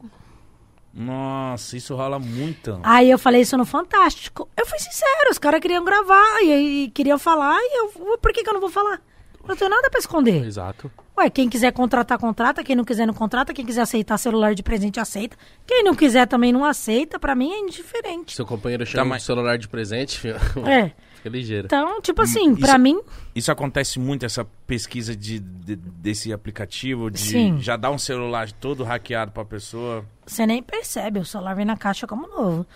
[0.95, 2.79] Nossa, isso rola muito.
[2.83, 4.49] Aí eu falei isso no Fantástico.
[4.57, 8.43] Eu fui sincero, os caras queriam gravar e, e queriam falar, e eu, por que,
[8.43, 9.01] que eu não vou falar?
[9.43, 10.45] Eu não tenho nada pra esconder.
[10.45, 10.91] exato.
[11.19, 12.65] Ué, quem quiser contratar, contrata.
[12.65, 13.53] Quem não quiser, não contrata.
[13.53, 15.37] Quem quiser aceitar celular de presente, aceita.
[15.67, 17.19] Quem não quiser também não aceita.
[17.19, 18.35] Pra mim é indiferente.
[18.35, 20.37] Seu companheiro chama Tá, mas- celular de presente, filho.
[20.67, 20.91] É.
[21.17, 21.67] Fica ligeiro.
[21.67, 23.01] Então, tipo assim, pra Isso- mim,
[23.35, 27.59] Isso acontece muito, essa pesquisa de, de- desse aplicativo, de Sim.
[27.61, 30.05] já dar um celular todo hackeado pra pessoa.
[30.27, 31.21] você nem percebe.
[31.21, 32.67] O celular vem na caixa como novo.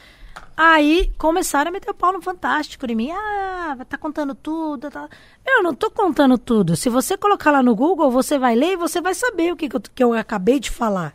[0.56, 3.10] Aí começaram a meter o pau no Fantástico em mim.
[3.10, 4.90] Ah, tá contando tudo.
[4.90, 5.08] Tá...
[5.46, 6.76] Eu não tô contando tudo.
[6.76, 9.68] Se você colocar lá no Google, você vai ler e você vai saber o que,
[9.68, 11.14] que, eu, que eu acabei de falar.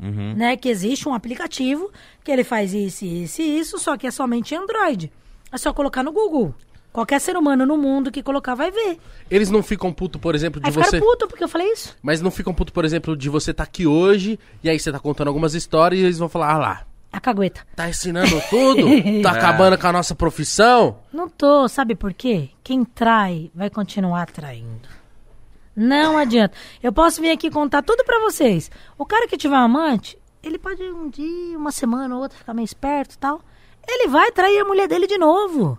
[0.00, 0.34] Uhum.
[0.34, 0.56] Né?
[0.56, 1.90] Que existe um aplicativo
[2.24, 5.12] que ele faz isso, isso e isso, só que é somente Android.
[5.52, 6.54] É só colocar no Google.
[6.92, 8.98] Qualquer ser humano no mundo que colocar vai ver.
[9.30, 10.98] Eles não ficam puto, por exemplo, de Aí você.
[10.98, 11.96] puto porque eu falei isso.
[12.02, 14.98] Mas não ficam puto, por exemplo, de você estar aqui hoje e aí você tá
[14.98, 17.66] contando algumas histórias e eles vão falar: ah lá, A cagueta.
[17.74, 18.86] tá ensinando tudo?
[19.22, 20.98] tá acabando com a nossa profissão?
[21.12, 22.50] Não tô, sabe por quê?
[22.62, 24.88] Quem trai vai continuar traindo.
[25.74, 26.54] Não adianta.
[26.82, 28.70] Eu posso vir aqui contar tudo pra vocês.
[28.96, 32.54] O cara que tiver um amante, ele pode um dia, uma semana ou outra ficar
[32.54, 33.40] meio esperto e tal.
[33.86, 35.78] Ele vai trair a mulher dele de novo.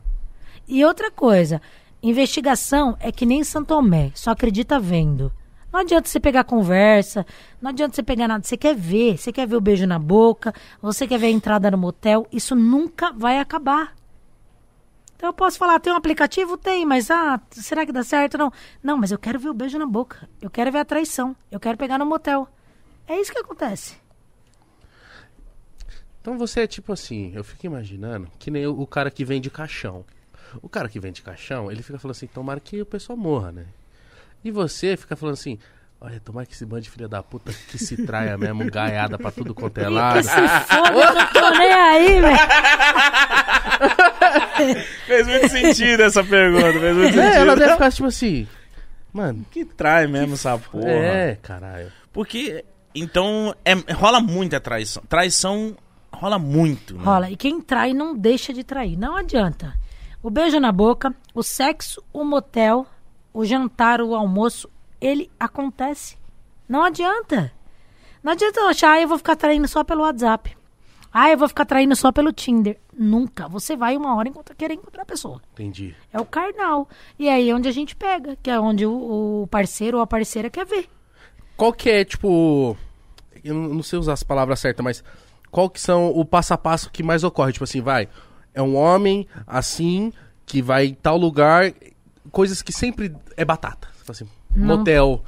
[0.68, 1.62] E outra coisa,
[2.02, 5.32] investigação é que nem Santo Tomé, só acredita vendo.
[5.72, 7.26] Não adianta você pegar conversa,
[7.62, 8.44] não adianta você pegar nada.
[8.44, 11.72] Você quer ver, você quer ver o beijo na boca, você quer ver a entrada
[11.72, 13.96] no motel, isso nunca vai acabar.
[15.16, 16.58] Então eu posso falar, tem um aplicativo?
[16.58, 18.40] Tem, mas ah, será que dá certo?
[18.40, 18.52] Não.
[18.82, 20.28] Não, mas eu quero ver o beijo na boca.
[20.42, 21.36] Eu quero ver a traição.
[21.52, 22.48] Eu quero pegar no motel.
[23.08, 24.02] É isso que acontece.
[26.20, 30.04] Então você é tipo assim, eu fico imaginando que nem o, cara que vende caixão.
[30.62, 33.66] O cara que vende caixão, ele fica falando assim, tomara que o pessoal morra, né?
[34.44, 35.60] E você fica falando assim,
[36.00, 39.32] olha, tomara que esse bando de filha da puta que se traia mesmo, gaiada pra
[39.32, 40.24] tudo quanto é Que lado.
[40.24, 42.38] se foda, eu não tô nem aí, velho.
[45.06, 47.56] Fez muito sentido essa pergunta, fez muito É, ela sentido.
[47.60, 48.48] deve ficar tipo assim,
[49.12, 50.90] mano, Que trai mesmo essa porra.
[50.90, 51.92] é, caralho.
[52.14, 52.64] Porque,
[52.94, 55.02] então, é- rola muita traição.
[55.08, 55.76] Traição
[56.12, 57.04] rola muito, né?
[57.04, 57.30] Rola.
[57.32, 58.98] E quem trai não deixa de trair.
[58.98, 59.74] Não adianta.
[60.22, 62.86] O beijo na boca, o sexo, o motel,
[63.34, 64.70] o jantar, o almoço,
[65.00, 66.18] ele acontece.
[66.68, 67.52] Não adianta.
[68.24, 70.56] Não adianta eu achar, ah, eu vou ficar traindo só pelo WhatsApp.
[71.14, 72.80] Ah, eu vou ficar traindo só pelo Tinder.
[72.94, 73.48] Nunca.
[73.50, 75.42] Você vai uma hora encontrar, querer encontrar a pessoa.
[75.54, 75.94] Entendi.
[76.14, 76.88] É o carnal.
[77.20, 80.08] E aí é onde a gente pega, que é onde o, o parceiro ou a
[80.08, 80.88] parceira quer ver.
[81.58, 82.78] Qual que é, tipo.
[83.44, 85.04] Eu não não sei usar as palavras certas, mas.
[85.50, 87.52] Qual que são o passo a passo que mais ocorre?
[87.52, 88.08] Tipo assim, vai.
[88.54, 90.14] É um homem assim,
[90.46, 91.74] que vai em tal lugar.
[92.32, 93.88] Coisas que sempre é batata.
[94.08, 94.78] Assim, Não.
[94.78, 95.24] motel,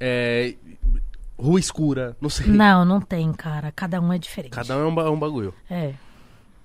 [0.00, 0.54] é,
[1.38, 2.46] rua escura, não sei.
[2.46, 3.72] Não, não tem, cara.
[3.72, 4.52] Cada um é diferente.
[4.52, 5.54] Cada um é um, ba- um bagulho.
[5.70, 5.92] É.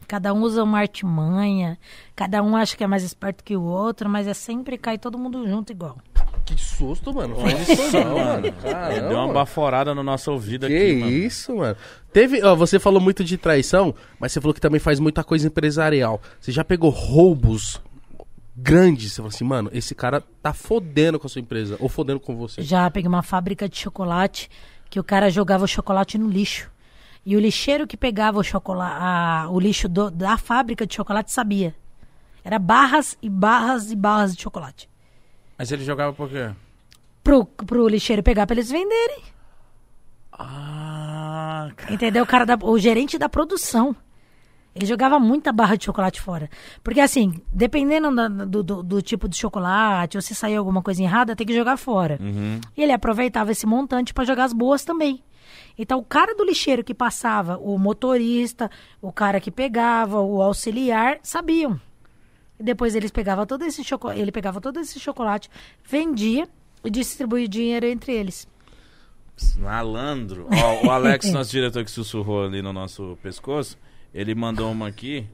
[0.08, 1.78] Cada um usa uma artimanha,
[2.16, 5.18] cada um acha que é mais esperto que o outro, mas é sempre cai todo
[5.18, 5.98] mundo junto igual.
[6.46, 7.36] Que susto, mano.
[7.36, 8.54] Faz isso não, mano.
[8.62, 9.10] Caramba.
[9.10, 11.12] Deu uma baforada no nosso ouvido Que aqui, mano.
[11.12, 11.76] isso, mano.
[12.14, 15.46] Teve, ó, você falou muito de traição, mas você falou que também faz muita coisa
[15.48, 16.22] empresarial.
[16.40, 17.82] Você já pegou roubos
[18.58, 19.12] grandes?
[19.12, 22.36] Você falou assim, mano, esse cara tá fodendo com a sua empresa, ou fodendo com
[22.36, 22.62] você.
[22.62, 24.49] Já peguei uma fábrica de chocolate
[24.89, 26.72] que o cara jogava o chocolate no lixo.
[27.26, 31.76] E o lixeiro que pegava o, chocolate, o lixo do- da fábrica de chocolate sabia.
[32.43, 34.89] Era barras e barras e barras de chocolate.
[35.58, 36.49] Mas ele jogava por quê?
[37.22, 39.22] Pro, pro lixeiro pegar pra eles venderem.
[40.32, 41.93] Ah, cara.
[41.93, 42.24] Entendeu?
[42.24, 43.95] O cara da, o gerente da produção.
[44.78, 46.49] Ele jogava muita barra de chocolate fora.
[46.84, 48.09] Porque assim, dependendo
[48.45, 51.78] do, do- do tipo de chocolate, ou se sair alguma coisa errada, tem que jogar
[51.78, 52.19] fora.
[52.78, 55.23] E ele aproveitava esse montante para jogar as boas também.
[55.80, 58.69] Então, o cara do lixeiro que passava, o motorista,
[59.01, 61.80] o cara que pegava, o auxiliar, sabiam.
[62.59, 65.49] E depois eles pegavam todo esse chocolate, ele pegava todo esse chocolate,
[65.84, 66.47] vendia
[66.84, 68.47] e distribuía dinheiro entre eles.
[69.59, 70.47] Malandro.
[70.51, 73.78] Ó, o Alex, nosso diretor que sussurrou ali no nosso pescoço,
[74.18, 75.28] ele mandou uma aqui.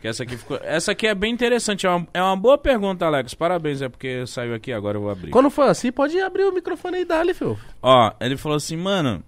[0.00, 0.58] Que essa aqui ficou.
[0.62, 1.86] Essa aqui é bem interessante.
[1.86, 3.34] É uma, é uma boa pergunta, Alex.
[3.34, 5.30] Parabéns, é porque saiu aqui, agora eu vou abrir.
[5.30, 7.58] Quando for assim, pode abrir o microfone aí e dali, filho.
[7.80, 9.22] Ó, ele falou assim, mano,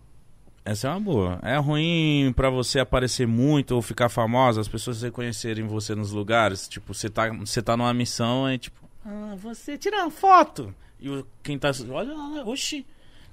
[0.64, 1.38] essa é uma boa.
[1.42, 6.66] É ruim pra você aparecer muito ou ficar famosa, as pessoas reconhecerem você nos lugares.
[6.66, 10.74] Tipo, você tá, você tá numa missão e tipo, ah, você tira uma foto.
[10.98, 11.70] E o, quem tá.
[11.90, 12.86] Olha lá, oxi.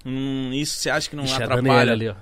[0.04, 1.92] Hum, isso você acha que não Ixi, é atrapalha?
[1.92, 2.14] Ali, ó.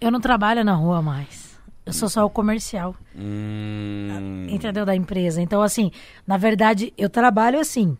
[0.00, 1.49] Eu não trabalho na rua mais.
[1.84, 2.94] Eu sou só o comercial.
[3.16, 4.84] Hum, entendeu?
[4.84, 5.40] Da empresa.
[5.40, 5.90] Então, assim,
[6.26, 7.96] na verdade, eu trabalho assim.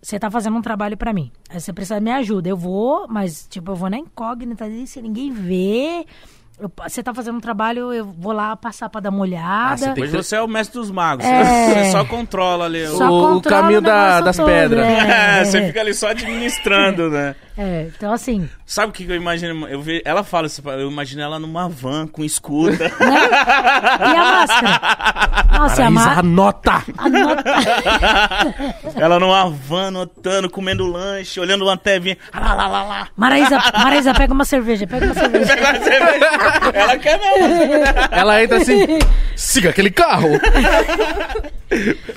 [0.00, 1.30] Você tá fazendo um trabalho pra mim.
[1.50, 2.48] Aí você precisa de minha ajuda.
[2.48, 6.06] Eu vou, mas, tipo, eu vou na incógnita se ninguém vê.
[6.60, 9.74] Eu- você tá fazendo um trabalho, eu vou lá passar pra dar uma olhada.
[9.74, 11.24] Ah, você tem Hoje que- você é o mestre dos magos.
[11.24, 11.84] É.
[11.84, 12.82] Você só controla ali.
[12.84, 14.84] o- Só O- o controla caminho da- negócio das todo, pedras.
[14.86, 14.98] É,
[15.40, 17.34] É, você fica ali só administrando, né?
[17.56, 19.66] é, então assim, Sabe o que eu imagino?
[19.66, 20.02] Eu ve...
[20.04, 22.84] Ela fala isso, eu imagino ela numa van com escuta.
[22.84, 25.58] e a máscara?
[25.58, 26.20] Nossa, e a máscara...
[26.20, 26.82] anota!
[28.96, 32.16] ela numa van, notando, comendo lanche, olhando uma tevinha.
[32.34, 33.08] Lá, lá, lá, lá.
[33.16, 35.56] Maraísa, Maraísa, pega uma cerveja, pega uma cerveja.
[36.74, 37.74] Ela quer mesmo.
[38.10, 38.98] Ela entra assim,
[39.36, 40.28] siga aquele carro!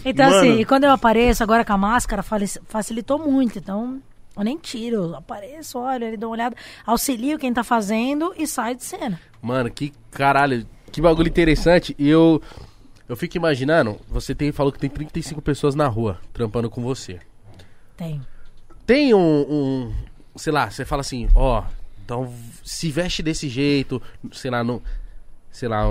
[0.05, 0.37] Então, Mano.
[0.37, 3.59] assim, e quando eu apareço agora com a máscara, facilitou muito.
[3.59, 4.01] Então,
[4.35, 6.55] eu nem tiro, eu apareço, olho, ele dá uma olhada,
[6.85, 9.19] auxilio quem tá fazendo e sai de cena.
[9.41, 11.95] Mano, que caralho, que bagulho interessante.
[11.99, 12.41] E eu,
[13.09, 17.19] eu fico imaginando, você tem, falou que tem 35 pessoas na rua trampando com você.
[17.97, 18.21] Tem.
[18.85, 19.93] Tem um, um
[20.35, 21.63] sei lá, você fala assim, ó,
[22.11, 22.33] então
[22.63, 24.01] se veste desse jeito,
[24.33, 24.81] sei lá, não,
[25.49, 25.83] sei lá,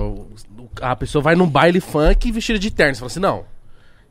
[0.83, 3.45] a pessoa vai num baile funk vestida de terno, você fala assim, não,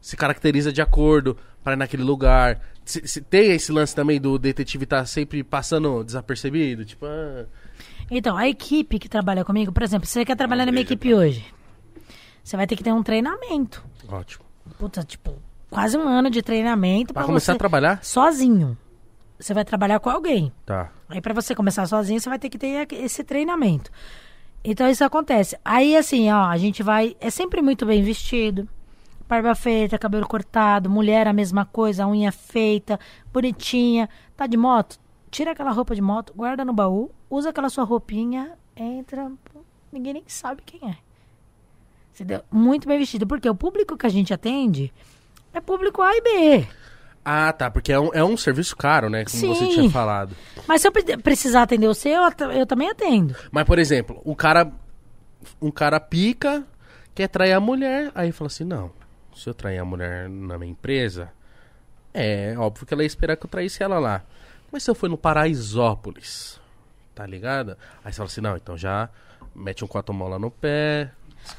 [0.02, 2.60] se caracteriza de acordo para ir naquele lugar.
[2.84, 7.45] Se, se- tem esse lance também do detetive estar sempre passando desapercebido, tipo, ah,
[8.10, 11.14] Então, a equipe que trabalha comigo, por exemplo, se você quer trabalhar na minha equipe
[11.14, 11.45] hoje,
[12.44, 13.84] você vai ter que ter um treinamento.
[14.07, 14.44] ótimo.
[14.80, 15.36] Puta, tipo,
[15.69, 17.56] quase um ano de treinamento Pra pra começar você...
[17.57, 18.03] a trabalhar?
[18.03, 18.76] Sozinho.
[19.40, 20.52] Você vai trabalhar com alguém.
[20.66, 20.91] Tá.
[21.07, 23.90] Aí pra você começar sozinho, você vai ter que ter esse treinamento.
[24.64, 25.57] Então isso acontece.
[25.64, 28.68] Aí assim, ó, a gente vai, é sempre muito bem vestido.
[29.30, 32.99] Barba feita, cabelo cortado, mulher a mesma coisa, unha feita,
[33.32, 34.10] bonitinha.
[34.36, 34.99] Tá de moto?
[35.32, 39.32] Tira aquela roupa de moto, guarda no baú, usa aquela sua roupinha, entra,
[39.91, 40.98] ninguém nem sabe quem é.
[42.14, 42.41] Entendeu?
[42.52, 44.91] Muito bem vestido, porque o público que a gente atende
[45.53, 46.68] é público A e B.
[47.32, 49.24] Ah, tá, porque é um, é um serviço caro, né?
[49.24, 49.72] Como você Sim.
[49.72, 50.36] tinha falado.
[50.68, 53.36] Mas se eu pre- precisar atender o seu, eu eu também atendo.
[53.52, 54.72] Mas, por exemplo, um cara.
[55.62, 56.66] Um cara pica,
[57.16, 58.92] quer trair a mulher, aí fala assim, não,
[59.34, 61.32] se eu trair a mulher na minha empresa,
[62.14, 64.22] é óbvio que ela ia esperar que eu traísse ela lá.
[64.70, 66.60] Mas se eu for no Paraisópolis,
[67.16, 67.78] tá ligado?
[68.04, 69.08] Aí você fala assim, não, então já
[69.56, 71.12] mete um quatro lá no pé,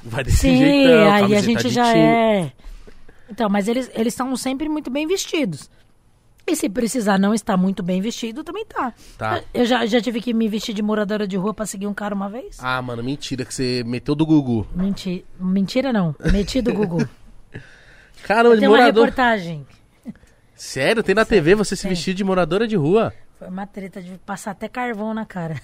[0.03, 2.05] Vai desse Sim, jeitão, aí a gente já time.
[2.05, 2.53] é.
[3.31, 5.70] Então, mas eles eles estão sempre muito bem vestidos.
[6.47, 8.93] E se precisar não estar muito bem vestido, também tá.
[9.16, 9.43] Tá.
[9.55, 12.15] Eu já, já tive que me vestir de moradora de rua pra seguir um cara
[12.15, 12.57] uma vez.
[12.59, 14.66] Ah, mano, mentira que você meteu do Gugu.
[14.74, 15.24] Menti...
[15.39, 16.15] Mentira não.
[16.32, 17.09] Meti do Gugu.
[18.24, 19.05] Caramba, de Tem uma morador.
[19.05, 19.66] reportagem.
[20.57, 21.90] Sério, tem na TV você se Tem.
[21.90, 23.15] vestir de moradora de rua?
[23.39, 25.55] Foi uma treta de passar até carvão na cara.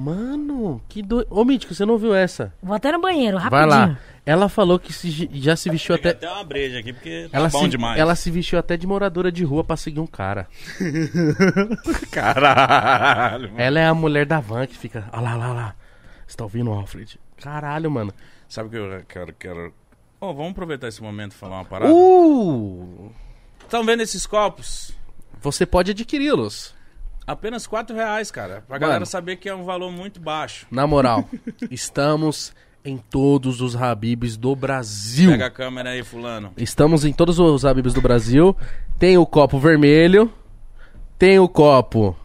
[0.00, 1.26] Mano, que doido.
[1.28, 2.54] Ô, Mítico, você não viu essa?
[2.62, 3.68] Vou até no banheiro, Vai rapidinho.
[3.94, 3.98] lá.
[4.24, 6.10] Ela falou que se- já se vestiu até.
[6.10, 7.98] até uma breja aqui, porque tá Ela bom se, demais.
[7.98, 10.46] ela se vestiu até de moradora de rua pra seguir um cara.
[12.12, 13.48] Caralho.
[13.50, 13.60] mano.
[13.60, 15.08] Ela é a mulher da van que fica.
[15.12, 15.74] Olha lá, lá, lá.
[16.26, 17.18] Você tá ouvindo, Alfred?
[17.42, 18.12] Caralho, mano.
[18.48, 19.32] Sabe o que eu quero...
[19.34, 19.74] quero...
[20.20, 21.92] Ô, vamos aproveitar esse momento e falar uma parada?
[21.92, 23.10] Uh!
[23.62, 24.92] Estão vendo esses copos?
[25.40, 26.74] Você pode adquiri-los.
[27.28, 28.64] Apenas 4 reais, cara.
[28.66, 28.80] Pra Mano.
[28.80, 30.66] galera saber que é um valor muito baixo.
[30.70, 31.28] Na moral,
[31.70, 35.30] estamos em todos os Habibs do Brasil.
[35.32, 36.54] Pega a câmera aí, fulano.
[36.56, 38.56] Estamos em todos os Habibs do Brasil.
[38.98, 40.32] Tem o copo vermelho.
[41.18, 42.16] Tem o copo.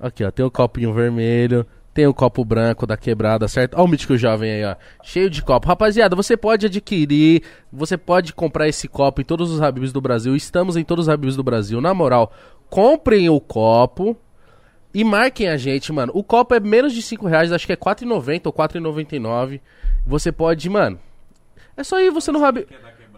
[0.00, 0.30] Aqui, ó.
[0.30, 1.66] Tem o copinho vermelho.
[1.92, 3.74] Tem o copo branco da quebrada, certo?
[3.74, 4.76] Olha o mítico jovem aí, ó.
[5.02, 5.66] Cheio de copo.
[5.66, 7.42] Rapaziada, você pode adquirir.
[7.72, 10.36] Você pode comprar esse copo em todos os Habibs do Brasil.
[10.36, 11.80] Estamos em todos os Habibs do Brasil.
[11.80, 12.30] Na moral,
[12.70, 14.16] comprem o copo.
[14.94, 16.10] E marquem a gente, mano.
[16.14, 19.60] O copo é menos de 5 reais, acho que é R$4,90 ou R$4,99.
[20.06, 20.98] Você pode, mano.
[21.76, 22.66] É só ir você no Habib.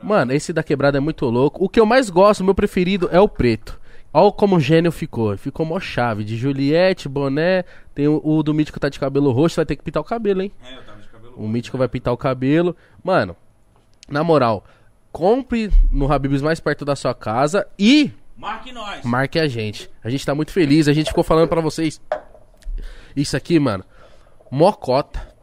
[0.03, 1.65] Mano, esse da quebrada é muito louco.
[1.65, 3.79] O que eu mais gosto, meu preferido, é o preto.
[4.13, 5.37] Olha como o gênio ficou.
[5.37, 6.25] Ficou mó chave.
[6.25, 7.65] De Juliette, boné.
[7.95, 10.43] Tem o, o do Mítico tá de cabelo roxo, vai ter que pintar o cabelo,
[10.43, 10.53] hein?
[10.65, 12.75] É, eu tava de cabelo O Mítico vai pintar o cabelo.
[13.05, 13.37] Mano,
[14.09, 14.65] na moral,
[15.13, 19.05] compre no Habibs mais perto da sua casa e Marque nós.
[19.05, 19.91] marque a gente.
[20.03, 20.87] A gente tá muito feliz.
[20.87, 22.01] A gente ficou falando pra vocês.
[23.17, 23.85] Isso aqui, mano.
[24.51, 25.37] Mocota.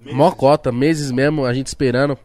[0.00, 2.16] Mocota, meses mesmo, a gente esperando.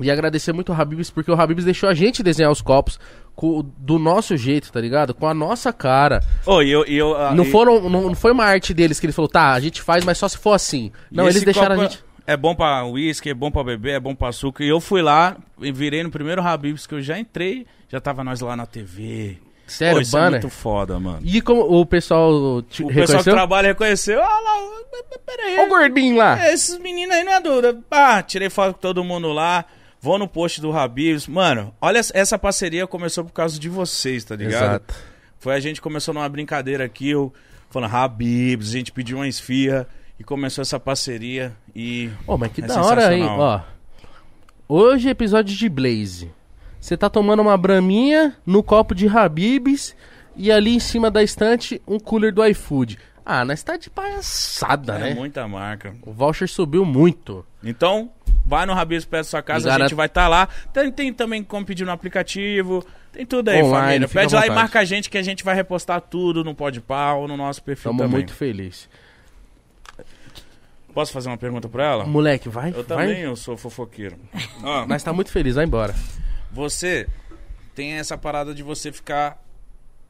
[0.00, 2.98] E agradecer muito ao Habibs, porque o Habibs deixou a gente desenhar os copos
[3.34, 5.14] com- do nosso jeito, tá ligado?
[5.14, 6.22] Com a nossa cara.
[6.44, 6.84] Ô, e eu...
[6.86, 9.28] E eu ah, Não, e- foram, não, não foi uma arte deles que eles falou,
[9.28, 10.92] tá, a gente faz, mas só se for assim.
[11.10, 12.04] Não, eles deixaram a copo gente.
[12.26, 14.64] É bom pra uísque, é bom pra beber, é bom pra açúcar.
[14.64, 18.24] E eu fui lá, e virei no primeiro Habibs que eu já entrei, já tava
[18.24, 19.38] nós lá na TV.
[19.66, 21.20] Sério, Pô, isso é muito foda, mano.
[21.24, 23.32] E como o pessoal te O pessoal que reconheceu?
[23.32, 24.22] trabalha reconheceu.
[24.22, 25.58] Ah lá, peraí.
[25.58, 26.46] O gordinho lá.
[26.46, 27.78] É, esses meninos aí não é dúvida.
[27.90, 29.64] Ah, tirei foto com todo mundo lá.
[30.00, 31.26] Vou no post do Habibs.
[31.26, 34.64] Mano, olha, essa parceria começou por causa de vocês, tá ligado?
[34.64, 34.94] Exato.
[35.38, 37.32] Foi a gente começou numa brincadeira aqui, eu
[37.68, 42.62] falando Habibs, a gente pediu uma esfirra e começou essa parceria e Ô, mas que
[42.62, 43.24] É da hora, hein?
[43.24, 43.60] Ó.
[44.68, 46.30] Hoje, episódio de Blaze.
[46.80, 49.94] Você tá tomando uma braminha no copo de Habibs
[50.36, 52.98] e ali em cima da estante um cooler do iFood.
[53.24, 55.14] Ah, nós tá de palhaçada, é né?
[55.14, 55.94] muita marca.
[56.02, 57.44] O voucher subiu muito.
[57.62, 58.08] Então,
[58.44, 60.48] vai no Habibs perto da sua casa, E a gente vai estar lá.
[60.72, 62.86] Tem, tem também como pedir no aplicativo.
[63.12, 64.08] Tem tudo aí, Online, família.
[64.08, 67.26] Pede lá e marca a gente que a gente vai repostar tudo no Pode Pau,
[67.26, 68.18] no nosso perfil Tamo também.
[68.18, 68.88] muito felizes.
[70.96, 72.06] Posso fazer uma pergunta pra ela?
[72.06, 72.84] Moleque, vai, Eu vai.
[72.84, 74.16] também, eu sou fofoqueiro.
[74.64, 75.94] Ó, Nós tá muito feliz, vai embora.
[76.50, 77.06] você
[77.74, 79.38] tem essa parada de você ficar.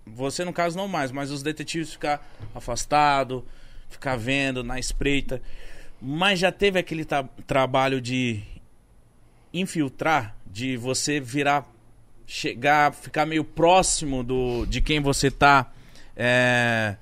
[0.06, 3.44] Você, no caso, não mais, mas os detetives ficar afastado,
[3.88, 5.42] ficar vendo na espreita.
[6.00, 8.40] Mas já teve aquele tra- trabalho de
[9.52, 11.66] infiltrar, de você virar,
[12.26, 15.72] chegar, ficar meio próximo do, de quem você tá.
[16.16, 16.96] é,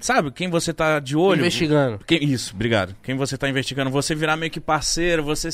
[0.00, 1.40] sabe, quem você tá de olho.
[1.40, 1.98] Investigando.
[2.06, 2.94] Quem- isso, obrigado.
[3.02, 5.48] Quem você tá investigando, você virar meio que parceiro, você,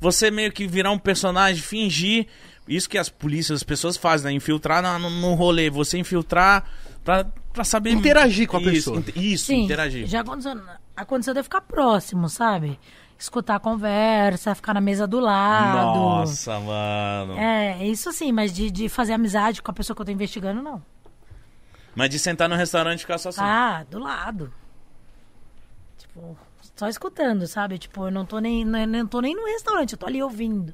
[0.00, 2.26] você meio que virar um personagem, fingir.
[2.66, 4.32] Isso que as polícias, as pessoas fazem, né?
[4.36, 5.70] Infiltrar no, no rolê.
[5.70, 6.64] Você infiltrar
[7.02, 7.90] pra, pra saber.
[7.92, 9.04] Interagir com a isso, pessoa.
[9.16, 10.06] Isso, Sim, interagir.
[10.06, 10.52] já aconteceu,
[10.94, 12.78] aconteceu de ficar próximo, sabe?
[13.18, 15.76] Escutar a conversa, ficar na mesa do lado.
[15.98, 17.36] Nossa, mano.
[17.38, 20.62] É, isso sim, mas de, de fazer amizade com a pessoa que eu tô investigando,
[20.62, 20.80] não.
[21.98, 23.40] Mas de sentar no restaurante e ficar só assim.
[23.42, 24.54] Ah, do lado.
[25.98, 26.38] Tipo,
[26.76, 27.76] só escutando, sabe?
[27.76, 30.72] Tipo, eu não tô nem, não, não tô nem no restaurante, eu tô ali ouvindo.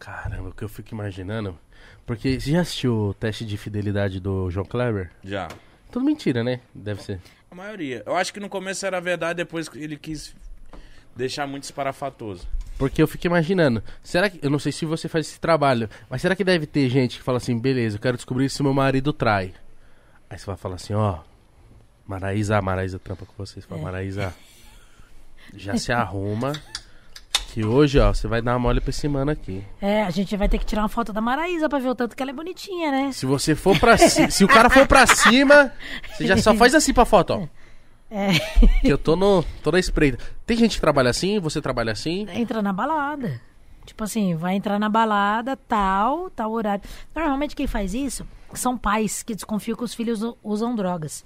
[0.00, 1.56] Caramba, o que eu fico imaginando.
[2.04, 5.12] Porque você já assistiu o teste de fidelidade do João Kleber?
[5.22, 5.46] Já.
[5.92, 6.60] Tudo mentira, né?
[6.74, 7.20] Deve ser.
[7.48, 8.02] A maioria.
[8.04, 10.34] Eu acho que no começo era verdade, depois ele quis
[11.16, 12.46] deixar muito esparafatoso.
[12.78, 14.38] Porque eu fico imaginando, será que.
[14.42, 17.22] Eu não sei se você faz esse trabalho, mas será que deve ter gente que
[17.22, 19.54] fala assim, beleza, eu quero descobrir se meu marido trai.
[20.28, 21.20] Aí você vai falar assim, ó.
[22.06, 23.64] Maraísa, Maraísa trampa com vocês.
[23.64, 24.32] Fala, Maraísa,
[25.54, 26.52] já se arruma.
[27.52, 29.64] Que hoje, ó, você vai dar uma mole pra esse mano aqui.
[29.80, 32.14] É, a gente vai ter que tirar uma foto da Maraísa pra ver o tanto
[32.14, 33.12] que ela é bonitinha, né?
[33.12, 34.30] Se você for pra cima.
[34.30, 35.72] se o cara for pra cima,
[36.12, 37.42] você já só faz assim pra foto, ó.
[37.42, 37.48] É,
[38.80, 40.18] Que eu tô, no, tô na espreita.
[40.46, 42.26] Tem gente que trabalha assim, você trabalha assim?
[42.34, 43.40] entra na balada.
[43.84, 46.82] Tipo assim, vai entrar na balada, tal, tal horário.
[47.14, 51.24] Normalmente quem faz isso são pais que desconfiam que os filhos usam drogas.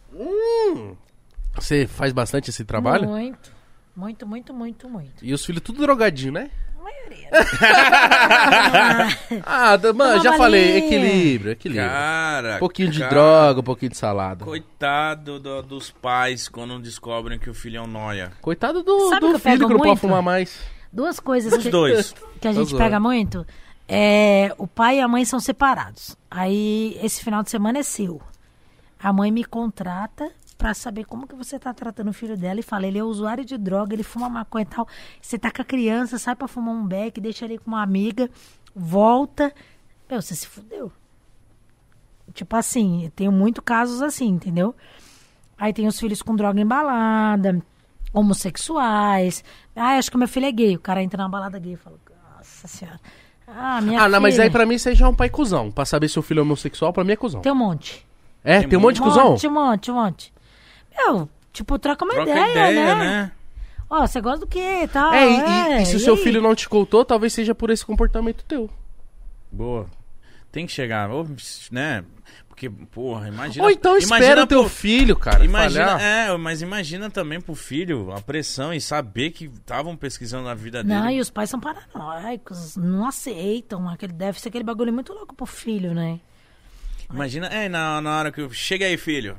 [1.55, 3.09] Você faz bastante esse trabalho?
[3.09, 3.53] Muito,
[3.97, 5.25] muito, muito, muito, muito.
[5.25, 6.51] E os filhos tudo drogadinho, né?
[6.81, 7.31] A maioria.
[9.47, 11.89] Ah, da- mano, já falei, equilíbrio, equilíbrio.
[11.89, 12.57] Cara.
[12.57, 14.45] Um pouquinho de cara, droga, um pouquinho de salada.
[14.45, 18.33] Coitado do- dos pais quando descobrem que o filho é um noia.
[18.41, 20.59] Coitado do, Sabe do que filho que não pode fumar mais.
[20.93, 22.15] Duas coisas Os que, dois.
[22.41, 23.09] que a gente Tô pega zoando.
[23.09, 23.47] muito.
[23.89, 26.17] É, o pai e a mãe são separados.
[26.31, 28.21] Aí, esse final de semana é seu.
[29.03, 30.31] A mãe me contrata
[30.61, 33.47] pra saber como que você tá tratando o filho dela e fala, ele é usuário
[33.47, 34.87] de droga, ele fuma maconha e tal.
[35.19, 38.29] Você tá com a criança, sai pra fumar um beck, deixa ele com uma amiga,
[38.77, 39.55] volta.
[40.09, 40.93] Meu, você se fudeu.
[42.35, 44.75] Tipo assim, eu tenho muito casos assim, entendeu?
[45.57, 47.63] Aí tem os filhos com droga embalada,
[48.13, 49.43] homossexuais.
[49.75, 50.77] Ah, acho que meu filho é gay.
[50.77, 51.97] O cara entra na balada gay e fala,
[52.37, 53.01] nossa senhora.
[53.49, 55.71] Ah, minha Ah, não, mas aí pra mim você já é um pai cuzão.
[55.71, 57.41] Pra saber se o filho é homossexual, pra mim é cuzão.
[57.41, 58.07] Tem um monte.
[58.45, 59.31] É, tem, um monte de cuzão?
[59.31, 60.40] monte, um monte, um monte.
[60.97, 63.05] Meu, tipo, troca uma Troca ideia, ideia, né?
[63.05, 63.33] né?
[63.89, 65.13] Ó, você gosta do quê e tal?
[65.13, 66.23] É, e, é, e se o seu aí?
[66.23, 68.71] filho não te contou, talvez seja por esse comportamento teu.
[69.51, 69.87] Boa.
[70.53, 71.27] Tem que chegar, ou,
[71.71, 72.05] né?
[72.49, 73.65] Porque, porra, imagina.
[73.65, 76.01] Ou então imagina espera o teu filho, cara, Imagina, falhar.
[76.01, 80.83] é, mas imagina também pro filho a pressão e saber que estavam pesquisando a vida
[80.85, 81.15] Não, dele.
[81.17, 83.89] e os pais são paranoicos, não aceitam.
[83.89, 86.21] Aquele, deve ser aquele bagulho muito louco pro filho, né?
[87.13, 88.51] Imagina, é, na, na hora que eu.
[88.53, 89.37] Chega aí, filho.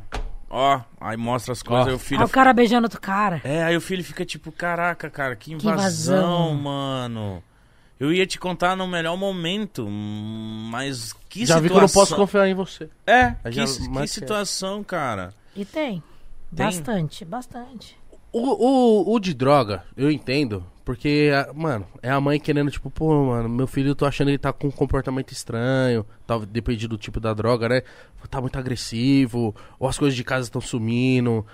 [0.54, 2.26] Ó, aí mostra as coisas, aí o Aí filho.
[2.26, 3.40] o cara beijando outro cara.
[3.44, 6.54] É, aí o filho fica tipo, caraca, cara, que Que invasão, invasão.
[6.56, 7.44] mano.
[7.98, 11.62] Eu ia te contar no melhor momento, mas que Já situação.
[11.62, 12.90] vi que eu não posso confiar em você.
[13.08, 15.34] É, que, já que situação, cara.
[15.56, 16.04] E tem.
[16.54, 16.66] Tem?
[16.66, 17.98] Bastante, bastante.
[18.34, 20.66] O, o, o de droga, eu entendo.
[20.92, 24.38] Porque, mano, é a mãe querendo, tipo, pô, mano, meu filho, eu tô achando ele
[24.38, 26.06] tá com um comportamento estranho.
[26.28, 27.82] Tal, depende do tipo da droga, né?
[28.30, 29.56] Tá muito agressivo.
[29.80, 31.46] Ou as coisas de casa estão sumindo.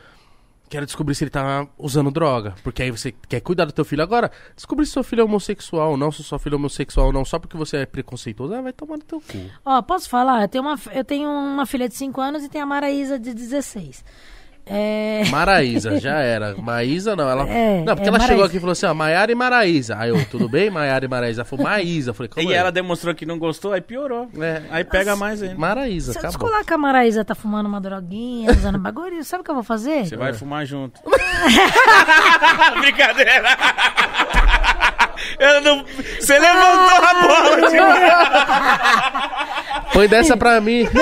[0.67, 2.55] Quero descobrir se ele tá usando droga.
[2.63, 4.01] Porque aí você quer cuidar do teu filho.
[4.01, 7.13] Agora, descobrir se seu filho é homossexual ou não, se sua filha é homossexual ou
[7.13, 9.51] não, só porque você é preconceituoso, ah, vai tomar no teu cu.
[9.63, 10.41] Ó, posso falar?
[10.41, 13.35] Eu tenho uma, eu tenho uma filha de 5 anos e tenho a Maraísa de
[13.35, 14.03] 16.
[14.69, 15.23] É.
[15.29, 16.55] Maraísa, já era.
[16.57, 17.47] Maísa não, ela.
[17.47, 19.95] É, não, porque é ela chegou aqui e falou assim, ó, Maiara e Maraísa.
[19.97, 21.41] Aí eu, tudo bem, Maiara e Maraísa?
[21.41, 22.09] Ela falou, Maísa.
[22.11, 22.59] Eu falei, calma E aí.
[22.59, 24.27] ela demonstrou que não gostou, aí piorou.
[24.39, 24.61] É.
[24.69, 25.55] Aí pega mais ainda.
[25.55, 26.39] Maraísa, Se eu acabou.
[26.39, 29.63] descolar que a Maraísa tá fumando uma droguinha, usando bagulho, sabe o que eu vou
[29.63, 30.05] fazer?
[30.05, 30.99] Você vai fumar junto.
[32.79, 33.47] Brincadeira.
[35.39, 35.83] Eu não...
[36.19, 37.69] Você levantou a bola.
[37.69, 37.83] tipo.
[39.93, 40.87] Põe dessa pra mim.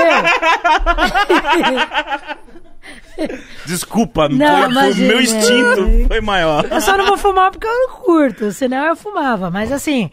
[3.66, 5.08] Desculpa, Não, foi, imagina.
[5.08, 6.66] meu instinto foi maior.
[6.72, 9.50] Eu só não vou fumar porque eu não curto, senão eu fumava.
[9.50, 10.10] Mas assim,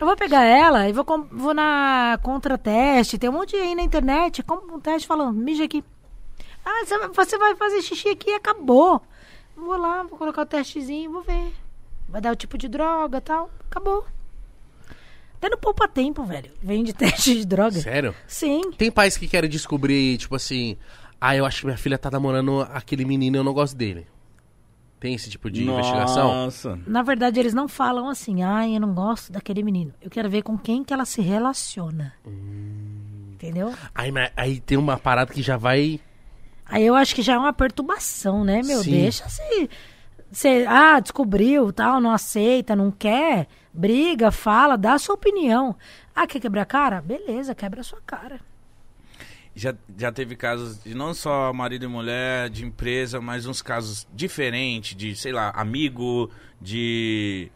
[0.00, 3.18] eu vou pegar ela e vou, com- vou na contra-teste.
[3.18, 5.82] Tem um monte aí na internet, compra um teste falando, mija aqui.
[6.64, 6.84] Ah,
[7.14, 9.00] você vai- fazer xixi aqui e acabou.
[9.56, 11.52] Vou lá, vou colocar o testezinho, vou ver.
[12.08, 13.50] Vai dar o tipo de droga e tal.
[13.70, 14.04] Acabou.
[15.36, 16.50] Até no poupa tempo, velho.
[16.62, 17.78] Vem de teste de droga.
[17.80, 18.14] Sério?
[18.26, 18.70] Sim.
[18.78, 20.76] Tem pais que querem descobrir, tipo assim,
[21.28, 24.06] ah, eu acho que minha filha tá namorando aquele menino e eu não gosto dele.
[25.00, 26.28] Tem esse tipo de investigação?
[26.28, 26.78] Nossa.
[26.86, 29.92] Na verdade, eles não falam assim, ai, eu não gosto daquele menino.
[30.00, 32.14] Eu quero ver com quem que ela se relaciona.
[33.32, 33.74] Entendeu?
[33.94, 36.00] Aí, mas- aí tem uma parada que já vai.
[36.66, 38.82] Aí eu acho que já é uma perturbação, né, meu?
[38.82, 38.92] Sim.
[38.92, 39.68] Deixa se.
[40.32, 45.76] Você, ah, descobriu, tal, não aceita, não quer, briga, fala, dá a sua opinião.
[46.14, 47.00] Ah, quer quebrar a cara?
[47.02, 48.40] Beleza, quebra a sua cara.
[49.56, 54.06] Já, já teve casos de não só marido e mulher, de empresa, mas uns casos
[54.12, 57.50] diferentes, de, sei lá, amigo, de.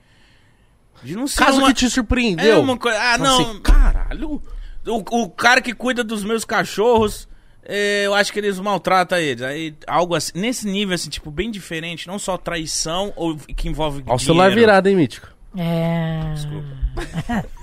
[1.02, 1.68] De não ser Caso uma...
[1.68, 2.56] que te surpreendeu.
[2.56, 2.98] É uma coisa.
[3.00, 3.40] Ah, não.
[3.40, 4.42] assim, caralho.
[4.86, 7.28] O, o cara que cuida dos meus cachorros,
[7.64, 9.42] é, eu acho que eles maltratam eles.
[9.42, 12.06] Aí, algo assim, nesse nível, assim, tipo, bem diferente.
[12.06, 15.28] Não só traição ou que envolve Ó o celular virado, hein, Mítico?
[15.56, 16.34] É.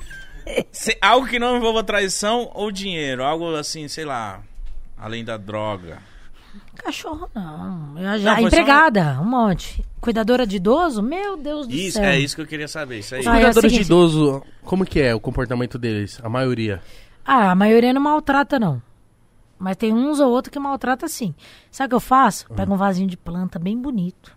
[0.72, 3.24] Se- algo que não envolva traição ou dinheiro.
[3.24, 4.42] Algo assim, sei lá,
[4.98, 6.00] além da droga.
[6.76, 7.98] Cachorro, não.
[7.98, 9.84] Eu já, Não, foi só empregada, um monte.
[10.00, 11.02] Cuidadora de idoso?
[11.02, 12.04] Meu Deus do Isso, céu.
[12.04, 13.00] é isso que eu queria saber.
[13.00, 13.22] Isso aí.
[13.28, 16.20] Ah, é o Cuidadores de idoso, como que é o comportamento deles?
[16.24, 16.82] A maioria.
[17.26, 18.82] Ah, a maioria não maltrata, não.
[19.58, 21.34] Mas tem uns ou outro que maltrata sim.
[21.72, 22.46] Sabe o que eu faço?
[22.54, 24.36] Pego um vasinho de planta bem bonito.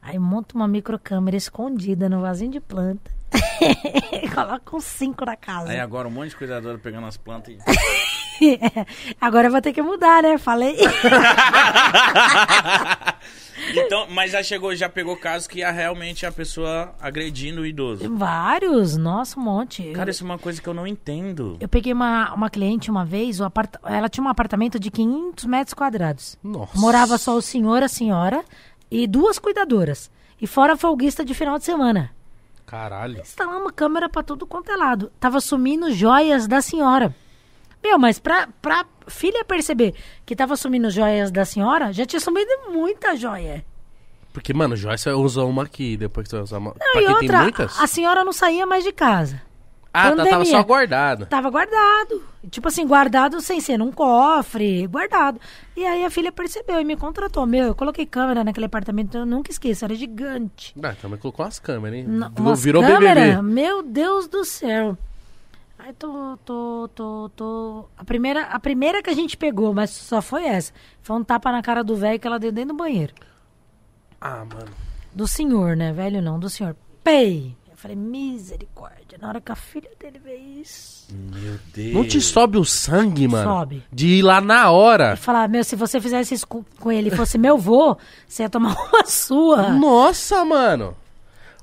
[0.00, 3.10] Aí monto uma microcâmera escondida no vasinho de planta.
[4.34, 5.70] Coloco uns cinco na casa.
[5.70, 7.58] Aí agora um monte de cuidador pegando as plantas e.
[9.20, 10.38] Agora eu vou ter que mudar, né?
[10.38, 10.76] Falei.
[13.74, 18.08] Então, mas já chegou, já pegou casos que é realmente a pessoa agredindo o idoso.
[18.14, 19.92] Vários, nossa, um monte.
[19.92, 21.56] Cara, isso é uma coisa que eu não entendo.
[21.58, 23.74] Eu peguei uma, uma cliente uma vez, o apart...
[23.84, 26.38] ela tinha um apartamento de 500 metros quadrados.
[26.44, 26.78] Nossa.
[26.78, 28.44] Morava só o senhor, a senhora
[28.90, 30.10] e duas cuidadoras.
[30.40, 32.10] E fora folguista de final de semana.
[32.66, 33.20] Caralho.
[33.20, 35.12] Instalamos uma câmera pra tudo quanto é lado.
[35.20, 37.14] Tava sumindo joias da senhora.
[37.82, 39.94] Meu, mas pra, pra filha perceber
[40.24, 43.64] que tava sumindo joias da senhora, já tinha sumido muita joia.
[44.32, 46.74] Porque, mano, Joyce usa uma aqui, depois que você usa uma.
[46.78, 47.80] Não, pra e outra, tem muitas?
[47.80, 49.40] a senhora não saía mais de casa.
[49.96, 50.44] Ah, tá, tava pandemia.
[50.44, 51.26] só guardado.
[51.26, 52.22] Tava guardado.
[52.50, 55.40] Tipo assim, guardado sem ser num cofre, guardado.
[55.74, 57.46] E aí a filha percebeu e me contratou.
[57.46, 60.74] Meu, eu coloquei câmera naquele apartamento, eu nunca esqueço, era gigante.
[60.82, 62.04] Ah, também colocou umas câmeras, hein?
[62.06, 63.42] Não, umas Virou câmera, BBB.
[63.42, 64.98] Meu Deus do céu.
[65.78, 67.84] Aí tô, tô, tô, tô.
[67.96, 70.72] A primeira, a primeira que a gente pegou, mas só foi essa.
[71.00, 73.14] Foi um tapa na cara do velho que ela deu dentro do banheiro.
[74.20, 74.72] Ah, mano.
[75.14, 75.92] Do senhor, né?
[75.92, 76.76] Velho não, do senhor.
[77.04, 77.56] Pei!
[77.76, 79.18] Eu falei, misericórdia.
[79.20, 81.06] Na hora que a filha dele vê isso.
[81.12, 81.94] Meu Deus.
[81.94, 83.50] Não te sobe o sangue, mano?
[83.50, 83.84] Sobe.
[83.92, 85.10] De ir lá na hora.
[85.12, 87.96] Eu falar, meu, se você fizesse isso com, com ele e fosse meu vô,
[88.26, 89.68] você ia tomar uma sua.
[89.68, 90.96] Nossa, mano.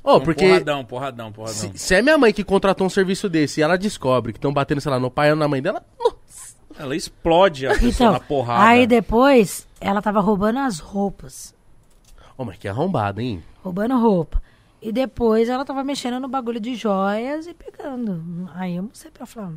[0.03, 1.55] Ô, Um porque Porradão, porradão, porradão.
[1.55, 4.53] se, se é minha mãe que contratou um serviço desse e ela descobre que estão
[4.53, 6.55] batendo, sei lá, no pai ou na mãe dela, nossa.
[6.77, 8.65] Ela explode a pessoa Então, na porrada.
[8.69, 11.55] aí depois, ela tava roubando as roupas.
[12.37, 13.41] Ô, mas que arrombado, hein?
[13.63, 14.43] roubando roupa.
[14.83, 18.49] E depois ela tava mexendo no bagulho de joias e pegando.
[18.53, 19.53] Aí eu mostrei pra ela falar.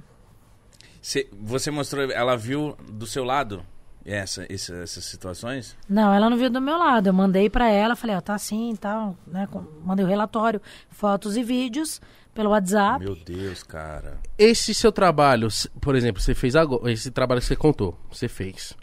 [1.02, 3.62] Cê- você mostrou, ela viu do seu lado
[4.04, 5.76] essa, essa- essas situações?
[5.88, 7.08] Não, ela não viu do meu lado.
[7.08, 9.48] Eu mandei pra ela, falei, ó, tá assim e tal, né?
[9.84, 12.00] Mandei o relatório, fotos e vídeos
[12.34, 13.04] pelo WhatsApp.
[13.04, 14.18] Meu Deus, cara.
[14.38, 15.48] Esse seu trabalho,
[15.80, 18.74] por exemplo, você fez agora, esse trabalho que você contou, você fez.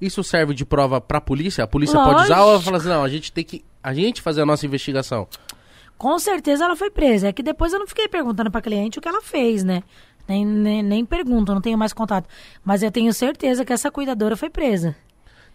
[0.00, 1.64] Isso serve de prova pra polícia?
[1.64, 2.64] A polícia pode usar ou ela Lógico.
[2.66, 5.26] fala assim, não, a gente tem que a gente fazer a nossa investigação.
[5.98, 7.28] Com certeza ela foi presa.
[7.28, 9.82] É que depois eu não fiquei perguntando pra cliente o que ela fez, né?
[10.28, 12.28] Nem, nem, nem pergunto, não tenho mais contato.
[12.64, 14.94] Mas eu tenho certeza que essa cuidadora foi presa.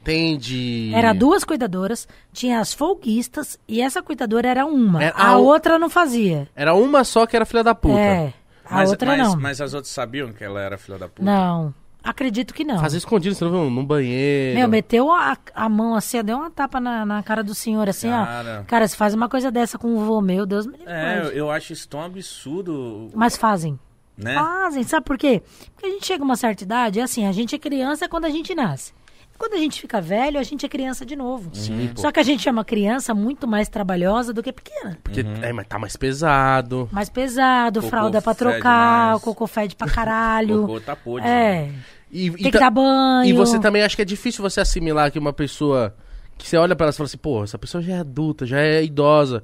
[0.04, 5.02] Tem de Era duas cuidadoras, tinha as folguistas e essa cuidadora era uma.
[5.02, 6.50] Era a a o- outra não fazia.
[6.54, 7.98] Era uma só que era filha da puta.
[8.00, 8.34] É,
[8.66, 9.40] a mas, outra mas, não.
[9.40, 11.24] mas as outras sabiam que ela era filha da puta?
[11.24, 12.80] Não, acredito que não.
[12.80, 13.70] Fazer escondido, você não viu?
[13.70, 14.60] Num banheiro.
[14.60, 18.10] Meu, meteu a, a mão assim, deu uma tapa na, na cara do senhor, assim,
[18.10, 18.62] Cara.
[18.62, 18.64] ó.
[18.66, 20.92] Cara, se faz uma coisa dessa com o vô meu, Deus me livre.
[20.92, 23.80] É, eu, eu acho isso tão absurdo, Mas fazem.
[24.18, 24.34] né?
[24.36, 25.42] Fazem, sabe por quê?
[25.74, 28.26] Porque a gente chega a uma certa idade, é assim, a gente é criança quando
[28.26, 28.94] a gente nasce.
[29.38, 31.50] Quando a gente fica velho, a gente é criança de novo.
[31.54, 32.02] Sim, pô.
[32.02, 34.98] Só que a gente é uma criança muito mais trabalhosa do que pequena.
[35.04, 36.88] Porque é, mas tá mais pesado.
[36.92, 39.18] Mais pesado, Cocô fralda pra trocar, mais.
[39.18, 40.62] o cocô fede pra caralho.
[40.62, 41.26] Cocô tá podre.
[41.28, 41.66] né?
[41.66, 41.72] É.
[42.12, 43.26] E, Tem que dar banho.
[43.26, 45.96] E você também acha que é difícil você assimilar que uma pessoa
[46.38, 48.60] que você olha pra ela e fala assim, pô, essa pessoa já é adulta, já
[48.60, 49.44] é idosa.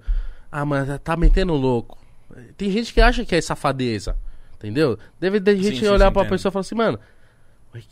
[0.52, 1.98] Ah, mas tá metendo louco.
[2.56, 4.16] Tem gente que acha que é safadeza,
[4.56, 4.98] entendeu?
[5.20, 6.30] Deve ter gente sim, olhar sim, pra entendo.
[6.32, 7.00] pessoa e falar assim, mano,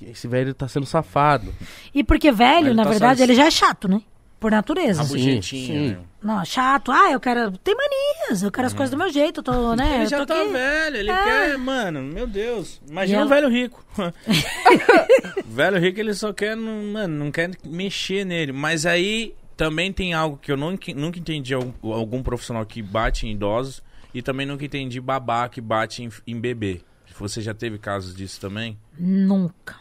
[0.01, 1.53] esse velho tá sendo safado.
[1.93, 4.01] E porque velho, na tá verdade, ele já é chato, né?
[4.39, 5.01] Por natureza.
[5.01, 5.89] Rabugentinho, sim.
[5.89, 5.97] né?
[6.21, 6.91] Não, chato.
[6.91, 7.51] Ah, eu quero.
[7.57, 9.95] Tem manias, eu quero as coisas do meu jeito, eu tô, né?
[9.95, 10.51] Ele eu já tô tá aqui.
[10.51, 11.23] velho, ele É.
[11.23, 12.79] quer, mano, meu Deus.
[12.87, 13.83] Imagina E um velho rico.
[15.45, 18.51] velho rico, ele só quer, não, mano, não quer mexer nele.
[18.51, 23.25] Mas aí também tem algo que eu nunca, nunca entendi algum, algum profissional que bate
[23.27, 23.81] em idosos
[24.13, 26.81] e também nunca entendi babá que bate em, em bebê.
[27.19, 28.77] Você já teve casos disso também?
[28.99, 29.75] Nunca.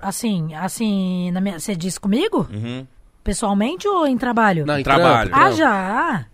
[0.00, 1.58] Assim, assim, na minha...
[1.58, 2.46] você disse comigo?
[2.52, 2.86] Uhum.
[3.24, 4.64] Pessoalmente ou em trabalho?
[4.66, 5.30] Não, em Trabalho.
[5.34, 6.26] Ah, já.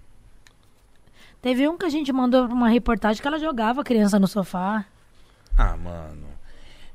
[1.40, 4.28] Teve um que a gente mandou pra uma reportagem que ela jogava a criança no
[4.28, 4.85] sofá.
[5.57, 6.28] Ah, mano.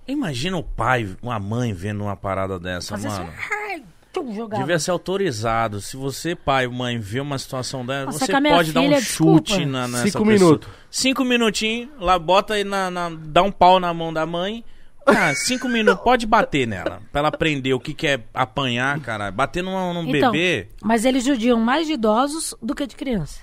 [0.08, 3.34] Imagina o pai, uma mãe vendo uma parada dessa, Fazia assim, mano.
[3.70, 3.84] ai,
[4.14, 4.64] tchum, jogava.
[4.64, 5.82] Devia ser autorizado.
[5.82, 9.02] Se você, pai ou mãe, vê uma situação dessa, Nossa, você pode dar um filha,
[9.02, 9.72] chute desculpa.
[9.72, 10.26] na, nessa Cinco pessoa.
[10.50, 10.70] minutos.
[10.90, 14.64] Cinco minutinhos, lá bota aí na, na- dá um pau na mão da mãe.
[15.08, 17.02] Ah, cinco minutos, pode bater nela.
[17.12, 19.32] Pra ela aprender o que, que é apanhar, cara.
[19.32, 20.68] Bater num, num Então, bebê.
[20.84, 23.40] mas eles judiam mais de idosos do que de criança.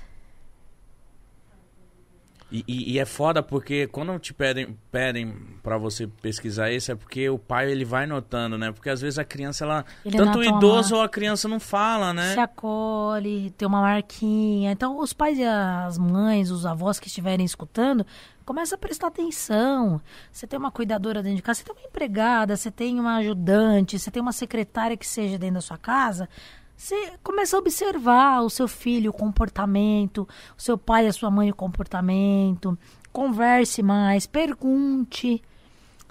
[2.56, 6.94] E, e- e é foda porque quando te pedem, pedem pra você pesquisar isso, é
[6.94, 8.70] porque o pai ele vai notando, né?
[8.70, 9.84] Porque às vezes a criança, ela.
[10.04, 12.32] Ele tanto o idoso ou a criança não fala, né?
[12.34, 14.70] Se acolhe, tem uma marquinha.
[14.70, 18.06] Então, os pais e as mães, os avós que estiverem escutando,
[18.44, 20.00] começa a prestar atenção.
[20.30, 23.98] Você tem uma cuidadora dentro de casa, você tem uma empregada, você tem uma ajudante,
[23.98, 26.28] você tem uma secretária que seja dentro da sua casa.
[26.76, 31.50] Você começa a observar o seu filho, o comportamento, o seu pai a sua mãe,
[31.50, 32.76] o comportamento.
[33.12, 35.42] Converse mais, pergunte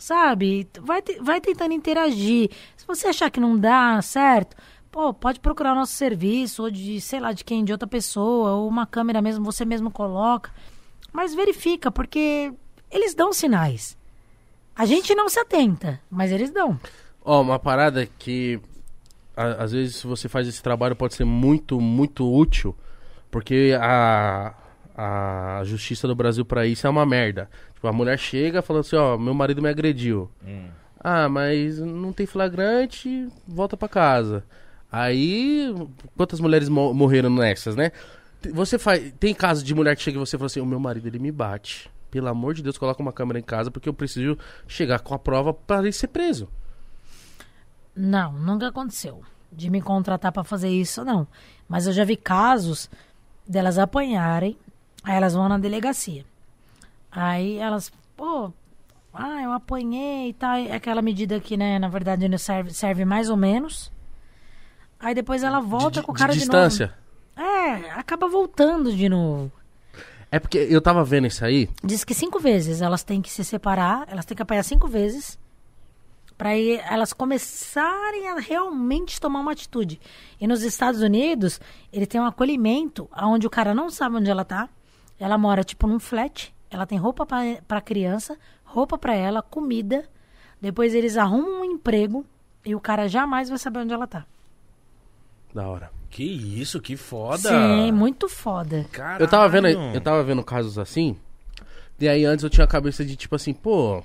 [0.03, 0.67] sabe?
[0.81, 2.49] Vai, vai tentando interagir.
[2.75, 4.55] Se você achar que não dá certo,
[4.91, 8.67] pô, pode procurar nosso serviço, ou de, sei lá, de quem, de outra pessoa, ou
[8.67, 10.51] uma câmera mesmo, você mesmo coloca.
[11.11, 12.53] Mas verifica, porque
[12.91, 13.97] eles dão sinais.
[14.75, 16.79] A gente não se atenta, mas eles dão.
[17.23, 18.59] Ó, uma parada que
[19.35, 22.75] a- às vezes se você faz esse trabalho pode ser muito, muito útil,
[23.31, 24.53] porque a,
[24.95, 27.49] a justiça do Brasil pra isso é uma merda.
[27.73, 30.29] Tipo, a mulher chega falando assim, ó, meu marido me agrediu.
[30.99, 34.43] Ah, mas não tem flagrante, volta pra casa.
[34.91, 35.73] Aí,
[36.15, 37.91] quantas mulheres mo- morreram nessas, né?
[38.53, 41.07] Você faz, tem casos de mulher que chega e você fala assim, o meu marido
[41.07, 41.89] ele me bate.
[42.11, 44.37] Pelo amor de Deus, coloca uma câmera em casa porque eu preciso
[44.67, 46.47] chegar com a prova para ele ser preso.
[47.95, 49.21] Não, nunca aconteceu.
[49.51, 51.27] De me contratar pra fazer isso, não.
[51.67, 52.89] Mas eu já vi casos
[53.47, 54.57] delas apanharem,
[55.03, 56.25] aí elas vão na delegacia.
[57.11, 58.51] Aí elas, pô,
[59.13, 60.55] ah, eu apanhei e tal.
[60.55, 63.91] É aquela medida que, né, na verdade, serve, serve mais ou menos.
[64.99, 66.95] Aí depois ela volta de, com o cara de, distância.
[67.37, 67.49] novo.
[67.49, 69.51] É, acaba voltando de novo.
[70.31, 71.69] É porque eu tava vendo isso aí.
[71.83, 75.37] Diz que cinco vezes elas têm que se separar, elas têm que apanhar cinco vezes
[76.43, 79.97] para elas começarem a realmente tomar uma atitude.
[80.41, 81.57] E nos Estados Unidos,
[81.89, 84.67] ele tem um acolhimento onde o cara não sabe onde ela tá.
[85.17, 90.03] Ela mora tipo num flat, ela tem roupa para criança, roupa para ela, comida.
[90.59, 92.25] Depois eles arrumam um emprego
[92.65, 94.25] e o cara jamais vai saber onde ela tá.
[95.53, 95.91] Da hora.
[96.09, 97.37] Que isso, que foda.
[97.37, 98.85] Sim, muito foda.
[98.91, 99.23] Caralho.
[99.23, 101.17] Eu tava vendo, eu tava vendo casos assim.
[101.97, 104.03] E aí antes eu tinha a cabeça de tipo assim, pô,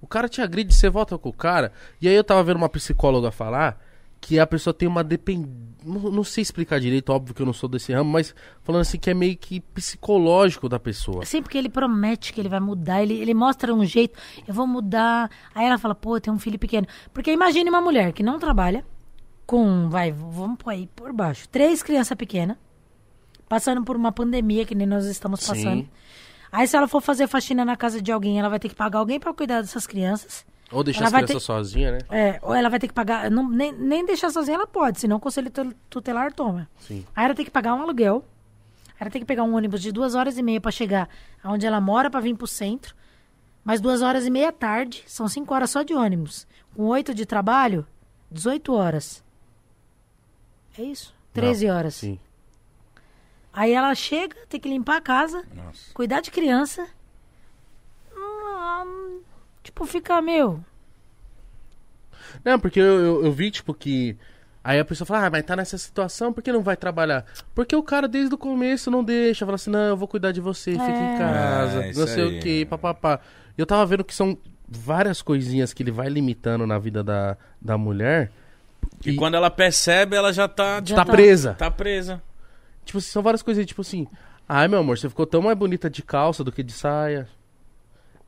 [0.00, 1.72] o cara te agride, você volta com o cara.
[2.00, 3.80] E aí eu tava vendo uma psicóloga falar
[4.20, 5.76] que a pessoa tem uma dependência.
[5.84, 8.98] Não, não sei explicar direito, óbvio que eu não sou desse ramo, mas falando assim
[8.98, 11.24] que é meio que psicológico da pessoa.
[11.24, 14.18] Sim, porque ele promete que ele vai mudar, ele, ele mostra um jeito,
[14.48, 15.30] eu vou mudar.
[15.54, 16.88] Aí ela fala, pô, tenho um filho pequeno.
[17.14, 18.84] Porque imagine uma mulher que não trabalha,
[19.46, 22.56] com, vai, vamos pôr aí por baixo, três crianças pequenas,
[23.48, 25.88] passando por uma pandemia que nem nós estamos Sim.
[26.50, 28.98] Aí se ela for fazer faxina na casa de alguém, ela vai ter que pagar
[29.00, 30.44] alguém para cuidar dessas crianças.
[30.72, 31.98] Ou deixar Ela as crianças sozinhas, né?
[32.10, 35.16] É, ou ela vai ter que pagar, não, nem, nem deixar sozinha ela pode, senão
[35.16, 36.68] o conselho tu- tutelar toma.
[36.80, 37.06] Sim.
[37.14, 38.24] Aí ela tem que pagar um aluguel.
[38.98, 41.08] Ela tem que pegar um ônibus de duas horas e meia pra chegar
[41.44, 42.94] aonde ela mora pra vir pro centro.
[43.62, 45.04] Mais duas horas e meia tarde.
[45.06, 46.46] São cinco horas só de ônibus.
[46.74, 47.86] Com oito de trabalho,
[48.30, 49.22] 18 horas.
[50.78, 51.14] É isso?
[51.32, 51.94] 13 horas.
[51.94, 52.18] Sim.
[53.56, 55.92] Aí ela chega, tem que limpar a casa, Nossa.
[55.94, 56.86] cuidar de criança.
[58.14, 59.20] Hum,
[59.62, 60.60] tipo, fica, meu.
[62.44, 64.16] Não, porque eu, eu, eu vi, tipo, que.
[64.62, 67.24] Aí a pessoa fala, ah, mas tá nessa situação, por que não vai trabalhar?
[67.54, 70.40] Porque o cara desde o começo não deixa, fala assim, não, eu vou cuidar de
[70.40, 71.18] você, fica em É.
[71.18, 72.38] casa, É, não sei aí.
[72.38, 73.20] o que, papapá.
[73.56, 74.36] E eu tava vendo que são
[74.68, 78.32] várias coisinhas que ele vai limitando na vida da, da mulher.
[79.04, 81.54] E quando ela percebe, ela já tá, Já tá, tá- presa.
[81.54, 82.20] tá presa.
[82.86, 84.06] Tipo, assim, são várias coisas, tipo assim,
[84.48, 87.28] ai meu amor, você ficou tão mais bonita de calça do que de saia.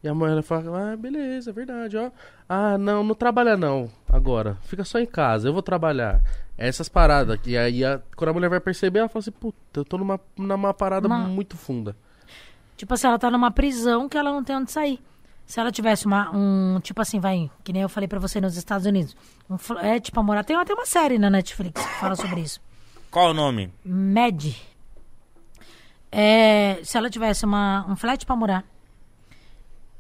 [0.03, 2.11] E a mulher ela fala, ah, beleza, é verdade, ó.
[2.49, 4.57] Ah, não, não trabalha não, agora.
[4.63, 6.21] Fica só em casa, eu vou trabalhar.
[6.57, 9.85] Essas paradas, que aí a- quando a mulher vai perceber, ela fala assim, puta, eu
[9.85, 11.97] tô numa, numa parada Uma- muito funda.
[12.77, 15.01] Tipo assim, ela tá numa prisão que ela não tem onde sair.
[15.47, 18.57] Se ela tivesse uma, um, tipo assim, vai, que nem eu falei pra você nos
[18.57, 19.17] Estados Unidos.
[19.49, 20.45] Um, é, tipo, a morar.
[20.45, 22.61] Tem até uma série na Netflix que fala sobre isso.
[23.11, 23.73] Qual o nome?
[23.85, 24.55] Med.
[26.11, 28.65] É, se ela tivesse uma, um flat pra morar,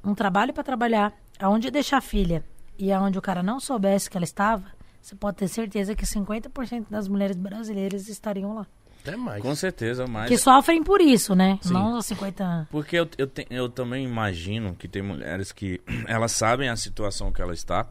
[0.02, 2.44] um trabalho pra trabalhar, aonde deixar a filha
[2.78, 4.64] e aonde o cara não soubesse que ela estava,
[5.02, 8.66] você pode ter certeza que 50% das mulheres brasileiras estariam lá.
[9.02, 9.40] Até mais.
[9.42, 10.28] Com certeza, mas.
[10.28, 11.58] Que sofrem por isso, né?
[11.62, 11.72] Sim.
[11.72, 12.68] Não os 50.
[12.70, 17.32] Porque eu, eu, te- eu também imagino que tem mulheres que elas sabem a situação
[17.32, 17.86] que ela está.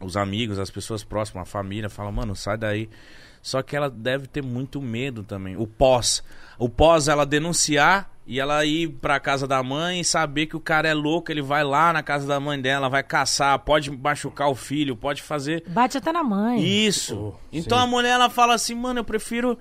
[0.00, 2.88] Os amigos, as pessoas próximas, a família, falam, mano, sai daí.
[3.42, 5.56] Só que ela deve ter muito medo também.
[5.56, 6.22] O pós.
[6.58, 10.60] O pós ela denunciar e ela ir pra casa da mãe e saber que o
[10.60, 14.48] cara é louco, ele vai lá na casa da mãe dela, vai caçar, pode machucar
[14.48, 15.64] o filho, pode fazer.
[15.66, 16.62] Bate até na mãe.
[16.62, 17.34] Isso.
[17.34, 17.84] Oh, então sim.
[17.84, 19.58] a mulher ela fala assim, mano, eu prefiro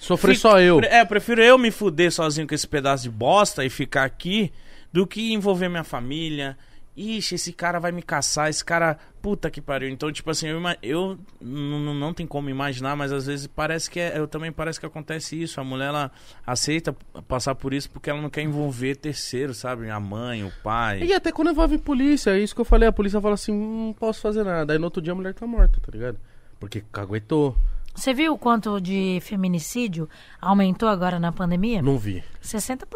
[0.00, 0.80] Sofrer Fica- só eu.
[0.80, 4.50] É, prefiro eu me fuder sozinho com esse pedaço de bosta e ficar aqui
[4.90, 6.56] do que envolver minha família.
[7.00, 8.98] Ixi, esse cara vai me caçar, esse cara.
[9.22, 9.88] Puta que pariu.
[9.90, 14.00] Então, tipo assim, eu, eu não, não tem como imaginar, mas às vezes parece que
[14.00, 14.18] é.
[14.18, 15.60] Eu também parece que acontece isso.
[15.60, 16.10] A mulher ela
[16.46, 16.94] aceita
[17.28, 19.90] passar por isso porque ela não quer envolver terceiro, sabe?
[19.90, 21.02] A mãe, o pai.
[21.02, 23.86] E até quando envolve polícia, é isso que eu falei, a polícia fala assim, "Hum,
[23.88, 24.72] não posso fazer nada.
[24.72, 26.18] Aí no outro dia a mulher tá morta, tá ligado?
[26.58, 27.56] Porque caguetou.
[28.00, 30.08] Você viu o quanto de feminicídio
[30.40, 31.82] aumentou agora na pandemia?
[31.82, 32.24] Não vi.
[32.42, 32.86] 60%.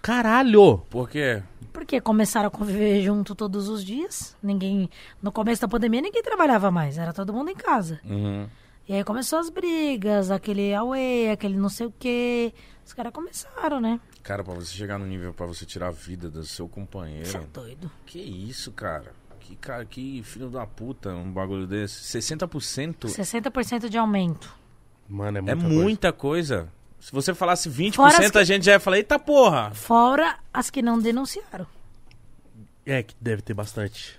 [0.00, 0.78] Caralho!
[0.88, 1.42] Por quê?
[1.72, 4.36] Porque começaram a conviver junto todos os dias.
[4.40, 4.88] Ninguém.
[5.20, 8.00] No começo da pandemia ninguém trabalhava mais, era todo mundo em casa.
[8.04, 8.46] Uhum.
[8.88, 12.54] E aí começou as brigas, aquele away, aquele não sei o quê.
[12.86, 13.98] Os caras começaram, né?
[14.22, 16.74] Cara, pra você chegar no nível pra você tirar a vida do seu Você é
[16.74, 17.48] companheiro.
[17.52, 17.90] doido.
[18.06, 19.12] Que isso, cara?
[19.46, 22.18] Que cara, que filho da puta, um bagulho desse.
[22.18, 24.50] 60% 60% de aumento.
[25.08, 25.82] Mano, é muita é coisa.
[25.82, 26.72] muita coisa.
[26.98, 29.70] Se você falasse 20%, Fora as que- a gente já ia falar, eita porra.
[29.72, 31.66] Fora as que não denunciaram.
[32.86, 34.18] É, que deve ter bastante.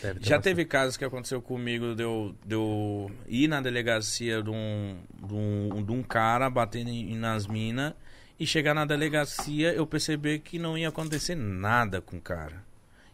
[0.00, 0.42] Deve ter Já bastante.
[0.44, 4.96] teve casos que aconteceu comigo de eu, de eu ir na delegacia de um,
[5.26, 7.92] de um, de um cara batendo em- nas minas
[8.40, 12.63] e chegar na delegacia eu perceber que não ia acontecer nada com o cara.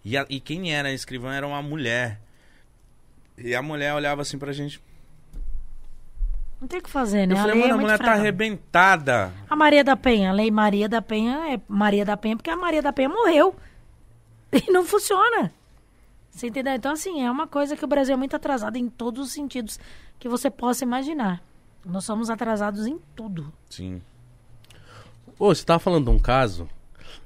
[0.05, 2.21] E, a- e quem era a escrivã era uma mulher.
[3.37, 4.81] E a mulher olhava assim pra gente.
[6.61, 7.33] Não tem o que fazer, né?
[7.35, 8.21] Eu a falei, lei mano, é a mulher tá fraca.
[8.21, 9.33] arrebentada.
[9.49, 12.57] A Maria da Penha, a lei Maria da Penha é Maria da Penha porque a
[12.57, 13.55] Maria da Penha morreu.
[14.53, 15.53] E não funciona.
[16.29, 16.75] Você entendeu?
[16.75, 19.79] Então, assim, é uma coisa que o Brasil é muito atrasado em todos os sentidos
[20.19, 21.41] que você possa imaginar.
[21.85, 23.53] Nós somos atrasados em tudo.
[23.71, 24.03] Sim.
[25.39, 26.69] Ô, você tava falando de um caso,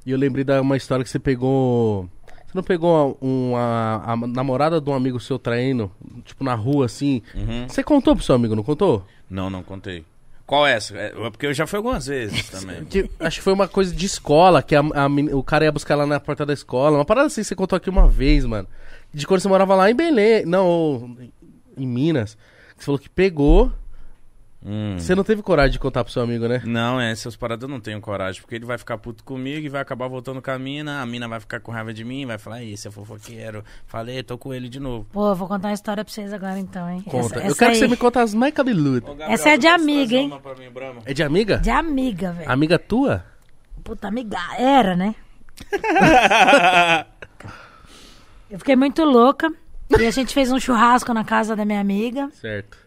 [0.04, 2.08] e eu lembrei de uma história que você pegou.
[2.54, 5.90] Você não pegou um, a, a namorada de um amigo seu traindo,
[6.24, 7.20] tipo, na rua, assim?
[7.34, 7.66] Uhum.
[7.68, 9.04] Você contou pro seu amigo, não contou?
[9.28, 10.04] Não, não contei.
[10.46, 10.96] Qual é essa?
[10.96, 12.84] É, porque eu já fui algumas vezes também.
[12.84, 15.06] Que- acho que foi uma coisa de escola, que a, a
[15.36, 16.96] o cara ia buscar lá na porta da escola.
[16.98, 18.68] Uma parada assim, você contou aqui uma vez, mano.
[19.12, 21.16] De quando você morava lá em Belém, não,
[21.76, 22.38] em Minas.
[22.76, 23.72] Você falou que pegou.
[24.64, 24.98] Hum.
[24.98, 26.62] Você não teve coragem de contar pro seu amigo, né?
[26.64, 29.68] Não, é, essas paradas eu não tenho coragem, porque ele vai ficar puto comigo e
[29.68, 32.38] vai acabar voltando com a mina, a mina vai ficar com raiva de mim, vai
[32.38, 33.62] falar, você é fofoqueiro.
[33.86, 35.06] Falei, tô com ele de novo.
[35.12, 37.02] Pô, eu vou contar uma história pra vocês agora então, hein?
[37.02, 37.26] Conta.
[37.26, 39.20] Essa, eu essa quero que você aí, me conte as mais cabeludas.
[39.20, 40.32] Essa é de amiga, hein?
[41.04, 41.58] É de amiga?
[41.58, 42.50] De amiga, velho.
[42.50, 43.22] Amiga tua?
[43.82, 44.38] Puta amiga.
[44.58, 45.14] Era, né?
[48.50, 49.52] Eu fiquei muito louca.
[49.98, 52.30] E a gente fez um churrasco na casa da minha amiga.
[52.32, 52.83] Certo.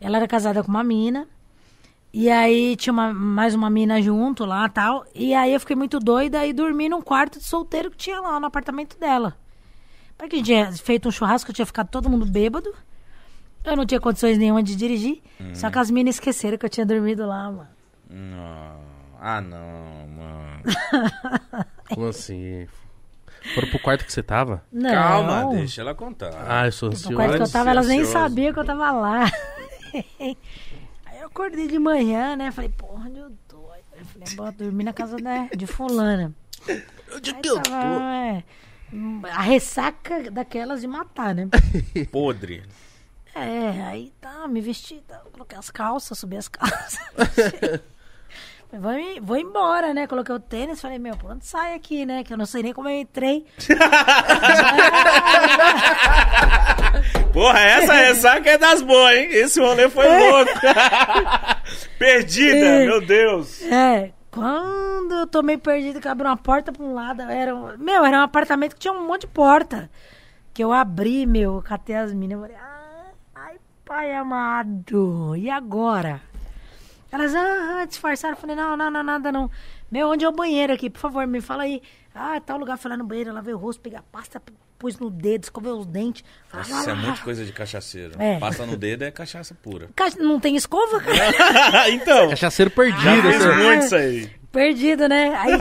[0.00, 1.26] Ela era casada com uma mina.
[2.12, 5.04] E aí tinha uma- mais uma mina junto lá tal.
[5.14, 8.40] E aí eu fiquei muito doida e dormi num quarto de solteiro que tinha lá
[8.40, 9.36] no apartamento dela.
[10.16, 12.72] Porque a gente tinha feito um churrasco, tinha ficado todo mundo bêbado.
[13.64, 15.20] Eu não tinha condições nenhuma de dirigir.
[15.54, 17.68] Só que as minas esqueceram que eu tinha dormido lá, mano.
[18.08, 18.78] Não.
[19.20, 20.62] Ah, não, mano.
[21.92, 22.66] Como assim?
[23.54, 24.62] Foram pro quarto que você tava?
[24.72, 24.90] Não.
[24.90, 26.30] Calma, deixa ela contar.
[26.48, 27.14] Ah, eu sou No ansioso.
[27.16, 29.30] quarto que eu tava, elas nem sabiam que eu tava lá.
[31.06, 32.50] Aí eu acordei de manhã, né?
[32.50, 33.58] Falei, porra, onde eu tô?
[33.96, 36.34] Eu falei, bora dormir na casa da, de fulana.
[37.14, 38.00] Onde que eu tava, tô?
[38.02, 38.44] é,
[39.32, 41.48] a ressaca daquelas de matar, né?
[42.12, 42.62] Podre.
[43.34, 46.98] É, aí tá, me vesti, tá, coloquei as calças, subi as calças.
[48.70, 48.92] Vou,
[49.22, 50.06] vou embora, né?
[50.06, 52.22] Coloquei o tênis, falei, meu, por onde sai aqui, né?
[52.22, 53.46] Que eu não sei nem como eu entrei.
[57.32, 59.28] Porra, essa ressaca é das boas, hein?
[59.30, 60.52] Esse rolê foi louco.
[61.98, 63.62] Perdida, meu Deus.
[63.62, 67.54] É, quando eu tô meio perdido, que eu abri uma porta pra um lado, era
[67.54, 69.90] um, meu, era um apartamento que tinha um monte de porta.
[70.52, 76.20] Que eu abri, meu, eu catei as minas, falei, ah, ai, pai amado, e agora?
[77.10, 79.50] Elas, ah, ah, disfarçaram, eu falei, não, não, não, nada não.
[79.90, 80.90] Meu, onde é o banheiro aqui?
[80.90, 81.80] Por favor, me fala aí.
[82.14, 84.42] Ah, tal lugar, fui lá no banheiro, lavei o rosto, peguei a pasta,
[84.78, 86.22] pus no dedo, escovei os dentes.
[86.52, 88.12] Nossa, isso é muito coisa de cachaceiro.
[88.20, 88.38] É.
[88.38, 89.88] Passa no dedo é cachaça pura.
[89.96, 91.88] Ca- Não tem escova, cara?
[91.90, 93.28] então, Cachaceiro perdido.
[93.28, 93.64] assim.
[93.64, 94.30] muito isso aí.
[94.52, 95.34] Perdido, né?
[95.34, 95.58] Aí,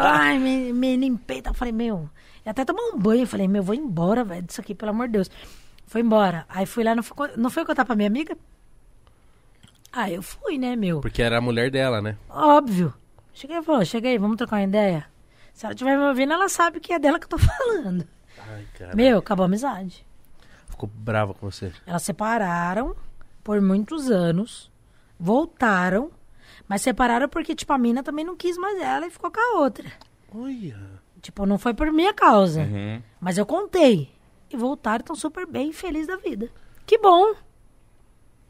[0.00, 1.40] ai, me, me limpei.
[1.42, 1.52] Tá?
[1.54, 2.08] Falei, meu,
[2.44, 3.26] e até tomar um banho.
[3.26, 5.30] Falei, meu, vou embora, velho, disso aqui, pelo amor de Deus.
[5.86, 6.44] Foi embora.
[6.48, 8.36] Aí fui lá, não foi, não foi contar pra minha amiga?
[9.94, 11.00] Ah, eu fui, né, meu?
[11.00, 12.16] Porque era a mulher dela, né?
[12.28, 12.92] Óbvio.
[13.32, 15.06] Cheguei e falou, cheguei, vamos trocar uma ideia?
[15.52, 18.06] Se ela estiver me ouvindo, ela sabe que é dela que eu tô falando.
[18.48, 18.94] Ai, cara.
[18.96, 20.04] Meu, acabou a amizade.
[20.68, 21.72] Ficou brava com você.
[21.86, 22.96] Elas separaram
[23.44, 24.70] por muitos anos,
[25.18, 26.10] voltaram,
[26.68, 29.60] mas separaram porque, tipo, a mina também não quis mais ela e ficou com a
[29.60, 29.90] outra.
[30.34, 30.78] Olha.
[31.22, 32.62] Tipo, não foi por minha causa.
[32.62, 33.00] Uhum.
[33.20, 34.10] Mas eu contei.
[34.50, 36.50] E voltaram, estão super bem, felizes da vida.
[36.84, 37.34] Que bom.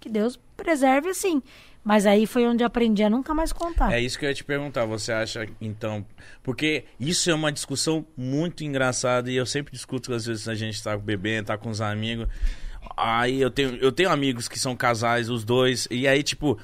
[0.00, 1.43] Que Deus preserve assim.
[1.85, 3.93] Mas aí foi onde aprendi a nunca mais contar.
[3.93, 4.86] É isso que eu ia te perguntar.
[4.86, 6.05] Você acha, então.
[6.43, 10.82] Porque isso é uma discussão muito engraçada e eu sempre discuto às vezes a gente
[10.82, 12.26] tá bebendo, tá com os amigos.
[12.97, 16.59] Aí eu tenho, eu tenho amigos que são casais, os dois, e aí, tipo,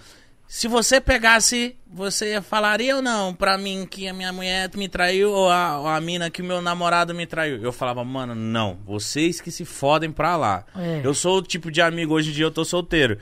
[0.47, 5.31] se você pegasse, você falaria ou não pra mim que a minha mulher me traiu
[5.31, 7.63] ou a, ou a mina que o meu namorado me traiu?
[7.63, 10.65] Eu falava, mano, não, vocês que se fodem pra lá.
[10.77, 11.01] É.
[11.05, 13.17] Eu sou o tipo de amigo, hoje em dia eu tô solteiro.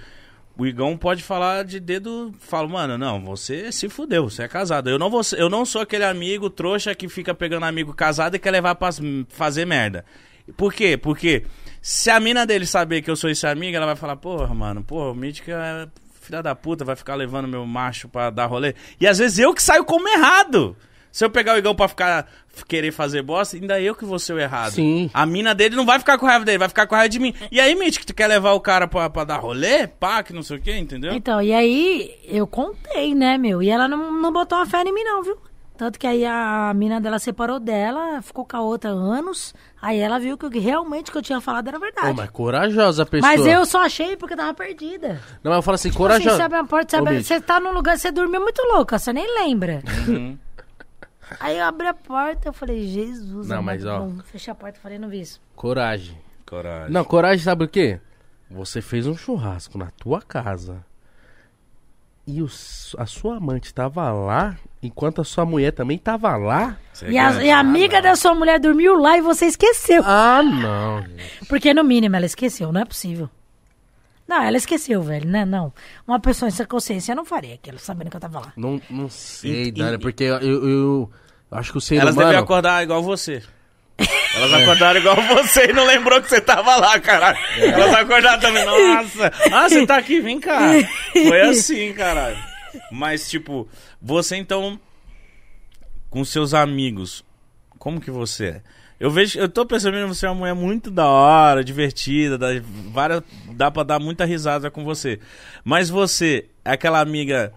[0.58, 2.34] O Igão pode falar de dedo.
[2.40, 4.90] Falo, mano, não, você se fudeu, você é casado.
[4.90, 8.40] Eu não, vou, eu não sou aquele amigo trouxa que fica pegando amigo casado e
[8.40, 8.90] quer levar pra
[9.28, 10.04] fazer merda.
[10.56, 10.96] Por quê?
[10.96, 11.44] Porque
[11.80, 14.82] se a mina dele saber que eu sou esse amigo, ela vai falar, porra, mano,
[14.82, 15.88] porra, o Mítica é
[16.20, 18.74] filha da puta, vai ficar levando meu macho pra dar rolê.
[19.00, 20.76] E às vezes eu que saio como errado.
[21.10, 22.26] Se eu pegar o Igão pra ficar
[22.66, 24.72] querer fazer bosta, ainda eu que vou ser o errado.
[24.72, 25.10] Sim.
[25.14, 27.32] A mina dele não vai ficar com raiva dele, vai ficar com raiva de mim.
[27.52, 29.86] E aí, Mítico, tu quer levar o cara pra, pra dar rolê?
[29.86, 31.12] Pá, que não sei o quê, entendeu?
[31.12, 33.62] Então, e aí eu contei, né, meu?
[33.62, 35.36] E ela não, não botou uma fé em mim, não, viu?
[35.76, 39.54] Tanto que aí a mina dela separou dela, ficou com a outra anos.
[39.80, 42.10] Aí ela viu que eu- realmente o que eu tinha falado era verdade.
[42.10, 43.30] Ô, mas corajosa a pessoa.
[43.36, 45.20] Mas eu só achei porque eu tava perdida.
[45.44, 46.36] Não, mas eu falo assim, Assim, corajosa.
[46.36, 48.60] você abre a porta, você, Ô, abre- Mitch, você tá num lugar, você dormiu muito
[48.72, 49.80] louca, você nem lembra.
[50.08, 50.36] Uhum.
[51.40, 54.00] Aí eu abri a porta, eu falei, Jesus, Não, mas, ó.
[54.00, 55.40] bom, fechei a porta e falei, não vi isso.
[55.54, 56.18] Coragem.
[56.46, 56.92] Coragem.
[56.92, 58.00] Não, coragem sabe o quê?
[58.50, 60.84] Você fez um churrasco na tua casa.
[62.26, 62.46] E o
[62.98, 66.76] a sua amante tava lá, enquanto a sua mulher também tava lá.
[66.92, 70.02] Você E a, e a amiga da sua mulher dormiu lá e você esqueceu.
[70.04, 71.02] Ah, não.
[71.02, 71.46] gente.
[71.46, 73.30] Porque no mínimo ela esqueceu, não é possível.
[74.28, 75.44] Não, ela esqueceu, velho, né?
[75.46, 75.72] Não.
[76.06, 78.52] Uma pessoa sem consciência não faria aquilo, sabendo que eu tava lá.
[78.56, 81.10] Não, não sei, E- Dani, e- porque eu, eu, eu
[81.50, 82.28] acho que o ser Elas humano...
[82.28, 83.42] devem acordar igual você.
[84.36, 87.38] Elas acordaram igual você e não lembrou que você tava lá, caralho.
[87.56, 89.32] Elas acordaram também, nossa.
[89.50, 90.72] Ah, você tá aqui, vem cá.
[91.12, 92.36] Foi assim, caralho.
[92.92, 93.66] Mas, tipo,
[94.00, 94.78] você então,
[96.10, 97.24] com seus amigos,
[97.78, 98.62] como que você é?
[99.00, 102.48] Eu vejo, eu tô percebendo que você é uma mulher muito da hora, divertida, dá,
[102.92, 103.22] várias,
[103.58, 105.18] dá pra dar muita risada com você.
[105.64, 107.52] Mas você é aquela amiga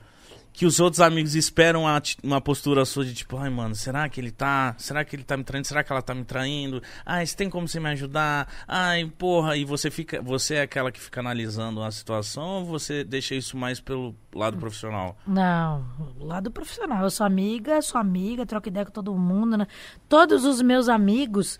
[0.54, 4.20] que os outros amigos esperam ati- uma postura sua de tipo, ai mano, será que
[4.20, 4.76] ele tá?
[4.78, 5.66] Será que ele tá me traindo?
[5.66, 6.84] Será que ela tá me traindo?
[7.06, 8.50] Ai, você tem como você me ajudar?
[8.68, 13.02] Ai, porra, e você fica, você é aquela que fica analisando a situação ou você
[13.02, 15.16] deixa isso mais pelo lado profissional?
[15.26, 15.86] Não,
[16.20, 17.02] lado profissional.
[17.04, 19.66] Eu sou amiga, sou amiga, troco ideia com todo mundo, né?
[20.10, 21.58] Todos os meus amigos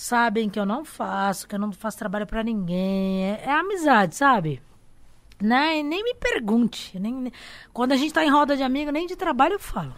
[0.00, 3.24] sabem que eu não faço, que eu não faço trabalho pra ninguém.
[3.24, 4.62] É, é amizade, sabe?
[5.40, 5.82] Né?
[5.82, 6.96] Nem me pergunte.
[6.98, 7.32] Nem, nem-
[7.72, 9.94] Quando a gente tá em roda de amigo, nem de trabalho eu falo.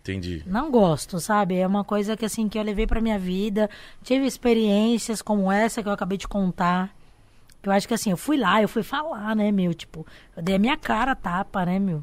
[0.00, 0.42] Entendi.
[0.46, 1.56] Não gosto, sabe?
[1.56, 3.68] É uma coisa que assim que eu levei pra minha vida.
[4.02, 6.94] Tive experiências como essa que eu acabei de contar.
[7.62, 9.72] Eu acho que assim, eu fui lá, eu fui falar, né, meu?
[9.74, 10.06] Tipo,
[10.36, 12.02] eu dei a minha cara a tapa, né, meu?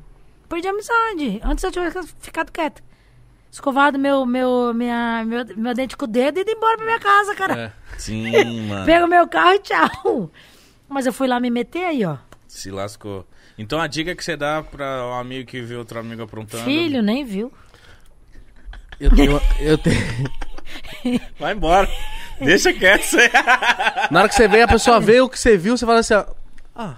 [0.50, 1.40] Perdi a amizade.
[1.44, 2.82] Antes eu tivesse ficado quieto.
[3.52, 6.99] Escovado meu, meu, minha, meu, meu dente com o dedo e ido embora pra minha
[6.99, 7.60] casa, cara.
[7.60, 7.72] É.
[7.98, 8.86] Sim, mano.
[8.86, 10.32] Pego meu carro e tchau.
[10.88, 12.18] Mas eu fui lá me meter aí, ó.
[12.48, 13.28] Se lascou.
[13.57, 16.64] Então a dica que você dá pra um amigo que vê outro amigo aprontando.
[16.64, 17.52] Filho, nem viu.
[18.99, 19.41] Eu tenho...
[19.60, 19.99] Eu tenho...
[21.38, 21.90] Vai embora.
[22.40, 23.03] Deixa quieto.
[23.03, 23.30] Você...
[24.10, 26.14] Na hora que você vê, a pessoa vê o que você viu, você fala assim,
[26.14, 26.26] ó...
[26.73, 26.95] Ah,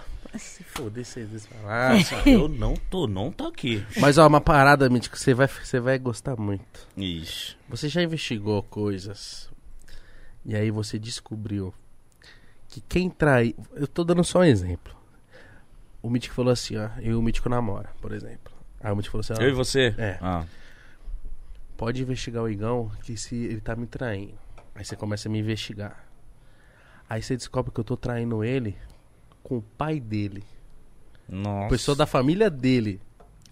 [0.74, 1.92] vai se foder, você deixa pra lá.
[2.26, 3.86] Eu não tô, não tô aqui.
[4.00, 6.88] Mas, ó, uma parada, Mítico, você vai, você vai gostar muito.
[6.98, 7.56] Ixi.
[7.70, 9.50] Você já investigou coisas
[10.46, 11.74] e aí você descobriu
[12.68, 13.56] que quem trai.
[13.74, 14.96] Eu tô dando só um exemplo.
[16.02, 16.90] O Mítico falou assim, ó.
[16.98, 18.54] Eu e o Mítico namora, por exemplo.
[18.82, 19.46] Aí o Mítico falou assim, ó.
[19.46, 19.94] Eu e você?
[19.98, 20.18] É.
[20.22, 20.44] Ah.
[21.78, 24.38] Pode investigar o Igão que se ele tá me traindo.
[24.76, 26.04] Aí você começa a me investigar.
[27.10, 28.76] Aí você descobre que eu tô traindo ele
[29.44, 30.44] com o pai dele.
[31.30, 31.70] Nossa.
[31.70, 33.00] Pessoa da família dele.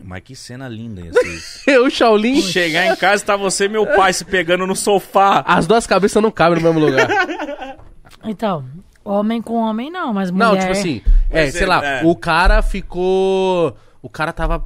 [0.03, 1.69] Mas que cena linda ia ser isso.
[1.69, 2.41] Eu, Shaolin.
[2.41, 5.43] Chegar em casa tá você e meu pai se pegando no sofá.
[5.48, 7.07] As duas cabeças não cabem no mesmo lugar.
[8.23, 8.64] Então,
[9.03, 10.45] homem com homem não, mas mulher...
[10.45, 12.06] Não, tipo assim, é, Mas sei é- lá, é.
[12.06, 13.76] o cara ficou.
[13.99, 14.64] O cara tava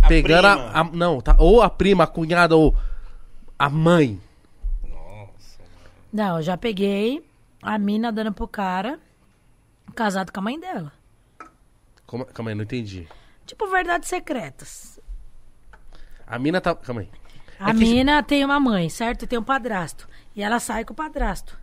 [0.00, 0.70] A pegando a, prima.
[0.80, 2.74] a- Não, tá, ou a prima, a cunhada, ou
[3.58, 4.18] a mãe.
[6.10, 7.22] Não, eu já peguei
[7.60, 8.98] a mina dando pro cara
[9.94, 10.90] casado com a mãe dela.
[12.06, 13.08] Como, calma aí, não entendi.
[13.44, 14.98] Tipo, verdades secretas.
[16.26, 16.74] A mina tá.
[16.74, 17.08] Calma aí.
[17.58, 19.22] A É que- mina tem uma mãe, certo?
[19.24, 20.08] E tem um padrasto.
[20.34, 21.58] E ela sai com o padrasto.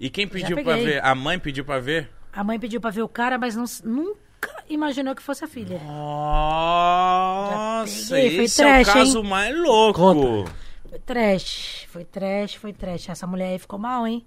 [0.00, 1.02] E quem pediu pra ver?
[1.04, 2.10] A mãe pediu pra ver?
[2.32, 4.18] A mãe pediu pra ver o cara, mas não, nunca
[4.68, 5.78] imaginou que fosse a filha.
[7.16, 9.24] Nossa, peguei, foi esse é trash, o caso hein?
[9.24, 10.00] mais louco.
[10.00, 10.52] Conta.
[10.88, 13.08] Foi trash, foi trash, foi trash.
[13.08, 14.26] Essa mulher aí ficou mal, hein?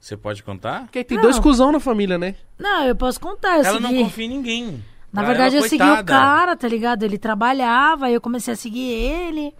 [0.00, 0.84] Você pode contar?
[0.84, 1.24] Porque tem Não.
[1.24, 2.34] dois cuzão na família, né?
[2.58, 3.58] Não, eu posso contar.
[3.58, 3.94] Eu Ela segui...
[3.94, 4.84] não confia em ninguém.
[5.12, 6.04] Na verdade, ela, eu segui o coitada.
[6.12, 7.02] cara, tá ligado?
[7.02, 9.54] Ele trabalhava, aí eu comecei a seguir ele.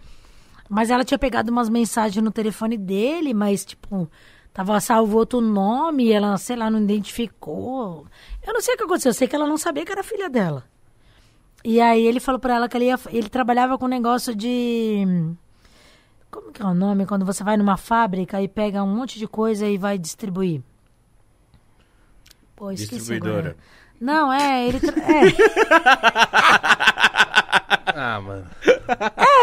[0.67, 4.09] Mas ela tinha pegado umas mensagens no telefone dele, mas, tipo,
[4.53, 8.07] tava salvo outro nome e ela, sei lá, não identificou.
[8.45, 10.29] Eu não sei o que aconteceu, eu sei que ela não sabia que era filha
[10.29, 10.63] dela.
[11.63, 15.05] E aí ele falou pra ela que ele, ia, ele trabalhava com um negócio de.
[16.31, 17.05] Como que é o nome?
[17.05, 20.61] Quando você vai numa fábrica e pega um monte de coisa e vai distribuir.
[22.55, 23.55] Pô, Distribuidora.
[23.99, 24.77] Não, é, ele.
[24.77, 24.81] É.
[27.93, 28.47] Ah, mano.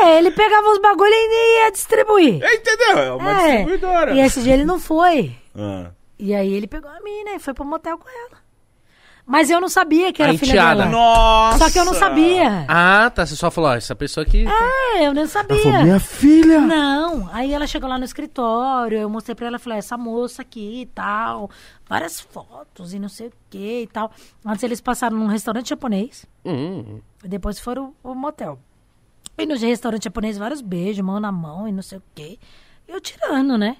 [0.02, 2.43] É, ele pegava os bagulho e ia distribuir.
[2.43, 2.98] É, entendeu?
[2.98, 3.56] É uma É.
[3.56, 4.15] distribuidora.
[4.15, 5.36] E esse dia ele não foi.
[5.55, 5.90] Ah.
[6.19, 8.38] E aí ele pegou a mina e foi pro motel com ela.
[9.30, 10.84] Mas eu não sabia que era A filha enteada.
[10.84, 10.90] dela.
[10.90, 11.59] Nossa!
[11.59, 12.64] Só que eu não sabia.
[12.66, 13.26] Ah, tá.
[13.26, 14.46] Você só falou, ó, essa pessoa aqui.
[14.48, 15.82] É, eu não sabia.
[15.84, 16.59] minha filha!
[16.62, 20.80] Não, aí ela chegou lá no escritório, eu mostrei pra ela, falei, essa moça aqui
[20.80, 21.50] e tal,
[21.86, 24.10] várias fotos e não sei o que e tal.
[24.46, 28.59] Antes eles passaram num restaurante japonês, Hum, e depois foram pro motel.
[29.36, 32.40] E no restaurante japonês, vários beijos, mão na mão e não sei o que.
[32.88, 33.76] E eu tirando, né?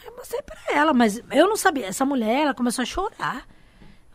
[0.00, 1.86] Aí eu mostrei pra ela, mas eu não sabia.
[1.86, 3.44] Essa mulher, ela começou a chorar.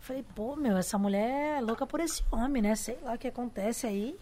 [0.09, 2.75] Falei, pô, meu, essa mulher é louca por esse homem, né?
[2.75, 4.17] Sei lá o que acontece aí.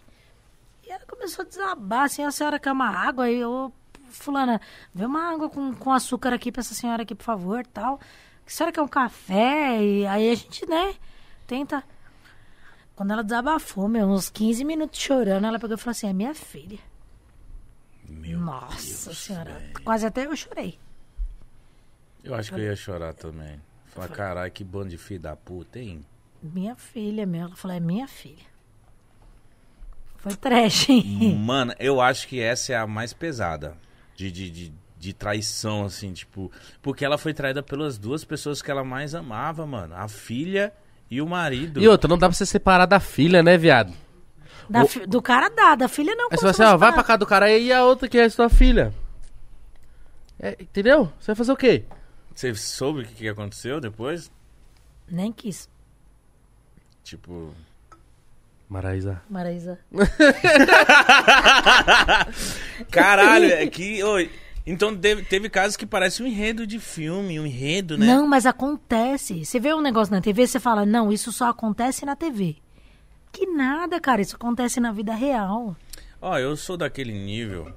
[0.85, 3.23] E ela começou a desabar, assim, a senhora quer uma água?
[3.23, 3.71] Aí eu,
[4.09, 4.59] fulana,
[4.93, 8.01] vê uma água com, com açúcar aqui pra essa senhora aqui, por favor, tal.
[8.45, 9.81] A senhora quer um café?
[9.81, 10.93] E aí a gente, né,
[11.47, 11.81] tenta...
[12.93, 16.35] Quando ela desabafou, meu, uns 15 minutos chorando, ela pegou e falou assim, é minha
[16.35, 16.79] filha.
[18.09, 19.83] Meu Nossa Deus, senhora, velho.
[19.85, 20.77] quase até eu chorei.
[22.25, 23.61] Eu acho que eu ia chorar também.
[24.05, 26.05] Falar, caralho, que bando de filho da puta, hein?
[26.41, 27.45] Minha filha, meu.
[27.47, 28.45] Ela falou, é minha filha.
[30.17, 31.35] Foi trash, hein?
[31.37, 33.75] Mano, eu acho que essa é a mais pesada.
[34.15, 36.51] De, de, de, de traição, assim, tipo.
[36.81, 39.93] Porque ela foi traída pelas duas pessoas que ela mais amava, mano.
[39.95, 40.73] A filha
[41.09, 41.79] e o marido.
[41.81, 43.93] E outra, não dá pra você separar da filha, né, viado?
[44.69, 46.25] Da O- fi- Do cara dá, da filha não.
[46.31, 46.93] Aí você assim, ó, vai separar?
[46.93, 48.93] pra casa do cara aí e a outra que é sua filha.
[50.39, 51.11] É, entendeu?
[51.19, 51.85] Você vai fazer o quê?
[52.37, 54.29] Você soube o que, que aconteceu depois?
[55.09, 55.67] Nem quis,
[57.03, 57.51] Tipo.
[58.69, 59.23] Maraísa.
[59.27, 59.79] Maraísa.
[62.91, 64.03] Caralho, é que.
[64.03, 64.29] oi,
[64.67, 68.05] então teve, teve casos que parece um enredo de filme, um enredo, né?
[68.05, 69.43] Não, mas acontece.
[69.43, 72.57] Você vê um negócio na TV, você fala, não, isso só acontece na TV.
[73.31, 75.75] Que nada, cara, isso acontece na vida real.
[76.21, 77.73] Ó, eu sou daquele nível.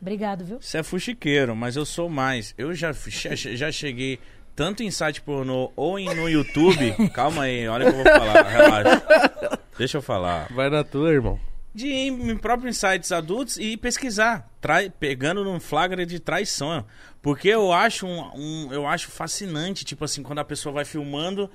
[0.00, 0.58] Obrigado, viu?
[0.60, 2.54] Você é fuxiqueiro, mas eu sou mais.
[2.56, 4.18] Eu já, já, já cheguei
[4.56, 6.92] tanto em site pornô ou em, no YouTube.
[7.12, 9.58] Calma aí, olha o que eu vou falar, relaxa.
[9.78, 10.48] Deixa eu falar.
[10.52, 11.38] Vai na tua, irmão.
[11.74, 16.84] De ir em próprios sites adultos e pesquisar, trai, pegando num flagra de traição.
[17.22, 21.48] Porque eu acho um, um- eu acho fascinante, tipo assim, quando a pessoa vai filmando,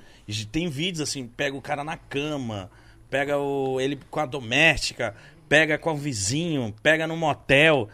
[0.50, 2.70] tem vídeos assim, pega o cara na cama,
[3.10, 5.14] pega o, ele com a doméstica,
[5.48, 7.88] pega com o vizinho, pega no motel.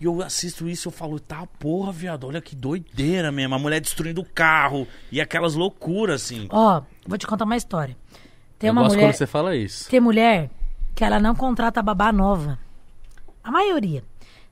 [0.00, 3.54] E eu assisto isso e eu falo, tá porra, viado, olha que doideira mesmo.
[3.54, 6.46] A mulher destruindo o carro e aquelas loucuras, assim.
[6.50, 7.96] Ó, vou te contar uma história.
[8.58, 9.08] Tem Eu uma gosto mulher.
[9.08, 9.88] quando você fala isso.
[9.88, 10.50] Tem mulher
[10.94, 12.58] que ela não contrata babá nova.
[13.42, 14.02] A maioria.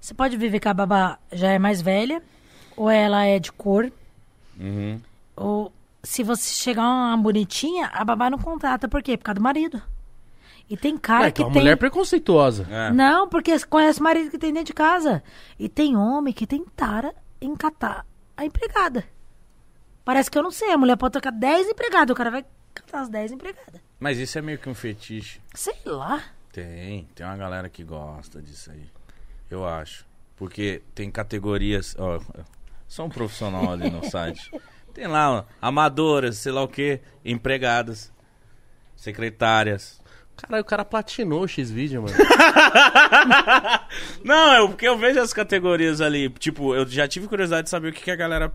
[0.01, 2.23] Você pode viver que a babá já é mais velha,
[2.77, 3.91] ou ela é de cor,
[4.59, 5.01] Uhum.
[5.37, 5.73] ou
[6.03, 8.87] se você chegar uma bonitinha, a babá não contrata.
[8.89, 9.17] Por quê?
[9.17, 9.83] Por causa do marido.
[10.69, 11.61] E tem cara é, que uma tem.
[11.61, 12.67] mulher preconceituosa.
[12.71, 12.91] É.
[12.91, 15.23] Não, porque conhece o marido que tem dentro de casa.
[15.59, 19.05] E tem homem que tem tara em catar a empregada.
[20.05, 20.73] Parece que eu não sei.
[20.73, 23.81] A mulher pode tocar 10 empregadas, o cara vai catar as 10 empregadas.
[24.01, 25.41] Mas isso é meio que um fetiche.
[25.55, 26.23] Sei lá.
[26.53, 28.89] Tem, tem uma galera que gosta disso aí.
[29.51, 30.07] Eu acho.
[30.37, 31.95] Porque tem categorias.
[31.99, 32.21] Ó,
[32.89, 34.51] sou um profissional ali no site.
[34.95, 38.13] Tem lá, ó, amadoras, sei lá o que, empregadas,
[38.95, 40.01] secretárias.
[40.37, 42.17] Caralho, o cara platinou o X-Video, mano.
[44.25, 46.29] Não, é porque eu vejo as categorias ali.
[46.29, 48.53] Tipo, eu já tive curiosidade de saber o que, que a galera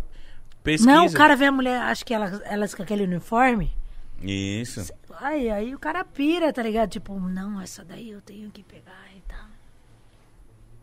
[0.63, 0.91] pesquisa.
[0.91, 3.73] Não, o cara vê a mulher, acho que elas, elas com aquele uniforme.
[4.21, 4.93] Isso.
[5.21, 6.89] Aí, aí o cara pira, tá ligado?
[6.89, 9.45] Tipo, não, essa daí eu tenho que pegar e tal.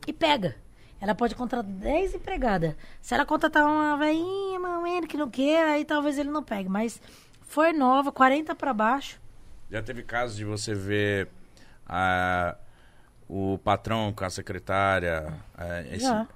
[0.06, 0.56] E pega.
[1.00, 2.74] Ela pode contratar 10 empregadas.
[3.02, 6.68] Se ela contratar uma veinha, uma menina que não queira, aí talvez ele não pegue.
[6.68, 7.00] Mas
[7.42, 9.20] for nova, 40 pra baixo.
[9.70, 11.28] Já teve casos de você ver
[11.88, 12.56] ah,
[13.28, 15.32] o patrão com a secretária.
[15.56, 16.26] ah, esse- Já.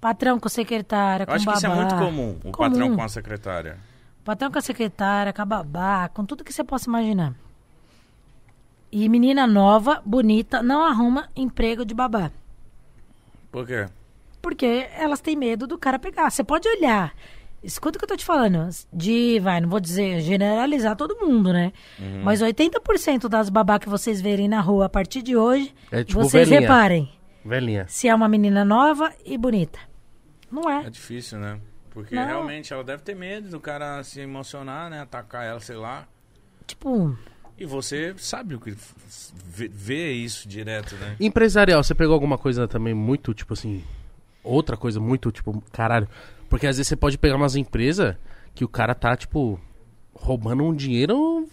[0.00, 2.70] Patrão com secretária, Eu com acho que isso é muito comum, o Comum.
[2.70, 3.78] patrão com a secretária.
[4.24, 7.34] Patrão com a secretária, com a babá, com tudo que você possa imaginar.
[8.90, 12.30] E menina nova, bonita, não arruma emprego de babá.
[13.50, 13.86] Por quê?
[14.42, 16.30] Porque elas têm medo do cara pegar.
[16.30, 17.14] Você pode olhar.
[17.62, 18.68] Escuta o que eu tô te falando.
[18.92, 21.72] De, vai, não vou dizer generalizar todo mundo, né?
[21.98, 22.22] Uhum.
[22.24, 26.20] Mas 80% das babá que vocês verem na rua a partir de hoje, É tipo
[26.22, 26.60] vocês velhinha.
[26.68, 27.12] reparem
[27.44, 27.86] Velhinha.
[27.88, 29.78] se é uma menina nova e bonita.
[30.50, 30.86] Não é.
[30.86, 31.58] É difícil, né?
[31.90, 32.26] Porque Não.
[32.26, 35.00] realmente ela deve ter medo do cara se emocionar, né?
[35.00, 36.06] Atacar ela, sei lá.
[36.66, 37.16] Tipo,
[37.58, 38.74] E você sabe o que
[39.46, 41.16] vê, vê isso direto, né?
[41.20, 43.84] Empresarial, você pegou alguma coisa também muito, tipo assim.
[44.42, 46.08] Outra coisa muito, tipo, caralho.
[46.52, 48.14] Porque às vezes você pode pegar umas empresas
[48.54, 49.58] que o cara tá, tipo,
[50.12, 51.48] roubando um dinheiro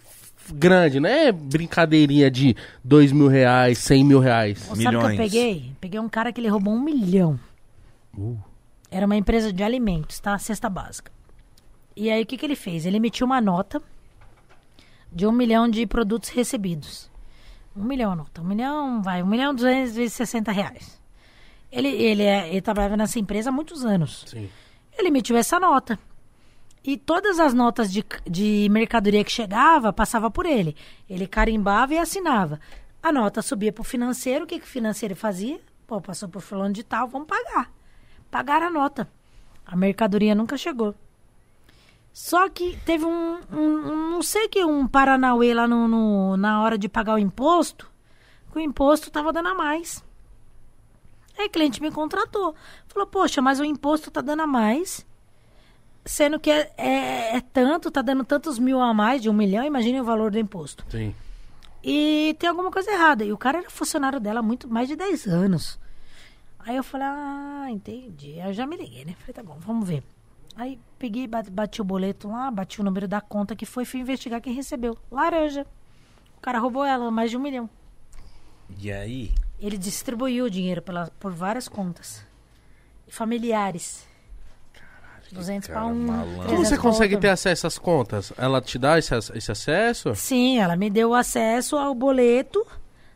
[0.53, 2.53] grande, não é brincadeirinha de
[2.83, 4.59] dois mil reais, cem mil reais.
[4.59, 5.17] Sabe o que eu Milhões.
[5.17, 5.71] peguei?
[5.79, 7.39] Peguei um cara que ele roubou um milhão.
[8.91, 10.37] Era uma empresa de alimentos, tá?
[10.37, 11.09] Cesta básica.
[11.95, 12.85] E aí, o que, que ele fez?
[12.85, 13.81] Ele emitiu uma nota
[15.13, 17.09] de um milhão de produtos recebidos.
[17.73, 18.41] Um milhão a nota.
[18.41, 19.23] Um milhão, vai.
[19.23, 20.99] Um milhão duzentos vezes 60 reais.
[21.71, 24.25] Ele, ele, é, ele trabalhava nessa empresa há muitos anos.
[24.27, 24.49] Sim.
[24.99, 25.97] Ele emitiu essa nota.
[26.83, 30.75] E todas as notas de, de mercadoria que chegava, passava por ele.
[31.09, 32.59] Ele carimbava e assinava.
[33.01, 34.43] A nota subia para o financeiro.
[34.43, 35.59] O que, que o financeiro fazia?
[35.87, 37.71] Pô, passou por fulano de tal, vamos pagar.
[38.29, 39.09] Pagaram a nota.
[39.65, 40.93] A mercadoria nunca chegou.
[42.11, 46.77] Só que teve um, um- não sei que, um Paranauê lá no, no- na hora
[46.77, 47.89] de pagar o imposto,
[48.51, 50.03] que o imposto estava dando a mais.
[51.39, 52.53] Aí o cliente me contratou.
[52.87, 55.05] Falou, poxa, mas o imposto tá dando a mais.
[56.05, 59.63] Sendo que é, é- é tanto, tá dando tantos mil a mais, de um milhão,
[59.63, 60.83] imagine o valor do imposto.
[60.89, 61.15] Sim.
[61.81, 63.23] E tem alguma coisa errada.
[63.23, 65.79] E o cara era funcionário dela há muito mais de 10 anos.
[66.59, 68.39] Aí eu falei, ah, entendi.
[68.41, 69.15] Aí eu já me liguei, né?
[69.19, 70.03] Falei, tá bom, vamos ver.
[70.57, 74.01] Aí peguei, bati, bati o boleto lá, bati o número da conta que foi, fui
[74.01, 74.97] investigar quem recebeu.
[75.09, 75.65] Laranja.
[76.37, 77.69] O cara roubou ela, mais de um milhão.
[78.77, 79.31] E aí?
[79.59, 82.23] Ele distribuiu o dinheiro pela, por várias contas.
[83.07, 84.07] E familiares.
[85.31, 86.07] 200 cara para um.
[86.07, 88.33] Como 300 você consegue ter acesso às contas?
[88.37, 90.15] Ela te dá esse, esse acesso?
[90.15, 92.65] Sim, ela me deu acesso ao boleto,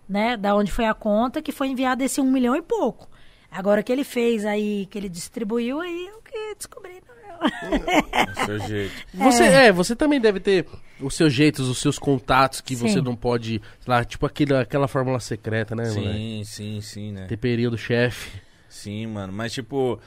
[0.08, 0.38] né?
[0.38, 3.08] Da onde foi a conta, que foi enviado esse um milhão e pouco.
[3.50, 7.02] Agora que ele fez aí, que ele distribuiu, aí eu que descobri.
[7.08, 8.26] não é?
[8.26, 8.94] Do seu jeito.
[9.14, 9.72] Você, é.
[9.72, 10.66] você também deve ter
[11.00, 12.88] os seus jeitos, os seus contatos que Sim.
[12.88, 13.62] você não pode.
[13.80, 16.14] sei lá, tipo aquele, aquela fórmula secreta, né, moleque?
[16.18, 17.26] Sim, sim, sim, né?
[17.28, 18.42] Temperinho do chefe.
[18.70, 19.32] Sim, mano.
[19.34, 20.00] Mas, tipo.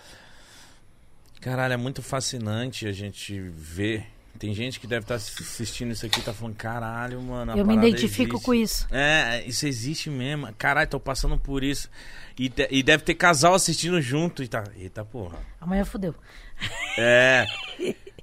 [1.40, 4.06] Caralho, é muito fascinante a gente ver.
[4.38, 7.52] Tem gente que deve estar assistindo isso aqui e tá falando, caralho, mano.
[7.52, 8.44] a Eu me identifico existe.
[8.44, 8.86] com isso.
[8.90, 10.52] É, isso existe mesmo.
[10.58, 11.88] Caralho, tô passando por isso.
[12.38, 14.64] E, de- e deve ter casal assistindo junto e tá.
[14.76, 15.38] Eita porra.
[15.60, 16.14] Amanhã fudeu.
[16.98, 17.46] É.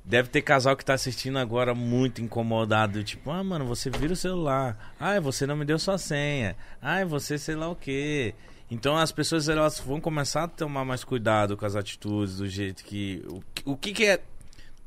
[0.04, 3.04] Deve ter casal que tá assistindo agora muito incomodado.
[3.04, 4.94] Tipo, ah, mano, você vira o celular.
[5.00, 6.56] Ah, você não me deu sua senha.
[6.82, 8.36] Ah, você sei lá o quê.
[8.70, 12.84] Então as pessoas elas vão começar a tomar mais cuidado com as atitudes, do jeito
[12.84, 13.24] que.
[13.30, 14.22] O, o que, que é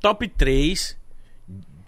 [0.00, 0.96] top 3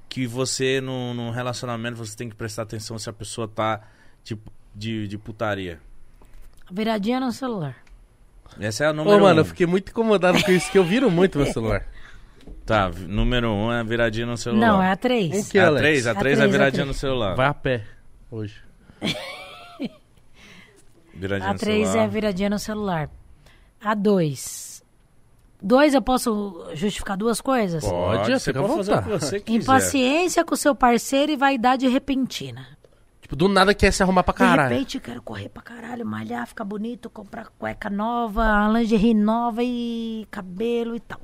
[0.09, 3.83] que você no, no relacionamento você tem que prestar atenção se a pessoa tá
[4.25, 5.81] tipo de, de putaria?
[6.71, 7.77] Viradinha no celular.
[8.61, 9.39] Essa é a Ô, número mano, um.
[9.41, 11.85] eu fiquei muito incomodado com isso, que eu viro muito meu celular.
[12.65, 14.66] Tá, número um é a viradinha no celular.
[14.66, 15.49] Não, é a Um 3.
[15.49, 15.81] que- A Alex?
[15.83, 16.87] 3, a A 3 é a três, a viradinha três.
[16.89, 17.35] no celular.
[17.35, 17.85] Vai a pé
[18.31, 18.62] hoje.
[21.15, 22.05] Viradinha A no 3 é celular.
[22.05, 23.11] a viradinha no celular.
[23.81, 24.83] A 2.
[25.61, 27.85] 2 eu posso justificar duas coisas?
[27.85, 29.25] Pode, você fica à pode fazer o que vontade.
[29.25, 29.59] você quiser.
[29.62, 32.66] Impaciência com seu parceiro e vaidade repentina.
[33.29, 34.71] Tipo, do nada quer se arrumar pra De caralho.
[34.71, 40.27] repente, eu quero correr pra caralho, malhar, ficar bonito, comprar cueca nova, lingerie nova e
[40.31, 41.21] cabelo e tal.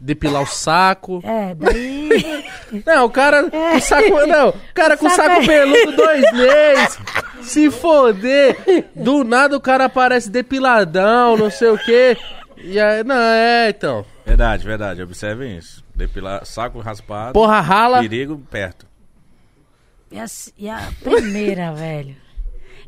[0.00, 1.20] Depilar o saco.
[1.22, 2.44] É, daí.
[2.84, 4.26] Não, o cara com saco.
[4.26, 6.98] Não, o cara com Saco saco é- peludo dois meses.
[7.42, 8.56] Se foder.
[8.96, 12.16] Do nada o cara aparece depiladão, não sei o quê.
[12.56, 14.04] E aí, não, é, então.
[14.26, 15.00] Verdade, verdade.
[15.02, 15.84] Observem isso.
[15.94, 17.32] Depilar, saco raspado.
[17.34, 18.00] Porra rala.
[18.00, 18.89] Perigo perto.
[20.10, 20.26] E, a,
[20.58, 22.16] e a primeira, velho.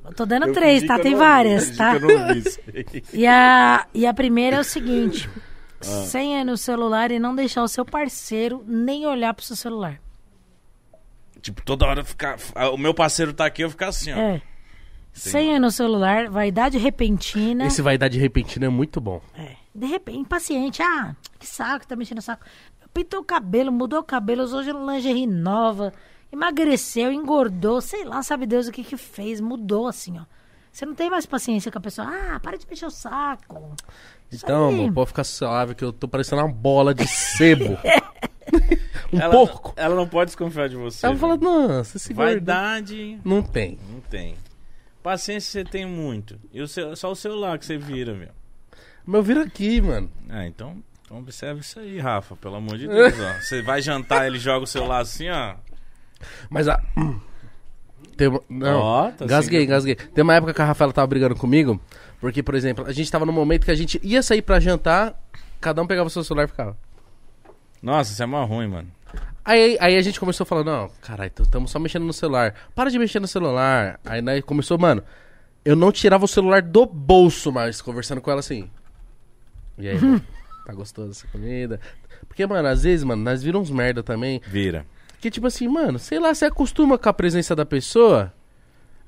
[0.04, 0.98] Eu tô dando três, tá?
[0.98, 1.94] Tem várias, tá?
[1.94, 3.02] Eu não vi isso aí.
[3.12, 5.30] E a, e a primeira é o seguinte:
[5.80, 10.00] senha no celular e não deixar o seu parceiro nem olhar pro seu celular.
[11.40, 12.36] Tipo, toda hora ficar.
[12.72, 14.16] O meu parceiro tá aqui, eu ficar assim, ó.
[14.16, 14.42] É.
[15.12, 17.66] Senha no celular, vaidade repentina.
[17.66, 19.20] Esse vaidade repentina é muito bom.
[19.36, 19.56] É.
[19.74, 20.82] De repente, impaciente.
[20.82, 22.44] Ah, que saco, tá mexendo o saco.
[22.94, 25.92] Pintou o cabelo, mudou o cabelo, usou lingerie nova,
[26.32, 30.24] emagreceu, engordou, sei lá, sabe Deus o que que fez, mudou assim, ó.
[30.72, 32.08] Você não tem mais paciência com a pessoa.
[32.08, 33.76] Ah, para de mexer o saco.
[34.30, 34.74] Isso Então, aí.
[34.80, 37.76] amor, pode ficar suave que eu tô parecendo uma bola de sebo.
[39.12, 39.74] um ela, porco.
[39.76, 41.04] Ela não pode desconfiar de você.
[41.04, 42.28] Ela fala, nossa, esse gordo.
[42.30, 43.20] Vaidade.
[43.22, 43.78] Não tem.
[43.92, 44.34] Não tem.
[45.02, 46.40] Paciência você tem muito.
[46.50, 48.30] E o seu, só o celular que você vira, meu.
[49.06, 50.10] Meu vira aqui, mano.
[50.30, 52.34] Ah, então, então observe isso aí, Rafa.
[52.36, 53.32] Pelo amor de Deus, ó.
[53.42, 55.56] Você vai jantar, ele joga o celular assim, ó.
[56.50, 56.82] Mas a.
[58.16, 58.40] Tem uma...
[58.48, 58.80] Não.
[58.80, 59.94] Ó, tá gasguei, gasguei.
[59.94, 61.80] Tem uma época que a Rafaela tava brigando comigo,
[62.20, 65.18] porque, por exemplo, a gente tava num momento que a gente ia sair pra jantar,
[65.60, 66.76] cada um pegava o seu celular e ficava.
[67.82, 68.88] Nossa, isso é mó ruim, mano.
[69.44, 72.54] Aí, aí a gente começou falando, não, caralho, estamos só mexendo no celular.
[72.74, 73.98] Para de mexer no celular.
[74.04, 75.02] Aí né, começou, mano,
[75.64, 78.70] eu não tirava o celular do bolso mais, conversando com ela assim.
[79.76, 80.22] E aí, mano,
[80.64, 81.80] tá gostoso essa comida?
[82.28, 84.40] Porque, mano, às vezes, mano, nós viramos uns merda também.
[84.46, 84.86] Vira.
[85.22, 88.34] Porque, tipo assim, mano, sei lá, você acostuma com a presença da pessoa,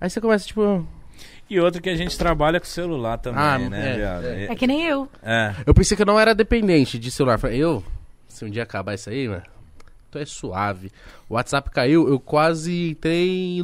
[0.01, 0.87] aí você começa, tipo...
[1.51, 4.25] E outra que a gente trabalha com celular também, Ah, né, é, viado?
[4.27, 4.45] é.
[4.45, 5.09] É que nem eu.
[5.25, 5.53] É.
[5.67, 7.37] Eu pensei que eu não era dependente de celular.
[7.37, 7.83] Falei, eu,
[8.29, 9.43] se um dia acabar isso aí, mano,
[10.09, 10.93] tu é suave.
[11.29, 13.61] O WhatsApp caiu, eu quase entrei em,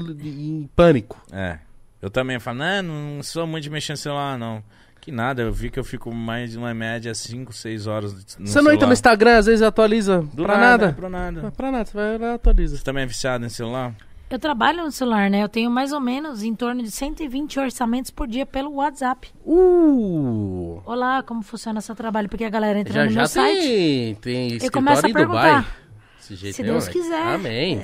[0.65, 1.23] em pânico.
[1.31, 1.57] É.
[2.03, 4.61] Eu também falo, não, não sou muito de mexer no celular, não.
[5.01, 8.47] Que nada, eu vi que eu fico mais de uma média 5, 6 horas no
[8.47, 8.93] você não entra no.
[8.93, 10.23] Instagram, às vezes atualiza.
[10.35, 10.93] Do pra nada.
[10.93, 11.51] Pra nada.
[11.57, 12.77] Pra nada, você vai lá atualiza.
[12.77, 13.95] Você também é viciado em celular?
[14.29, 15.43] Eu trabalho no celular, né?
[15.43, 19.29] Eu tenho mais ou menos em torno de 120 orçamentos por dia pelo WhatsApp.
[19.45, 20.81] Uh!
[20.85, 22.29] Olá, como funciona seu trabalho?
[22.29, 25.11] Porque a galera entra Já no já meu site tem, tem e escritório começa a
[25.11, 25.27] em Dubai.
[25.51, 25.77] perguntar.
[26.19, 26.93] Desse jeito Se Deus ué.
[26.93, 27.23] quiser.
[27.27, 27.81] Amém.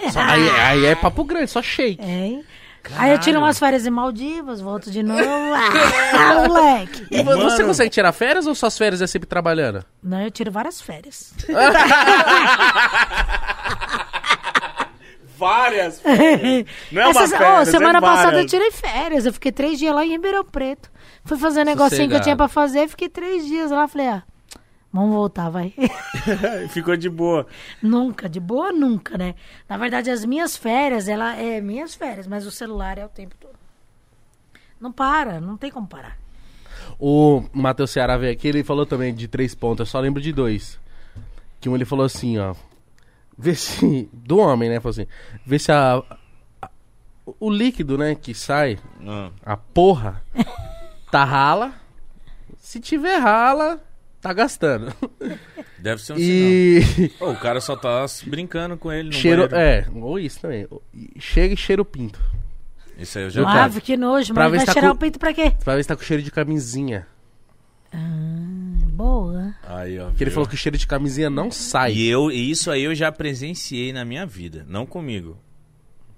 [0.00, 0.10] É.
[0.10, 2.00] Só- aí, aí é papo grande, só shake.
[2.00, 2.40] É.
[2.96, 5.22] Aí eu tiro umas férias em Maldivas, volto de novo.
[6.14, 7.06] Ah, moleque.
[7.10, 7.66] E vo- você Mano.
[7.68, 9.84] consegue tirar férias ou suas férias é sempre trabalhando?
[10.02, 11.32] Não, eu tiro várias férias.
[15.36, 16.00] Várias!
[16.92, 18.50] Não é uma Essas- férias, Ô, semana é passada eu várias.
[18.50, 19.26] tirei férias.
[19.26, 20.88] Eu fiquei três dias lá em Ribeirão Preto.
[21.24, 22.22] Fui fazer um negocinho que eu Sossegado.
[22.24, 22.86] tinha pra fazer.
[22.88, 23.88] Fiquei três dias lá.
[23.88, 24.22] Falei, ah,
[24.92, 25.72] vamos voltar, vai.
[26.70, 27.46] Ficou de boa.
[27.82, 29.34] nunca, de boa nunca, né?
[29.68, 33.34] Na verdade, as minhas férias, ela é minhas férias, mas o celular é o tempo
[33.40, 33.52] todo.
[34.80, 36.18] Não para, não tem como parar.
[36.98, 40.32] O Matheus Ceará veio aqui, ele falou também de três pontos, eu só lembro de
[40.32, 40.78] dois.
[41.60, 42.54] Que um ele falou assim, ó.
[43.38, 44.08] Vê se.
[44.12, 44.80] Do homem, né?
[44.80, 45.06] Falou assim.
[45.46, 46.02] Vê se a.
[46.60, 46.70] a-
[47.38, 49.30] o líquido, né, que sai, Ah.
[49.44, 50.20] a porra,
[51.10, 51.72] tá rala.
[52.58, 53.80] Se tiver rala,
[54.22, 54.90] tá gastando.
[55.78, 56.28] Deve ser um sinal.
[56.30, 57.08] E.
[57.18, 59.46] Pô, o cara só tá brincando com ele no cheiro.
[59.48, 59.90] banheiro.
[59.90, 60.66] É, ou isso também.
[61.18, 62.18] Chega e cheira o pinto.
[62.96, 63.52] Isso aí eu já Viu, vi.
[63.52, 63.64] cara?
[63.66, 65.52] Ave, que nojo, Pra mas ver vai tá tirar com- o peito pra quê?
[65.64, 67.06] Pra ver se tá com cheiro de camisinha.
[68.92, 69.54] Boa.
[69.66, 70.10] Aí, ó.
[70.10, 71.92] Que ele falou que o cheiro de camisinha não sai.
[71.94, 74.64] E eu, e isso aí eu já presenciei na minha vida.
[74.68, 75.36] Não comigo.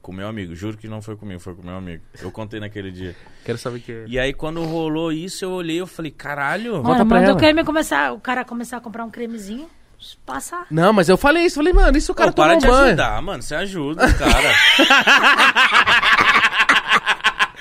[0.04, 0.54] Com meu amigo.
[0.54, 2.02] Juro que não foi comigo, foi com meu amigo.
[2.20, 3.16] Eu contei naquele dia.
[3.42, 4.04] Quero saber que é.
[4.06, 6.82] E aí, quando rolou isso, eu olhei e falei, caralho.
[6.82, 9.66] Mano, manda o creme começar, o cara começar a comprar um cremezinho,
[10.26, 10.66] passar.
[10.70, 11.54] Não, mas eu falei isso.
[11.54, 12.86] Falei, mano, isso o cara Pô, para toma de banho.
[12.88, 13.42] ajudar, mano.
[13.42, 14.52] Você ajuda o cara.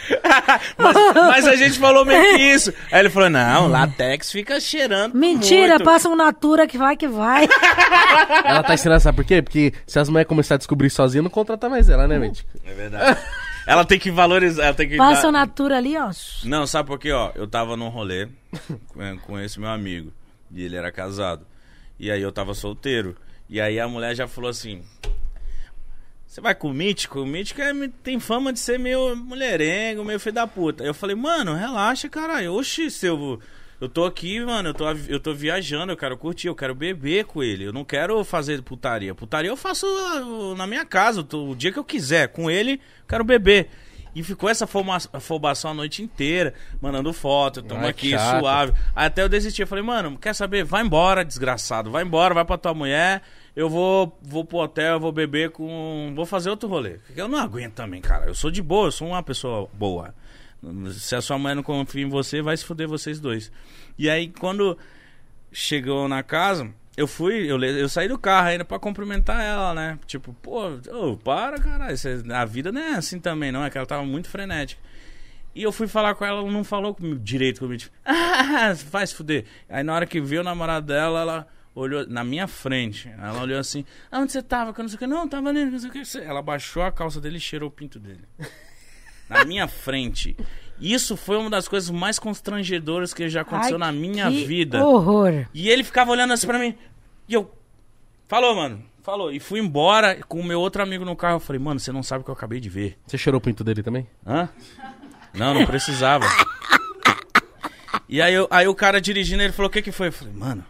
[0.78, 2.74] mas, mas a gente falou meio que isso.
[2.92, 5.14] Aí ele falou: não, latex fica cheirando.
[5.16, 5.84] Mentira, muito.
[5.84, 7.48] passa um Natura que vai que vai.
[8.46, 9.42] Ela tá ensinando, sabe por quê?
[9.42, 12.46] Porque se as mulheres começarem a descobrir sozinha, não contrata mais ela, né, mente?
[12.66, 13.18] É verdade.
[13.66, 14.98] Ela tem que valorizar, ela tem que.
[14.98, 16.10] Passa dar- o Natura ali, ó.
[16.44, 17.12] Não, sabe por quê?
[17.12, 18.28] Ó, eu tava num rolê
[18.90, 20.12] com- com esse meu amigo.
[20.52, 21.46] E ele era casado.
[22.00, 23.16] E aí eu tava solteiro.
[23.50, 24.84] E aí a mulher já falou assim:
[26.34, 27.20] Você vai com o mítico?
[27.22, 30.84] O mítico é- tem fama de ser meio mulherengo, meio filho da puta.
[30.84, 32.56] Eu falei, mano, relaxa, caralho.
[32.56, 33.40] Oxi, se eu.
[33.94, 37.44] Tô aqui, mano, eu tô, eu tô viajando, eu quero curtir, eu quero beber com
[37.44, 37.66] ele.
[37.66, 39.14] Eu não quero fazer putaria.
[39.14, 42.30] Putaria eu faço ah, na minha casa, tô- o dia que eu quiser.
[42.30, 43.70] Com ele, eu quero beber.
[44.16, 44.68] E ficou essa
[45.14, 48.40] afobação a noite inteira, mandando foto, tamo Ai, aqui, chato.
[48.40, 48.74] suave.
[48.96, 50.64] Aí Até eu desisti, eu falei, mano, quer saber?
[50.64, 51.92] Vai embora, desgraçado.
[51.92, 53.22] Vai embora, vai pra tua mulher.
[53.56, 56.12] Eu vou, vou pro hotel, vou beber com.
[56.16, 57.00] Vou fazer outro rolê.
[57.16, 58.26] Eu não aguento também, cara.
[58.26, 60.14] Eu sou de boa, eu sou uma pessoa boa.
[60.92, 63.52] Se a sua mãe não confia em você, vai se fuder vocês dois.
[63.98, 64.78] E aí, quando
[65.52, 70.00] chegou na casa, eu fui, eu, eu saí do carro ainda pra cumprimentar ela, né?
[70.08, 71.96] Tipo, pô, ô, para, caralho.
[72.34, 73.64] A vida não é assim também, não.
[73.64, 74.82] É que ela tava muito frenética.
[75.56, 77.80] E eu fui falar com ela, ela não falou direito comigo.
[77.80, 79.46] Tipo, ah, se fuder.
[79.70, 83.10] Aí na hora que viu o namorado dela, ela olhou na minha frente.
[83.18, 84.74] Ela olhou assim, ah, onde você tava?
[84.74, 85.08] Que eu não sei o que.
[85.08, 86.02] Não, tava ali, não sei o que.
[86.20, 88.22] Ela baixou a calça dele e cheirou o pinto dele.
[89.30, 90.36] na minha frente.
[90.80, 94.86] Isso foi uma das coisas mais constrangedoras que já aconteceu Ai, na minha que vida.
[94.86, 95.46] horror.
[95.54, 96.76] E ele ficava olhando assim pra mim.
[97.28, 97.50] E eu.
[98.28, 98.84] Falou, mano.
[99.02, 99.32] Falou.
[99.32, 101.36] E fui embora com o meu outro amigo no carro.
[101.36, 102.98] Eu falei, mano, você não sabe o que eu acabei de ver.
[103.06, 104.08] Você cheirou o pinto dele também?
[104.26, 104.50] Hã?
[105.34, 106.26] Não, não precisava.
[108.10, 110.08] E aí, eu- aí o cara dirigindo, ele falou, o que que foi?
[110.10, 110.64] Eu falei, mano,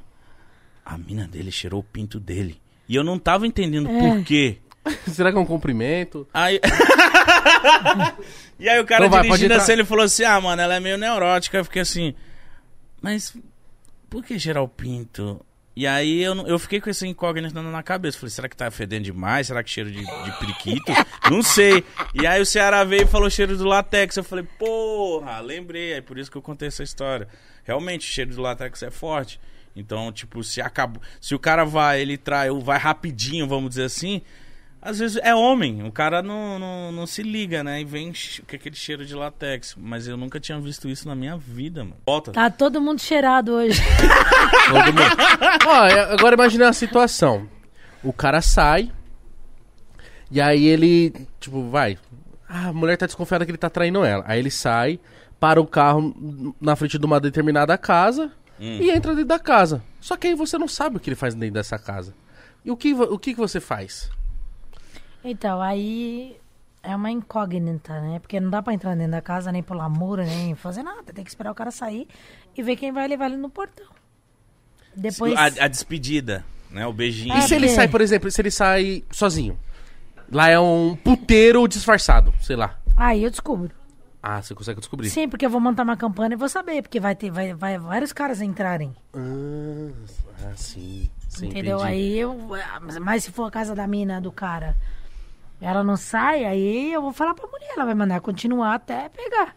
[0.85, 2.61] a mina dele cheirou o pinto dele.
[2.87, 3.99] E eu não tava entendendo É.
[3.99, 4.57] por quê.
[5.07, 6.27] Será que é um cumprimento?
[6.33, 6.59] Aí...
[8.59, 10.79] e aí o cara Então vai, dirigindo assim, ele falou assim, ah, mano, ela é
[10.79, 11.57] meio neurótica.
[11.57, 12.13] Eu fiquei assim,
[13.01, 13.35] mas
[14.09, 15.43] por que cheirar o pinto?
[15.75, 18.17] E aí eu, não- eu fiquei com essa incógnita na cabeça.
[18.19, 19.47] Falei, será que tá fedendo demais?
[19.47, 20.91] Será que cheiro de, de periquito?
[21.31, 21.83] não sei.
[22.13, 24.15] E aí o Ceará veio e falou cheiro do látex.
[24.17, 25.95] Eu falei, porra, lembrei.
[25.95, 27.27] Aí por isso que eu contei essa história.
[27.63, 29.39] Realmente, o cheiro do látex é forte.
[29.75, 31.01] Então, tipo, se acabou.
[31.19, 34.21] Se o cara vai, ele trai, ou vai rapidinho, vamos dizer assim.
[34.85, 37.79] Às vezes é homem, o cara não, não, não se liga, né?
[37.79, 38.11] E vem
[38.47, 39.75] com aquele cheiro de látex.
[39.77, 41.95] Mas eu nunca tinha visto isso na minha vida, mano.
[42.05, 42.33] Volta.
[42.33, 43.81] Tá todo mundo cheirado hoje.
[44.67, 45.01] Todo mundo.
[45.65, 47.47] Ó, agora imagine uma situação.
[48.03, 48.91] O cara sai,
[50.29, 51.97] E aí ele, tipo, vai.
[52.49, 54.25] Ah, a mulher tá desconfiada que ele tá traindo ela.
[54.27, 54.99] Aí ele sai,
[55.39, 58.31] para o carro na frente de uma determinada casa
[58.63, 59.83] e entra dentro da casa.
[59.99, 62.13] Só que aí você não sabe o que ele faz dentro dessa casa.
[62.63, 64.09] E o que, o que, que você faz?
[65.23, 66.37] Então, aí
[66.81, 68.19] é uma incógnita, né?
[68.19, 71.11] Porque não dá pra entrar dentro da casa, nem pular muro, nem fazer nada.
[71.13, 72.07] Tem que esperar o cara sair
[72.55, 73.87] e ver quem vai levar ele no portão.
[74.95, 75.33] Depois.
[75.35, 76.85] A, a despedida, né?
[76.85, 77.35] O beijinho.
[77.37, 79.57] E se ele porque- sai, por exemplo, se ele sai sozinho?
[80.31, 82.77] Lá é um puteiro disfarçado, sei lá.
[82.95, 83.71] Aí eu descubro.
[84.25, 85.09] Ah, você consegue descobrir.
[85.09, 87.77] Sim, porque eu vou montar uma campanha e vou saber, porque vai ter vai, vai
[87.77, 88.95] vários caras entrarem.
[89.13, 89.91] Ah,
[90.45, 91.09] ah, sim.
[91.27, 91.77] sim entendeu?
[91.79, 91.91] entendi.
[91.91, 92.39] Aí eu.
[93.01, 94.77] Mas se for a casa da mina do cara,
[95.59, 99.53] ela não sai, aí eu vou falar pra mulher, ela vai mandar continuar até pegar.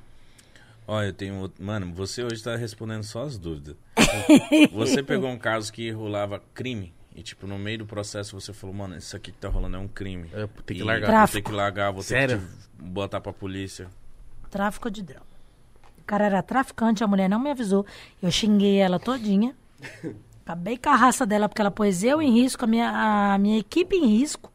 [0.84, 1.36] Ó, eu tenho.
[1.36, 3.76] outro- Mano, você hoje tá respondendo só as dúvidas.
[4.72, 6.92] você pegou um caso que rolava crime.
[7.14, 9.80] E, tipo, no meio do processo você falou, mano, isso aqui que tá rolando é
[9.80, 10.28] um crime.
[10.32, 11.26] Eu tenho que largar.
[11.26, 12.38] Vou ter que largar, vou Sério?
[12.40, 13.88] ter que te botar pra polícia.
[14.50, 15.26] Tráfico de droga.
[15.98, 17.84] O cara era traficante, a mulher não me avisou.
[18.22, 19.54] Eu xinguei ela todinha.
[20.44, 23.58] Acabei com a raça dela, porque ela pôs eu em risco, a minha, a minha
[23.58, 24.52] equipe em risco.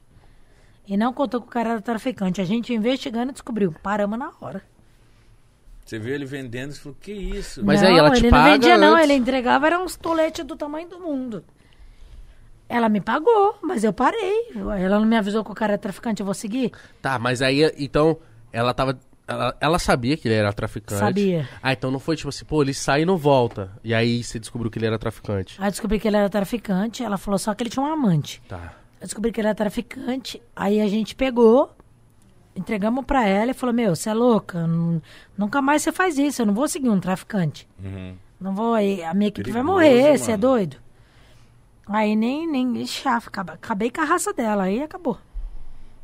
[0.87, 2.39] E não contou que o cara era traficante.
[2.39, 3.73] A gente investigando descobriu.
[3.83, 4.63] Paramos na hora.
[5.85, 7.65] Você viu ele vendendo e falou, que isso?
[7.65, 8.93] Mas não, aí ela te ele paga não vendia, não.
[8.93, 9.03] antes?
[9.03, 11.43] Ele entregava, era uns toletes do tamanho do mundo.
[12.69, 14.51] Ela me pagou, mas eu parei.
[14.55, 16.71] Ela não me avisou que o cara é traficante, eu vou seguir?
[17.01, 18.17] Tá, mas aí, então,
[18.53, 18.97] ela tava.
[19.31, 20.99] Ela, ela sabia que ele era traficante.
[20.99, 21.49] Sabia.
[21.61, 23.71] Ah, então não foi tipo assim, pô, ele sai e não volta.
[23.83, 25.55] E aí você descobriu que ele era traficante.
[25.59, 27.03] Aí descobri que ele era traficante.
[27.03, 28.41] Ela falou só que ele tinha um amante.
[28.47, 28.73] Tá.
[28.99, 30.41] Eu descobri que ele era traficante.
[30.55, 31.73] Aí a gente pegou,
[32.55, 34.67] entregamos pra ela e falou: Meu, você é louca?
[34.67, 35.01] Nun-
[35.37, 36.41] Nunca mais você faz isso.
[36.41, 37.67] Eu não vou seguir um traficante.
[37.83, 38.15] Uhum.
[38.39, 38.73] Não vou.
[38.73, 40.17] aí A minha equipe vai Perigoso, morrer.
[40.17, 40.77] Você é doido?
[41.87, 42.47] Aí nem.
[42.47, 44.63] nem chaf, acaba- acabei com a raça dela.
[44.63, 45.17] Aí acabou.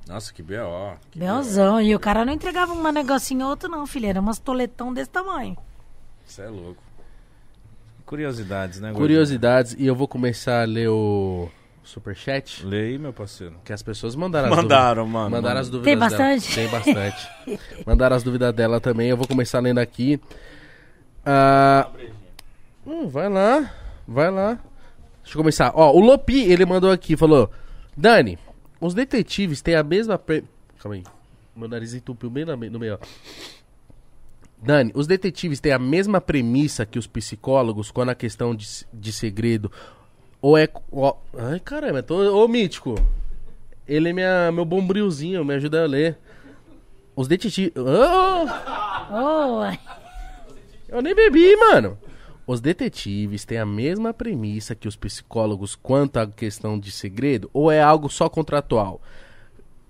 [0.08, 0.96] Nossa, que B.O.
[1.12, 1.82] que Belzão.
[1.82, 4.08] E o cara não entregava um negocinho ou outro, não, filha.
[4.08, 5.58] Era umas toletão desse tamanho.
[6.26, 6.82] Você é louco.
[8.06, 8.88] Curiosidades, né?
[8.90, 9.04] Gordinho?
[9.08, 11.50] Curiosidades, e eu vou começar a ler o
[11.84, 12.66] superchat.
[12.66, 13.56] Lê aí, meu parceiro.
[13.66, 15.22] Que as pessoas mandaram as Mandaram, dúvidas.
[15.22, 15.36] mano.
[15.36, 16.10] Mandaram as dúvidas Tem dela.
[16.10, 16.56] bastante?
[16.56, 17.30] Tem bastante.
[17.86, 19.10] mandaram as dúvidas dela também.
[19.10, 20.20] Eu vou começar lendo aqui.
[21.26, 21.90] Ah,
[22.86, 23.70] hum, vai lá.
[24.08, 24.58] Vai lá.
[25.24, 25.72] Deixa eu começar.
[25.76, 27.52] Ó, o Lopi, ele mandou aqui, falou:
[27.96, 28.40] Dani,
[28.80, 30.18] os detetives têm a mesma.
[30.18, 30.44] Pre...
[30.80, 31.04] Calma aí.
[31.56, 33.08] Meu nariz entupiu bem no meio, ó.
[34.62, 39.12] Dani, os detetives têm a mesma premissa que os psicólogos quando a questão de, de
[39.12, 39.72] segredo
[40.42, 40.68] ou é.
[41.38, 42.96] ai, caramba, tô, ô mítico.
[43.88, 46.18] Ele é minha, meu bombrilzinho, me ajuda a ler.
[47.16, 47.74] Os detetives.
[47.76, 48.46] Oh,
[49.10, 49.62] Oh,
[50.90, 51.98] eu nem bebi, mano.
[52.48, 57.70] Os detetives têm a mesma premissa que os psicólogos quanto à questão de segredo ou
[57.70, 59.02] é algo só contratual?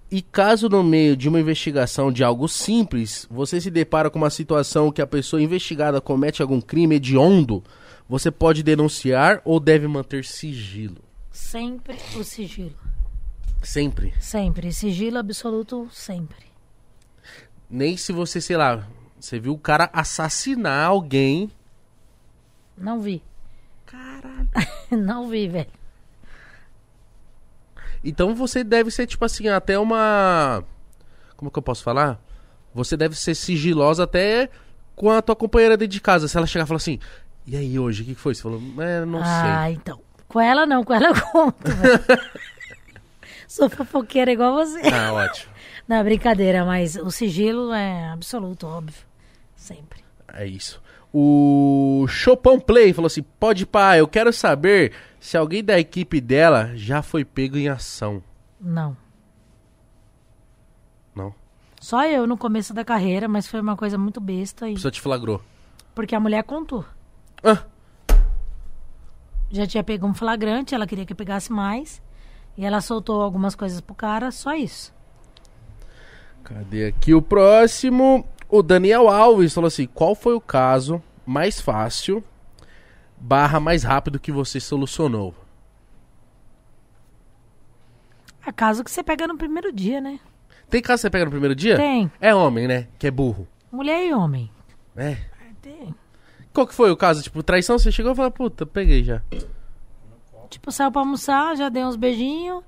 [0.09, 4.29] E caso no meio de uma investigação de algo simples, você se depara com uma
[4.29, 7.63] situação que a pessoa investigada comete algum crime hediondo,
[8.09, 11.07] você pode denunciar ou deve manter sigilo?
[11.37, 12.75] sempre o sigilo.
[13.63, 14.13] Sempre.
[14.19, 14.73] Sempre.
[14.73, 16.47] Sigilo absoluto, sempre.
[17.69, 18.87] Nem se você, sei lá,
[19.19, 21.49] você viu o cara assassinar alguém.
[22.77, 23.23] Não vi.
[23.85, 24.49] Caralho.
[24.91, 25.67] não vi, velho.
[28.03, 30.63] Então você deve ser, tipo assim, até uma.
[31.35, 32.19] Como que eu posso falar?
[32.73, 34.49] Você deve ser sigilosa até
[34.95, 36.27] com a tua companheira dentro de casa.
[36.27, 36.99] Se ela chegar e falar assim,
[37.45, 38.35] e aí hoje, o que que foi?
[38.35, 39.73] Você falou, é, não ah, sei.
[39.73, 39.99] então.
[40.27, 41.71] Com ela não, com ela eu conto.
[43.47, 44.81] Sou fofoqueira igual você.
[44.89, 45.53] Ah, ótimo.
[45.87, 49.01] Não, brincadeira, mas o sigilo é absoluto, óbvio.
[49.55, 50.03] Sempre.
[50.33, 50.81] É isso.
[51.13, 56.71] O Chopão Play falou assim: pode pá, eu quero saber se alguém da equipe dela
[56.75, 58.21] já foi pego em ação.
[58.59, 58.95] Não.
[61.15, 61.33] Não.
[61.79, 64.69] Só eu no começo da carreira, mas foi uma coisa muito besta.
[64.69, 64.73] E...
[64.73, 65.41] pessoa te flagrou.
[65.95, 66.85] Porque a mulher contou.
[67.43, 67.63] Ah,
[69.49, 72.01] Já tinha pego um flagrante, ela queria que pegasse mais.
[72.57, 74.93] E ela soltou algumas coisas pro cara, só isso.
[76.43, 78.25] Cadê aqui o próximo?
[78.49, 82.23] O Daniel Alves falou assim: qual foi o caso mais fácil
[83.17, 85.33] barra mais rápido que você solucionou?
[88.45, 90.19] É caso que você pega no primeiro dia, né?
[90.69, 91.75] Tem caso que você pega no primeiro dia?
[91.75, 92.09] Tem.
[92.19, 92.87] É homem, né?
[92.97, 93.47] Que é burro.
[93.71, 94.49] Mulher e homem.
[94.95, 95.17] É.
[95.61, 95.93] Tem.
[96.53, 97.21] Qual que foi o caso?
[97.21, 99.21] Tipo, traição, você chegou e falou, puta, peguei já.
[100.49, 102.63] Tipo, saiu pra almoçar, já dei uns beijinhos.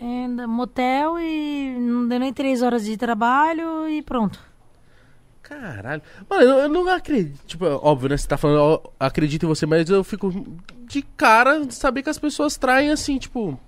[0.00, 4.40] é, motel e não deu nem três horas de trabalho e pronto.
[5.46, 6.00] Caralho.
[6.28, 7.38] Mano, eu, eu não acredito.
[7.46, 8.16] Tipo, óbvio, né?
[8.16, 10.32] Você tá falando, acredito em você, mas eu fico
[10.88, 13.58] de cara de saber que as pessoas traem assim, tipo.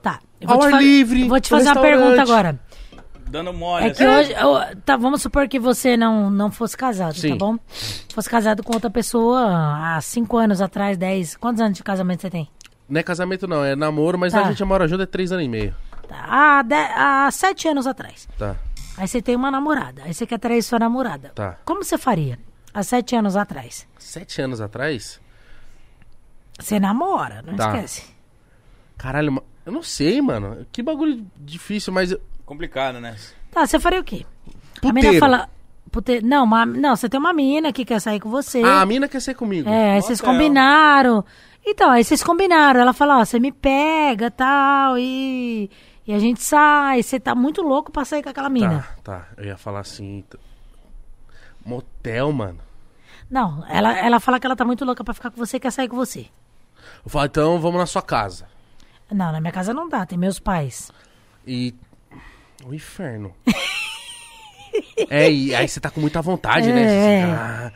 [0.00, 2.58] Tá, Eu vou Ao te ar livre, eu Vou te fazer uma pergunta agora.
[3.28, 3.86] Dando mole.
[3.86, 4.32] É que assim.
[4.32, 7.30] hoje, eu- tá, vamos supor que você não, não fosse casado, Sim.
[7.30, 7.58] tá bom?
[8.14, 9.40] Fosse casado com outra pessoa
[9.96, 11.36] há cinco anos atrás, 10.
[11.36, 12.48] Quantos anos de casamento você tem?
[12.88, 14.40] Não é casamento, não, é namoro, mas Tá.
[14.40, 15.74] a gente mora junto há três anos e meio.
[16.08, 18.26] Tá, Há, de- há sete anos atrás.
[18.36, 18.56] Tá,
[19.00, 20.02] Aí você tem uma namorada.
[20.04, 21.32] Aí você quer trair sua namorada.
[21.34, 21.56] tá.
[21.64, 22.38] Como você faria?
[22.74, 23.88] Há sete anos atrás.
[23.98, 25.18] Sete anos atrás?
[26.58, 27.68] Você namora, não Tá.
[27.74, 28.04] esquece.
[28.98, 30.66] Caralho, eu não sei, mano.
[30.70, 32.14] Que bagulho difícil, mas.
[32.44, 33.16] Complicado, né?
[33.50, 34.26] Tá, você faria o quê?
[34.46, 34.94] A Puteiro.
[34.94, 35.48] menina fala.
[35.90, 36.20] Pute...
[36.22, 38.62] Não, uma- não, você tem uma mina que quer sair com você.
[38.62, 39.68] Ah, a mina quer ser comigo.
[39.68, 41.24] É, aí vocês combinaram.
[41.66, 42.80] Então, aí vocês combinaram.
[42.80, 45.68] Ela fala, ó, você me pega, tal, e...
[46.10, 47.04] E a gente sai.
[47.04, 48.84] Você tá muito louco pra sair com aquela mina.
[49.04, 49.28] Tá, tá.
[49.36, 50.24] Eu ia falar assim.
[50.28, 50.36] t-
[51.64, 52.58] Motel, mano.
[53.30, 55.70] Não, ela, ela fala que ela tá muito louca pra ficar com você e quer
[55.70, 56.26] sair com você.
[57.04, 58.48] Eu falo, então vamos na sua casa.
[59.08, 60.90] Não, na minha casa não dá, tem meus pais.
[61.46, 61.72] E.
[62.64, 63.32] O inferno.
[65.08, 67.20] é, e aí você tá com muita vontade, né?
[67.20, 67.22] É.
[67.22, 67.72] Ah.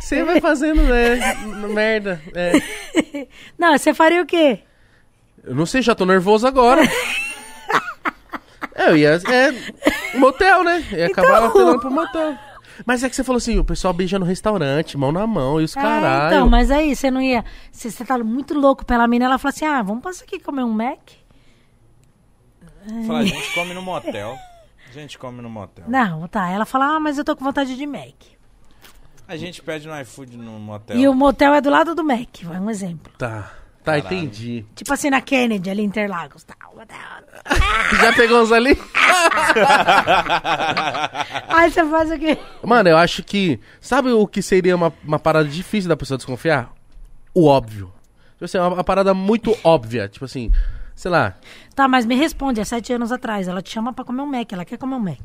[0.00, 1.34] Você vai fazendo, né?
[1.74, 2.22] Merda.
[2.36, 3.26] É.
[3.58, 4.60] Não, você faria o quê?
[5.42, 6.82] Eu não sei, já tô nervoso agora.
[8.74, 9.10] É, eu ia.
[9.10, 10.18] É.
[10.18, 10.84] Motel, né?
[10.92, 11.46] Ia acabar Então.
[11.48, 12.36] apelando pro motel.
[12.86, 15.64] Mas é que você falou assim, o pessoal beija no restaurante, mão na mão, e
[15.64, 16.34] os É, caralho.
[16.34, 17.44] então, mas aí você não ia.
[17.70, 20.64] Se você tá muito louco pela mina, ela fala assim: ah, vamos passar aqui comer
[20.64, 20.98] um Mac?
[23.06, 24.36] Fala, a gente come no motel.
[24.88, 25.84] A gente come no motel.
[25.86, 26.50] Não, tá.
[26.50, 28.14] Ela fala: ah, mas eu tô com vontade de Mac.
[29.28, 30.96] A gente pede no iFood no motel.
[30.96, 33.12] E o motel é do lado do Mac, vai um exemplo.
[33.16, 33.50] Tá.
[33.84, 34.64] Tá, entendi.
[34.76, 36.44] Tipo assim, na Kennedy, ali em Interlagos.
[36.44, 36.96] Tá, o motel.
[38.00, 38.78] Já pegou uns ali?
[41.48, 42.38] Aí você faz o quê?
[42.62, 43.58] Mano, eu acho que.
[43.80, 46.72] Sabe o que seria uma, uma parada difícil da pessoa desconfiar?
[47.34, 47.92] O óbvio.
[48.34, 50.08] Tipo assim, uma, uma parada muito óbvia.
[50.08, 50.52] Tipo assim,
[50.94, 51.34] sei lá.
[51.74, 53.48] Tá, mas me responde, é sete anos atrás.
[53.48, 55.18] Ela te chama pra comer um Mac, ela quer comer um Mac.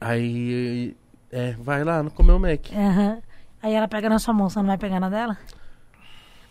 [0.00, 0.96] Aí.
[1.30, 2.72] É, vai lá, não comeu o Mac.
[2.72, 3.22] Aham.
[3.62, 5.38] Aí ela pega na sua mão, você não vai pegar na dela?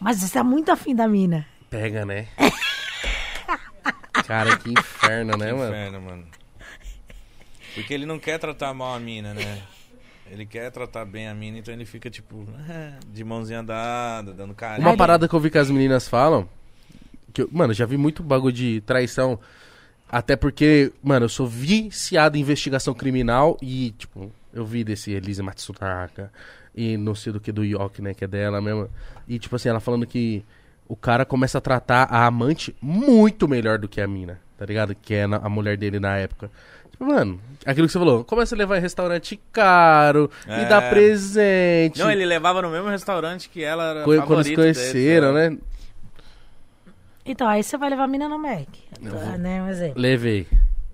[0.02, 1.46] Mas você tá muito afim da mina.
[1.70, 2.28] Pega, né?
[4.26, 5.68] Cara, que inferno, né, mano?
[5.68, 6.26] Inferno, mano.
[7.76, 9.62] Porque ele não quer tratar mal a mina, né?
[10.32, 12.48] Ele quer tratar bem a mina, então ele fica tipo,
[13.14, 14.88] de mãozinha dada, dando carinho.
[14.88, 16.50] Uma parada que eu vi que as meninas falam.
[17.32, 19.40] Que eu, mano, já vi muito bagulho de traição.
[20.10, 25.44] Até porque, mano, eu sou viciado em investigação criminal e, tipo, eu vi desse Elise
[25.44, 26.32] Matsutaka
[26.76, 28.90] e não sei do que do Yoki, né, que é dela mesmo.
[29.28, 30.44] E, tipo assim, ela falando que
[30.88, 34.94] o cara começa a tratar a amante muito melhor do que a mina, tá ligado?
[34.96, 36.50] Que é a mulher dele na época.
[36.92, 40.66] Tipo, mano, aquilo que você falou, começa a levar em restaurante caro, me É.
[40.66, 42.00] dá presente.
[42.00, 45.50] Não, ele levava no mesmo restaurante que ela era Co- Quando se favorito conheceram, dele,
[45.56, 45.58] né?
[47.26, 48.68] Então, aí você vai levar a mina no Mac.
[49.02, 50.02] Tá, né, um exemplo.
[50.02, 50.48] Levei.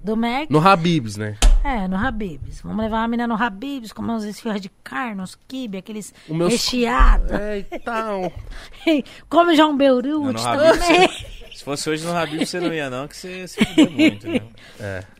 [0.07, 1.35] Do Mac, No Habibs, né?
[1.63, 2.61] é, no Habibs.
[2.61, 6.47] Vamos levar a mina no Habibs, comer uns esfirras de carne, uns quibe, aqueles meu-
[6.47, 7.29] recheados.
[7.31, 8.31] É, então.
[9.29, 10.69] Come já um beirute também.
[11.03, 14.27] Habib's, Se fosse hoje no Habib, você não ia não, que você se fudeu muito,
[14.29, 14.39] né?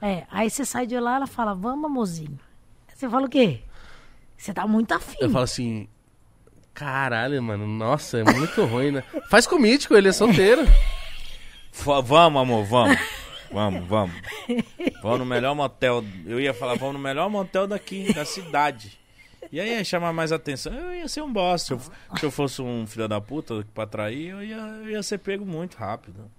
[0.01, 2.39] É, aí você sai de lá, ela fala, vamos, amorzinho.
[2.95, 3.59] Você fala o quê?
[4.37, 5.17] Você tá muito afim.
[5.19, 5.87] Eu falo assim.
[6.73, 7.67] Caralho, mano.
[7.67, 9.03] Nossa, é muito ruim, né?
[9.29, 10.61] Faz com o mítico, ele é solteiro.
[12.05, 12.97] Vamos, amor, vamos.
[13.51, 14.15] Vamos, vamos.
[15.01, 16.03] Vamos no melhor motel.
[16.25, 18.97] Eu ia falar, vamos no melhor motel daqui, da cidade.
[19.51, 20.73] E aí ia chamar mais atenção.
[20.73, 21.63] Eu ia ser um boss.
[21.63, 25.03] Se eu, se eu fosse um filho da puta pra trair, eu ia, eu ia
[25.03, 26.29] ser pego muito rápido.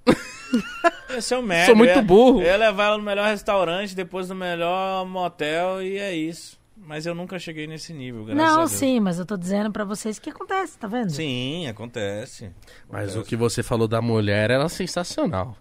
[1.09, 1.67] Eu ia ser um merda.
[1.67, 2.41] Sou muito eu ia, burro.
[2.43, 6.59] Eu ia levar ela no melhor restaurante, depois no melhor motel e é isso.
[6.77, 8.71] Mas eu nunca cheguei nesse nível, graças a Não, Deus.
[8.73, 11.11] sim, mas eu tô dizendo pra vocês que acontece, tá vendo?
[11.11, 12.51] Sim, acontece.
[12.91, 15.57] Mas o que você falou da mulher era sensacional.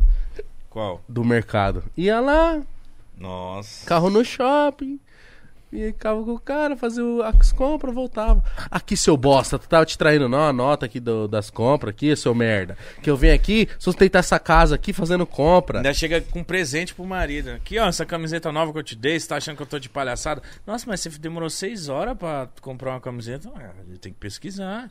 [0.77, 1.01] Qual?
[1.09, 1.83] Do mercado.
[1.97, 2.61] Ia lá,
[3.17, 3.83] Nossa.
[3.87, 4.99] carro no shopping.
[5.73, 8.41] E carro com o cara, fazia o- as compras, voltava.
[8.71, 10.39] Aqui, seu bosta, tu tava te traindo, não?
[10.47, 12.77] Anota aqui do- das compras aqui, seu merda.
[13.01, 15.79] Que eu venho aqui, sustentar essa casa aqui fazendo compra.
[15.79, 17.49] Ainda chega com presente pro marido.
[17.49, 19.77] Aqui, ó, essa camiseta nova que eu te dei, você tá achando que eu tô
[19.79, 20.41] de palhaçada?
[20.65, 23.51] Nossa, mas você demorou seis horas pra comprar uma camiseta?
[23.55, 24.87] Ah, eu tenho que pesquisar.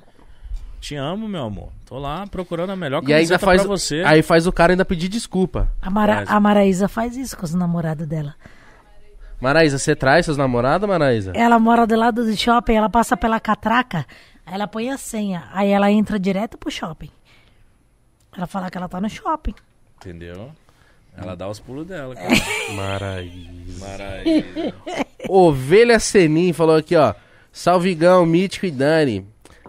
[0.81, 1.71] Te amo, meu amor.
[1.87, 3.61] Tô lá procurando a melhor E ainda camiseta faz.
[3.63, 4.03] pra você.
[4.07, 5.69] Aí faz o cara ainda pedir desculpa.
[5.83, 6.31] A, Mara, Faz.
[6.31, 8.35] a Maraísa faz isso com os namorados dela.
[9.41, 11.33] Maraísa, você traz seus namorados, Maraísa?
[11.35, 14.07] Ela mora do lado do shopping, ela passa pela catraca,
[14.47, 17.11] aí ela põe a senha, aí ela entra direto pro shopping.
[18.35, 19.55] Ela fala que ela tá no shopping.
[19.99, 20.51] Entendeu?
[21.17, 22.29] Ela dá os pulos dela, cara.
[22.75, 23.87] Maraísa.
[23.87, 24.75] Maravilha.
[25.29, 27.15] Ovelha Senin falou aqui, ó.
[27.53, 29.27] Salvigão, Mítico e Dani.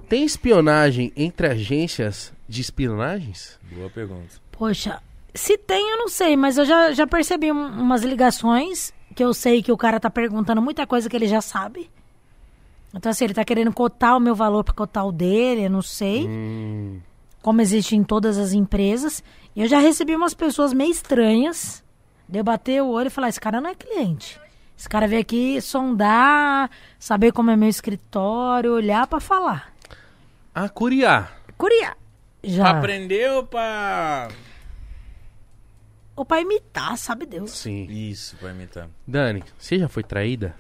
[0.08, 3.60] Tem espionagem entre agências de espionagens?
[3.72, 4.36] Boa pergunta.
[4.52, 5.02] Poxa,
[5.34, 9.32] Se tem, eu não sei, mas eu já, já percebi um- umas ligações que eu
[9.36, 11.92] sei que o cara tá perguntando muita coisa que ele já sabe.
[12.92, 15.84] Então, assim, ele tá querendo cotar o meu valor pra cotar o dele, eu não
[15.84, 16.28] sei.
[17.42, 19.24] Como existe em todas as empresas.
[19.56, 21.84] E eu já recebi umas pessoas meio estranhas.
[22.28, 24.40] De eu bater o olho e falar: esse cara não é cliente.
[24.76, 29.72] Esse cara veio aqui sondar, saber como é meu escritório, olhar pra falar.
[30.60, 31.40] Ah, curiar.
[31.56, 31.96] Curiar.
[32.44, 32.72] Já.
[32.72, 34.28] Aprendeu pra.
[36.16, 37.52] Ou pra imitar, sabe Deus.
[37.52, 37.86] Sim.
[37.88, 38.90] Isso, pra imitar.
[39.06, 40.56] Dani, você já foi traída?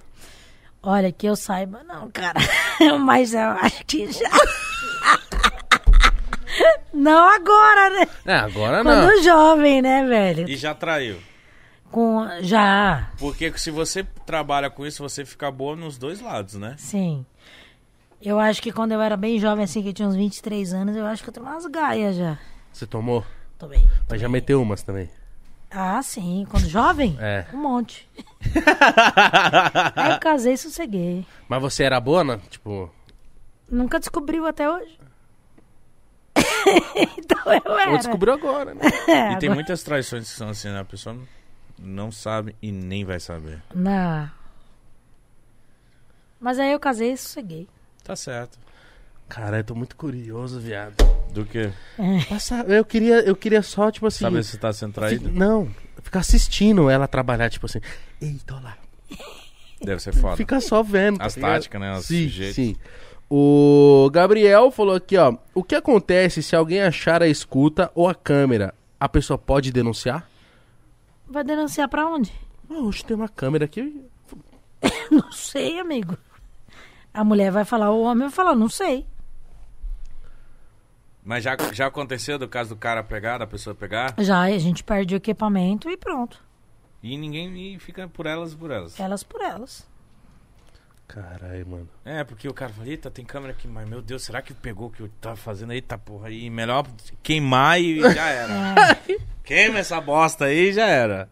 [0.83, 2.39] Olha, que eu saiba, não, cara.
[3.01, 4.29] Mas eu acho que já.
[6.93, 8.07] não agora, né?
[8.23, 8.91] É, agora não.
[8.91, 10.47] Quando jovem, né, velho?
[10.47, 11.17] E já traiu.
[11.89, 12.27] Com...
[12.41, 16.75] Já, Porque se você trabalha com isso, você fica boa nos dois lados, né?
[16.77, 17.25] sim.
[18.21, 20.95] Eu acho que quando eu era bem jovem, assim, que eu tinha uns 23 anos,
[20.95, 22.37] eu acho que eu tenho umas gaias já.
[22.73, 23.23] Você tomou?
[23.57, 23.85] Tomei.
[24.09, 25.09] Mas já meteu umas também.
[25.69, 26.45] Ah, sim.
[26.49, 27.15] Quando jovem?
[27.19, 27.45] É.
[27.53, 28.09] Um monte.
[29.95, 31.25] Aí eu casei e sosseguei.
[31.47, 32.39] Mas você era boa, né?
[32.49, 32.89] Tipo,
[33.69, 34.97] Nunca descobriu até hoje.
[37.17, 37.91] então eu era.
[37.91, 38.81] ou descobriu agora, né?
[39.07, 40.79] É, E tem agora- muitas traições que são assim, né?
[40.79, 41.17] A pessoa
[41.77, 43.61] não sabe e nem vai saber.
[43.75, 44.29] Não.
[46.39, 47.67] Mas aí eu casei e sosseguei.
[48.07, 48.57] Tá certo.
[49.27, 50.95] Cara, eu tô muito curioso, viado.
[51.33, 51.69] Do que?
[52.29, 54.23] Passa- eu queria, eu queria só, tipo assim.
[54.23, 55.25] Sabe se você tá sendo traído?
[55.29, 55.69] fi- Não,
[56.01, 57.79] ficar assistindo ela trabalhar, tipo assim.
[58.21, 58.77] Eita, olha lá.
[59.83, 60.37] Deve ser foda.
[60.37, 61.21] Fica só vendo.
[61.21, 61.53] As tá ligado?
[61.55, 61.97] táticas, né?
[61.97, 62.55] Os Sim, jeitos.
[62.55, 62.75] sim.
[63.29, 65.35] O Gabriel falou aqui, ó.
[65.53, 68.73] O que acontece se alguém achar a escuta ou a câmera?
[68.97, 70.27] A pessoa pode denunciar?
[71.27, 72.31] Vai denunciar pra onde?
[72.69, 74.01] Ah, hoje tem uma câmera aqui.
[75.11, 76.17] Não sei, amigo.
[77.17, 79.03] A mulher vai falar, o homem vai falar, não sei.
[81.23, 84.13] Mas já, já aconteceu do caso do cara pegar, da pessoa pegar?
[84.19, 86.39] Já a gente perde o equipamento e pronto.
[87.01, 88.99] E ninguém e fica por elas por elas.
[88.99, 89.87] Elas por elas.
[91.07, 91.89] Caralho, mano.
[92.05, 94.89] É, porque o cara fala, eita, tem câmera aqui, mas meu Deus, será que pegou
[94.89, 95.73] o que eu tava fazendo?
[95.73, 96.85] Eita porra, aí melhor
[97.23, 98.95] queimar e já era.
[99.43, 101.29] Queima essa bosta aí e já era.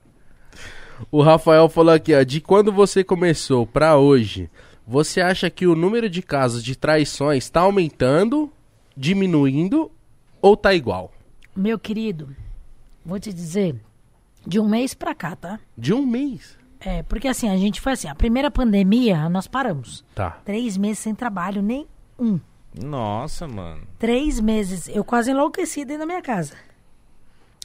[1.12, 2.24] O Rafael falou aqui, ó.
[2.24, 4.50] De quando você começou pra hoje,
[4.88, 8.52] você acha que o número de casos de traições tá aumentando,
[8.96, 9.92] diminuindo
[10.42, 11.12] ou tá igual?
[11.56, 12.36] Meu querido,
[13.06, 13.76] vou te dizer,
[14.46, 15.60] de um mês pra cá, tá?
[15.78, 16.58] De um mês.
[16.80, 20.06] É, porque assim, a gente foi assim, a primeira pandemia, nós paramos.
[20.14, 20.32] Tá.
[20.46, 21.88] Três meses sem trabalho, nem
[22.20, 22.40] um.
[22.84, 23.82] Nossa, mano.
[23.98, 24.88] Três meses.
[24.90, 26.54] Eu quase enlouqueci dentro da minha casa.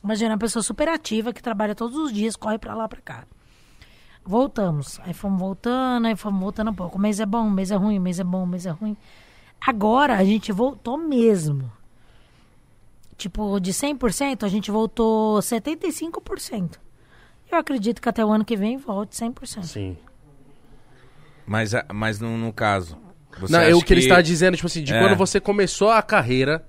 [0.02, 3.26] Imagina, uma pessoa super ativa que trabalha todos os dias, corre pra lá, pra cá.
[4.31, 5.01] Voltamos.
[5.02, 6.97] Aí fomos voltando, aí fomos voltando um pouco.
[6.97, 8.70] O mês é bom, o mês é ruim, o mês é bom, o mês é
[8.70, 8.97] ruim.
[9.61, 11.70] Agora a gente voltou mesmo.
[13.16, 16.77] Tipo, de 100%, a gente voltou 75%.
[17.51, 19.65] Eu acredito que até o ano que vem volte 100%.
[19.65, 19.97] Sim.
[21.44, 22.97] Mas, mas no, no caso.
[23.40, 25.01] Você Não, é o que ele está dizendo, tipo assim, de É.
[25.01, 26.65] quando você começou a carreira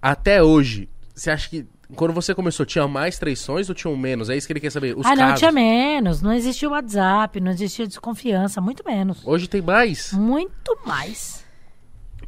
[0.00, 4.28] até hoje, você acha que quando você começou tinha mais traições ou tinham menos?
[4.28, 4.96] É isso que ele quer saber.
[4.96, 5.38] Os ah, não, casos.
[5.38, 6.20] tinha menos.
[6.22, 9.20] Não existia WhatsApp, não existia desconfiança, muito menos.
[9.24, 10.12] Hoje tem mais?
[10.12, 11.44] Muito mais.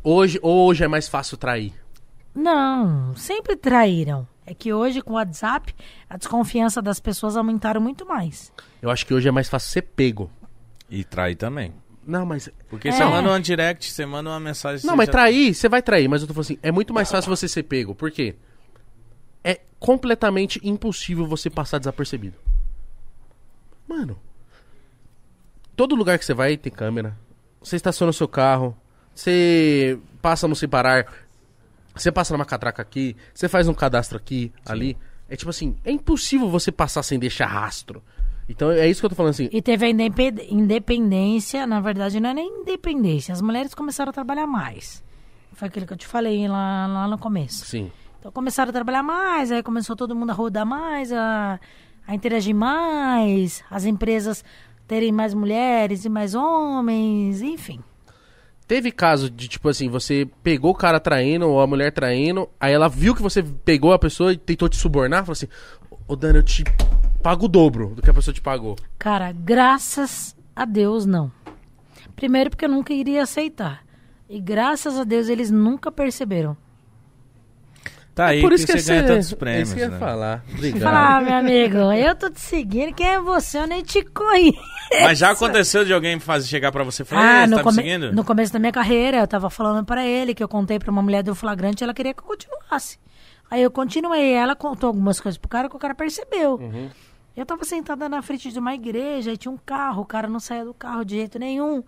[0.02, 1.72] Hoje, ou hoje é mais fácil trair?
[2.34, 4.26] Não, sempre traíram.
[4.44, 5.74] É que hoje, com o WhatsApp,
[6.08, 8.52] a desconfiança das pessoas aumentaram muito mais.
[8.80, 10.30] Eu acho que hoje é mais fácil ser pego.
[10.88, 11.72] E trair também.
[12.06, 12.48] Não, mas.
[12.70, 12.92] Porque É.
[12.92, 14.86] você manda um direct, você manda uma mensagem.
[14.86, 17.10] Não, mas já- trair, você vai trair, mas eu tô falando assim, é muito mais
[17.10, 17.92] fácil você ser pego.
[17.92, 18.36] Por quê?
[19.48, 22.36] É completamente impossível você passar desapercebido.
[23.86, 24.18] Mano.
[25.76, 27.16] Todo lugar que você vai tem câmera.
[27.62, 28.76] Você estaciona o seu carro.
[29.14, 31.06] Você passa no sem parar.
[31.94, 33.14] Você passa numa catraca aqui.
[33.32, 34.96] Você faz um cadastro aqui, ali.
[35.28, 38.02] É tipo assim, é impossível você passar sem deixar rastro.
[38.48, 39.48] Então é isso que eu tô falando assim.
[39.52, 44.12] E teve a indepe- independência, na verdade não é nem independência, as mulheres começaram a
[44.12, 45.02] trabalhar mais.
[45.52, 47.64] Foi aquilo que eu te falei lá, lá no começo.
[47.64, 47.90] Sim.
[48.26, 51.60] Então começaram a trabalhar mais, aí começou todo mundo a rodar mais, a,
[52.04, 54.44] a interagir mais, as empresas
[54.84, 57.78] terem mais mulheres e mais homens, enfim.
[58.66, 62.72] Teve caso de, tipo assim, você pegou o cara traindo ou a mulher traindo, aí
[62.72, 65.46] ela viu que você pegou a pessoa e tentou te subornar, falou assim,
[66.08, 66.64] ô Dani, eu te
[67.22, 68.74] pago o dobro do que a pessoa te pagou.
[68.98, 71.30] Cara, graças a Deus não.
[72.16, 73.84] Primeiro porque eu nunca iria aceitar.
[74.28, 76.56] E graças a Deus eles nunca perceberam.
[78.16, 79.68] Tá aí Por que isso que você ganha é tantos é prêmios.
[79.68, 79.98] isso que eu ia né?
[79.98, 80.42] falar.
[80.54, 80.82] Obrigado.
[80.82, 83.58] Falar, ah, meu amigo, eu tô te seguindo, quem é você?
[83.58, 84.58] Eu nem te conheço.
[85.02, 87.56] Mas já aconteceu de alguém fazer, chegar pra você e falar, Ah, "Ei, você no,
[87.56, 88.12] tá me come- seguindo?
[88.14, 91.02] no começo da minha carreira, eu tava falando pra ele que eu contei pra uma
[91.02, 92.98] mulher do flagrante e ela queria que eu continuasse.
[93.50, 96.54] Aí eu continuei, ela contou algumas coisas pro cara que o cara percebeu.
[96.54, 96.88] Uhum.
[97.36, 100.40] Eu tava sentada na frente de uma igreja, aí tinha um carro, o cara não
[100.40, 101.84] saía do carro de jeito nenhum.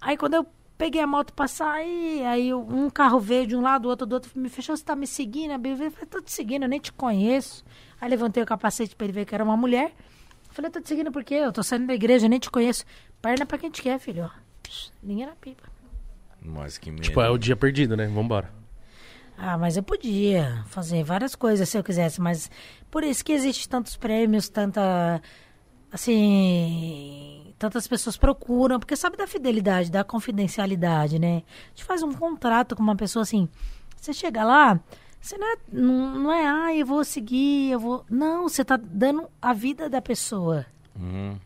[0.00, 0.46] Aí quando eu
[0.78, 4.06] peguei a moto pra sair, aí eu- um carro veio de um lado, o outro
[4.06, 5.52] do outro, me fechou, você tá me seguindo?
[5.52, 7.64] Eu falei, tô te seguindo, eu nem te conheço.
[8.00, 9.92] Aí levantei o capacete pra ele ver que era uma mulher.
[10.50, 11.34] Falei, tô te seguindo por quê?
[11.34, 12.84] Eu tô saindo da igreja, eu nem te conheço.
[13.20, 14.30] Perna pra quem te quer, filho, ó.
[15.02, 15.64] Linha na pipa.
[16.42, 17.02] Mas que medo.
[17.02, 18.06] Tipo, é o dia perdido, né?
[18.06, 18.50] Vambora.
[19.38, 22.50] Ah, mas eu podia fazer várias coisas se eu quisesse, mas
[22.90, 25.20] por isso que existe tantos prêmios, tanta
[25.92, 31.42] assim, tantas pessoas procuram, porque sabe da fidelidade, da confidencialidade, né?
[31.66, 33.48] A gente faz um contrato com uma pessoa assim,
[33.96, 34.78] você chega lá,
[35.20, 38.76] você não é, não, não é, ah, eu vou seguir, eu vou, não, você tá
[38.76, 40.66] dando a vida da pessoa.
[40.94, 41.38] Uhum.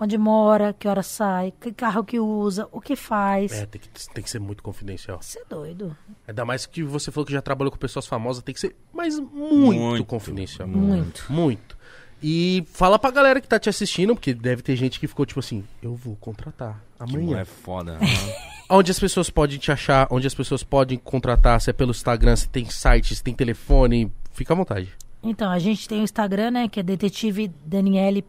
[0.00, 3.50] Onde mora, que hora sai, que carro que usa, o que faz.
[3.50, 5.20] É, tem que, tem que ser muito confidencial.
[5.20, 5.96] Você é doido.
[6.26, 9.18] Ainda mais que você falou que já trabalhou com pessoas famosas, tem que ser, mas
[9.18, 10.68] muito, Muito, confidencial.
[10.68, 11.24] Muito.
[11.32, 11.77] Muito.
[12.22, 15.38] E fala pra galera que tá te assistindo, porque deve ter gente que ficou tipo
[15.40, 17.26] assim, eu vou contratar Que amanhã.
[17.26, 17.98] mulher foda.
[17.98, 18.06] né?
[18.70, 22.36] Onde as pessoas podem te achar, onde as pessoas podem contratar, se é pelo Instagram,
[22.36, 24.92] se tem site, se tem telefone, fica à vontade.
[25.22, 26.68] Então, a gente tem o Instagram, né?
[26.68, 28.22] Que é Detetive Daniele.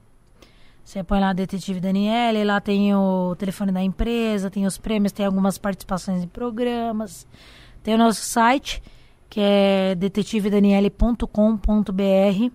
[0.82, 5.26] Você põe lá Detetive Daniele, lá tem o telefone da empresa, tem os prêmios, tem
[5.26, 7.28] algumas participações em programas.
[7.84, 8.82] Tem o nosso site,
[9.30, 12.54] que é detetivedaniele.com.br.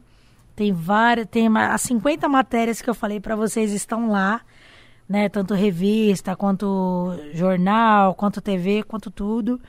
[0.56, 4.40] Tem várias, tem as 50 matérias que eu falei pra vocês estão lá,
[5.08, 5.28] né?
[5.28, 9.60] Tanto revista, quanto jornal, quanto TV, quanto tudo.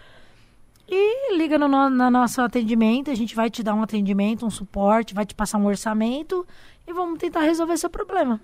[0.87, 4.51] E liga no, no, no nosso atendimento, a gente vai te dar um atendimento, um
[4.51, 6.45] suporte, vai te passar um orçamento
[6.87, 8.39] e vamos tentar resolver seu problema.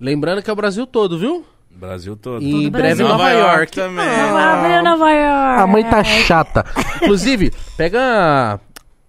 [0.00, 1.44] Lembrando que é o Brasil todo, viu?
[1.70, 2.42] Brasil todo.
[2.42, 3.08] E em breve Brasil.
[3.08, 3.56] Nova, Nova York.
[3.56, 4.06] York também.
[4.08, 5.62] Ah, Nova York.
[5.62, 6.64] A mãe tá chata.
[7.02, 8.58] Inclusive, pega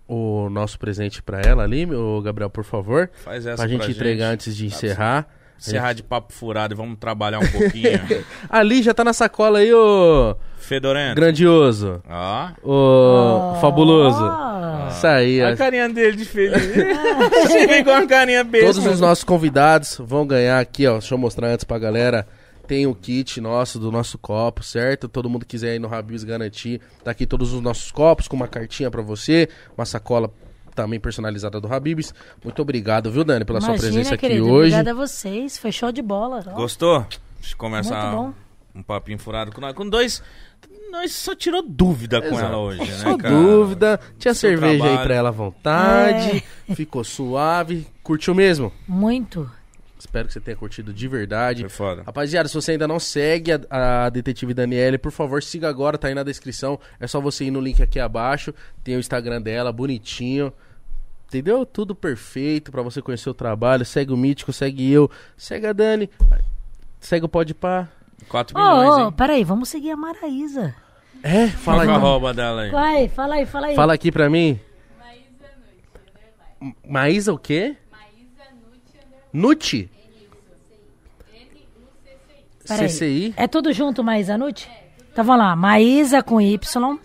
[0.08, 3.10] o nosso presente pra ela ali, meu Gabriel, por favor.
[3.24, 4.34] Faz essa Pra gente pra entregar gente.
[4.34, 5.28] antes de encerrar.
[5.60, 8.00] Encerrar de papo furado e vamos trabalhar um pouquinho.
[8.48, 11.16] Ali já tá na sacola aí, ô Fedorento.
[11.16, 12.50] grandioso, Ó.
[12.62, 14.24] ô fabuloso.
[14.24, 14.88] Ah.
[14.92, 16.62] Isso aí, a carinha dele de feliz.
[17.44, 18.68] Você vem com uma carinha besta.
[18.68, 21.00] Todos os nossos convidados vão ganhar aqui, ó.
[21.00, 22.28] Deixa eu mostrar antes pra galera.
[22.68, 25.08] Tem o kit nosso, do nosso copo, certo?
[25.08, 26.82] Todo mundo quiser ir no Habibs garantir.
[27.04, 30.30] Tá aqui todos os nossos copos com uma cartinha pra você, uma sacola
[30.76, 32.14] também personalizada do Habibs.
[32.44, 34.74] Muito obrigado, viu, Dani, pela sua Imagina, presença aqui querido, hoje.
[34.76, 36.44] Obrigada a vocês, foi show de bola.
[36.46, 36.52] ó.
[36.56, 37.06] Gostou?
[37.40, 38.34] Deixa eu começar Muito
[38.74, 38.80] bom.
[38.80, 39.74] um papinho furado com nós.
[39.74, 40.22] Com dois.
[40.92, 42.46] Nós só tirou dúvida com Exato.
[42.46, 43.34] ela hoje, né, Só cara?
[43.36, 44.00] dúvida.
[44.18, 45.04] Tinha Seu cerveja aí trabalho.
[45.08, 46.44] pra ela à vontade.
[46.70, 46.76] É.
[46.76, 47.88] Ficou suave.
[48.04, 48.72] Curtiu mesmo?
[48.88, 49.50] Muito.
[50.18, 51.62] Espero que você tenha curtido de verdade.
[51.62, 52.04] Foi foda.
[52.04, 56.08] Rapaziada, se você ainda não segue a, a Detetive Daniele, por favor, siga agora, tá
[56.08, 56.80] aí na descrição.
[57.00, 58.54] É só você ir no link aqui abaixo.
[58.84, 60.52] Tem o Instagram dela, bonitinho.
[61.28, 61.66] Entendeu?
[61.66, 63.84] Tudo perfeito pra você conhecer o trabalho.
[63.86, 66.10] Segue o Mítico, segue eu, segue a Dani,
[67.02, 67.90] segue o Podpah.
[68.30, 69.12] 4 Ô, milhões, ô, hein?
[69.12, 70.74] peraí, vamos seguir a Maraísa.
[71.22, 71.96] É, fala Qual aí.
[71.96, 72.72] arroba dela aí?
[72.72, 73.76] Vai, fala aí, fala aí.
[73.76, 74.60] Fala aqui pra mim.
[76.62, 77.76] M- Maísa o quê?
[79.34, 79.90] Nuti?
[82.68, 82.90] Peraí.
[82.90, 83.34] CCI?
[83.38, 84.70] É tudo junto, Maísa Nuti?
[85.12, 87.00] Então vamos lá, Maísa com Y.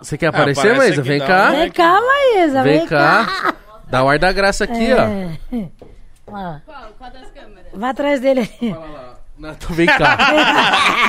[0.00, 1.00] Você quer aparecer, aparece Maísa?
[1.00, 1.50] aqui, Vem dá cá.
[1.50, 3.54] um- Vem cá, Maísa, Vem cá.
[3.88, 5.02] Dá o ar da graça aqui, ó.
[5.02, 5.38] É.
[6.26, 6.60] Ó, Qual?
[6.98, 7.72] Qual das câmeras?
[7.72, 8.50] vai atrás dele.
[9.38, 10.16] Não, então vem cá.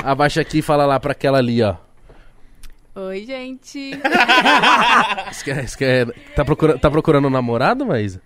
[0.04, 1.74] Abaixa aqui e fala lá pra aquela ali, ó.
[2.94, 3.90] Oi, gente.
[5.32, 8.20] Você quer- tá, procurando, tá procurando um namorado, Maísa?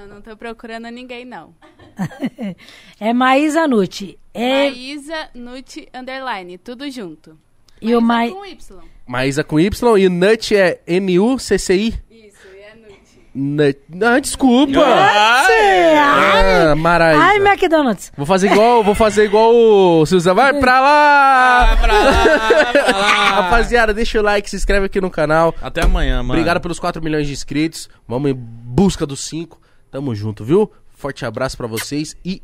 [0.00, 1.54] Não, não tô procurando ninguém, não.
[3.00, 4.18] É Maísa Nuti.
[4.34, 7.38] É, Maísa Nut Underline, tudo junto.
[7.80, 8.78] e o Maísa com Y.
[9.06, 11.88] Maísa com Y e Nut é N-U-C-C-I?
[12.10, 12.98] Isso, e é Nut.
[13.34, 13.78] Nut.
[14.04, 14.80] Ah, desculpa.
[14.84, 17.22] Ai, Ah, Maraísa.
[17.22, 18.12] ai, McDonald's.
[18.16, 20.34] Vou fazer igual, vou fazer igual o Silvio.
[20.34, 21.76] Vai pra lá!
[21.80, 23.30] Pra lá, pra lá.
[23.42, 25.54] Rapaziada, deixa o like, se inscreve aqui no canal.
[25.62, 26.30] Até amanhã, mano.
[26.34, 27.88] Obrigado pelos 4 milhões de inscritos.
[28.08, 29.60] Vamos em busca dos 5.
[29.96, 30.70] Tamo junto, viu?
[30.90, 32.42] Forte abraço pra vocês e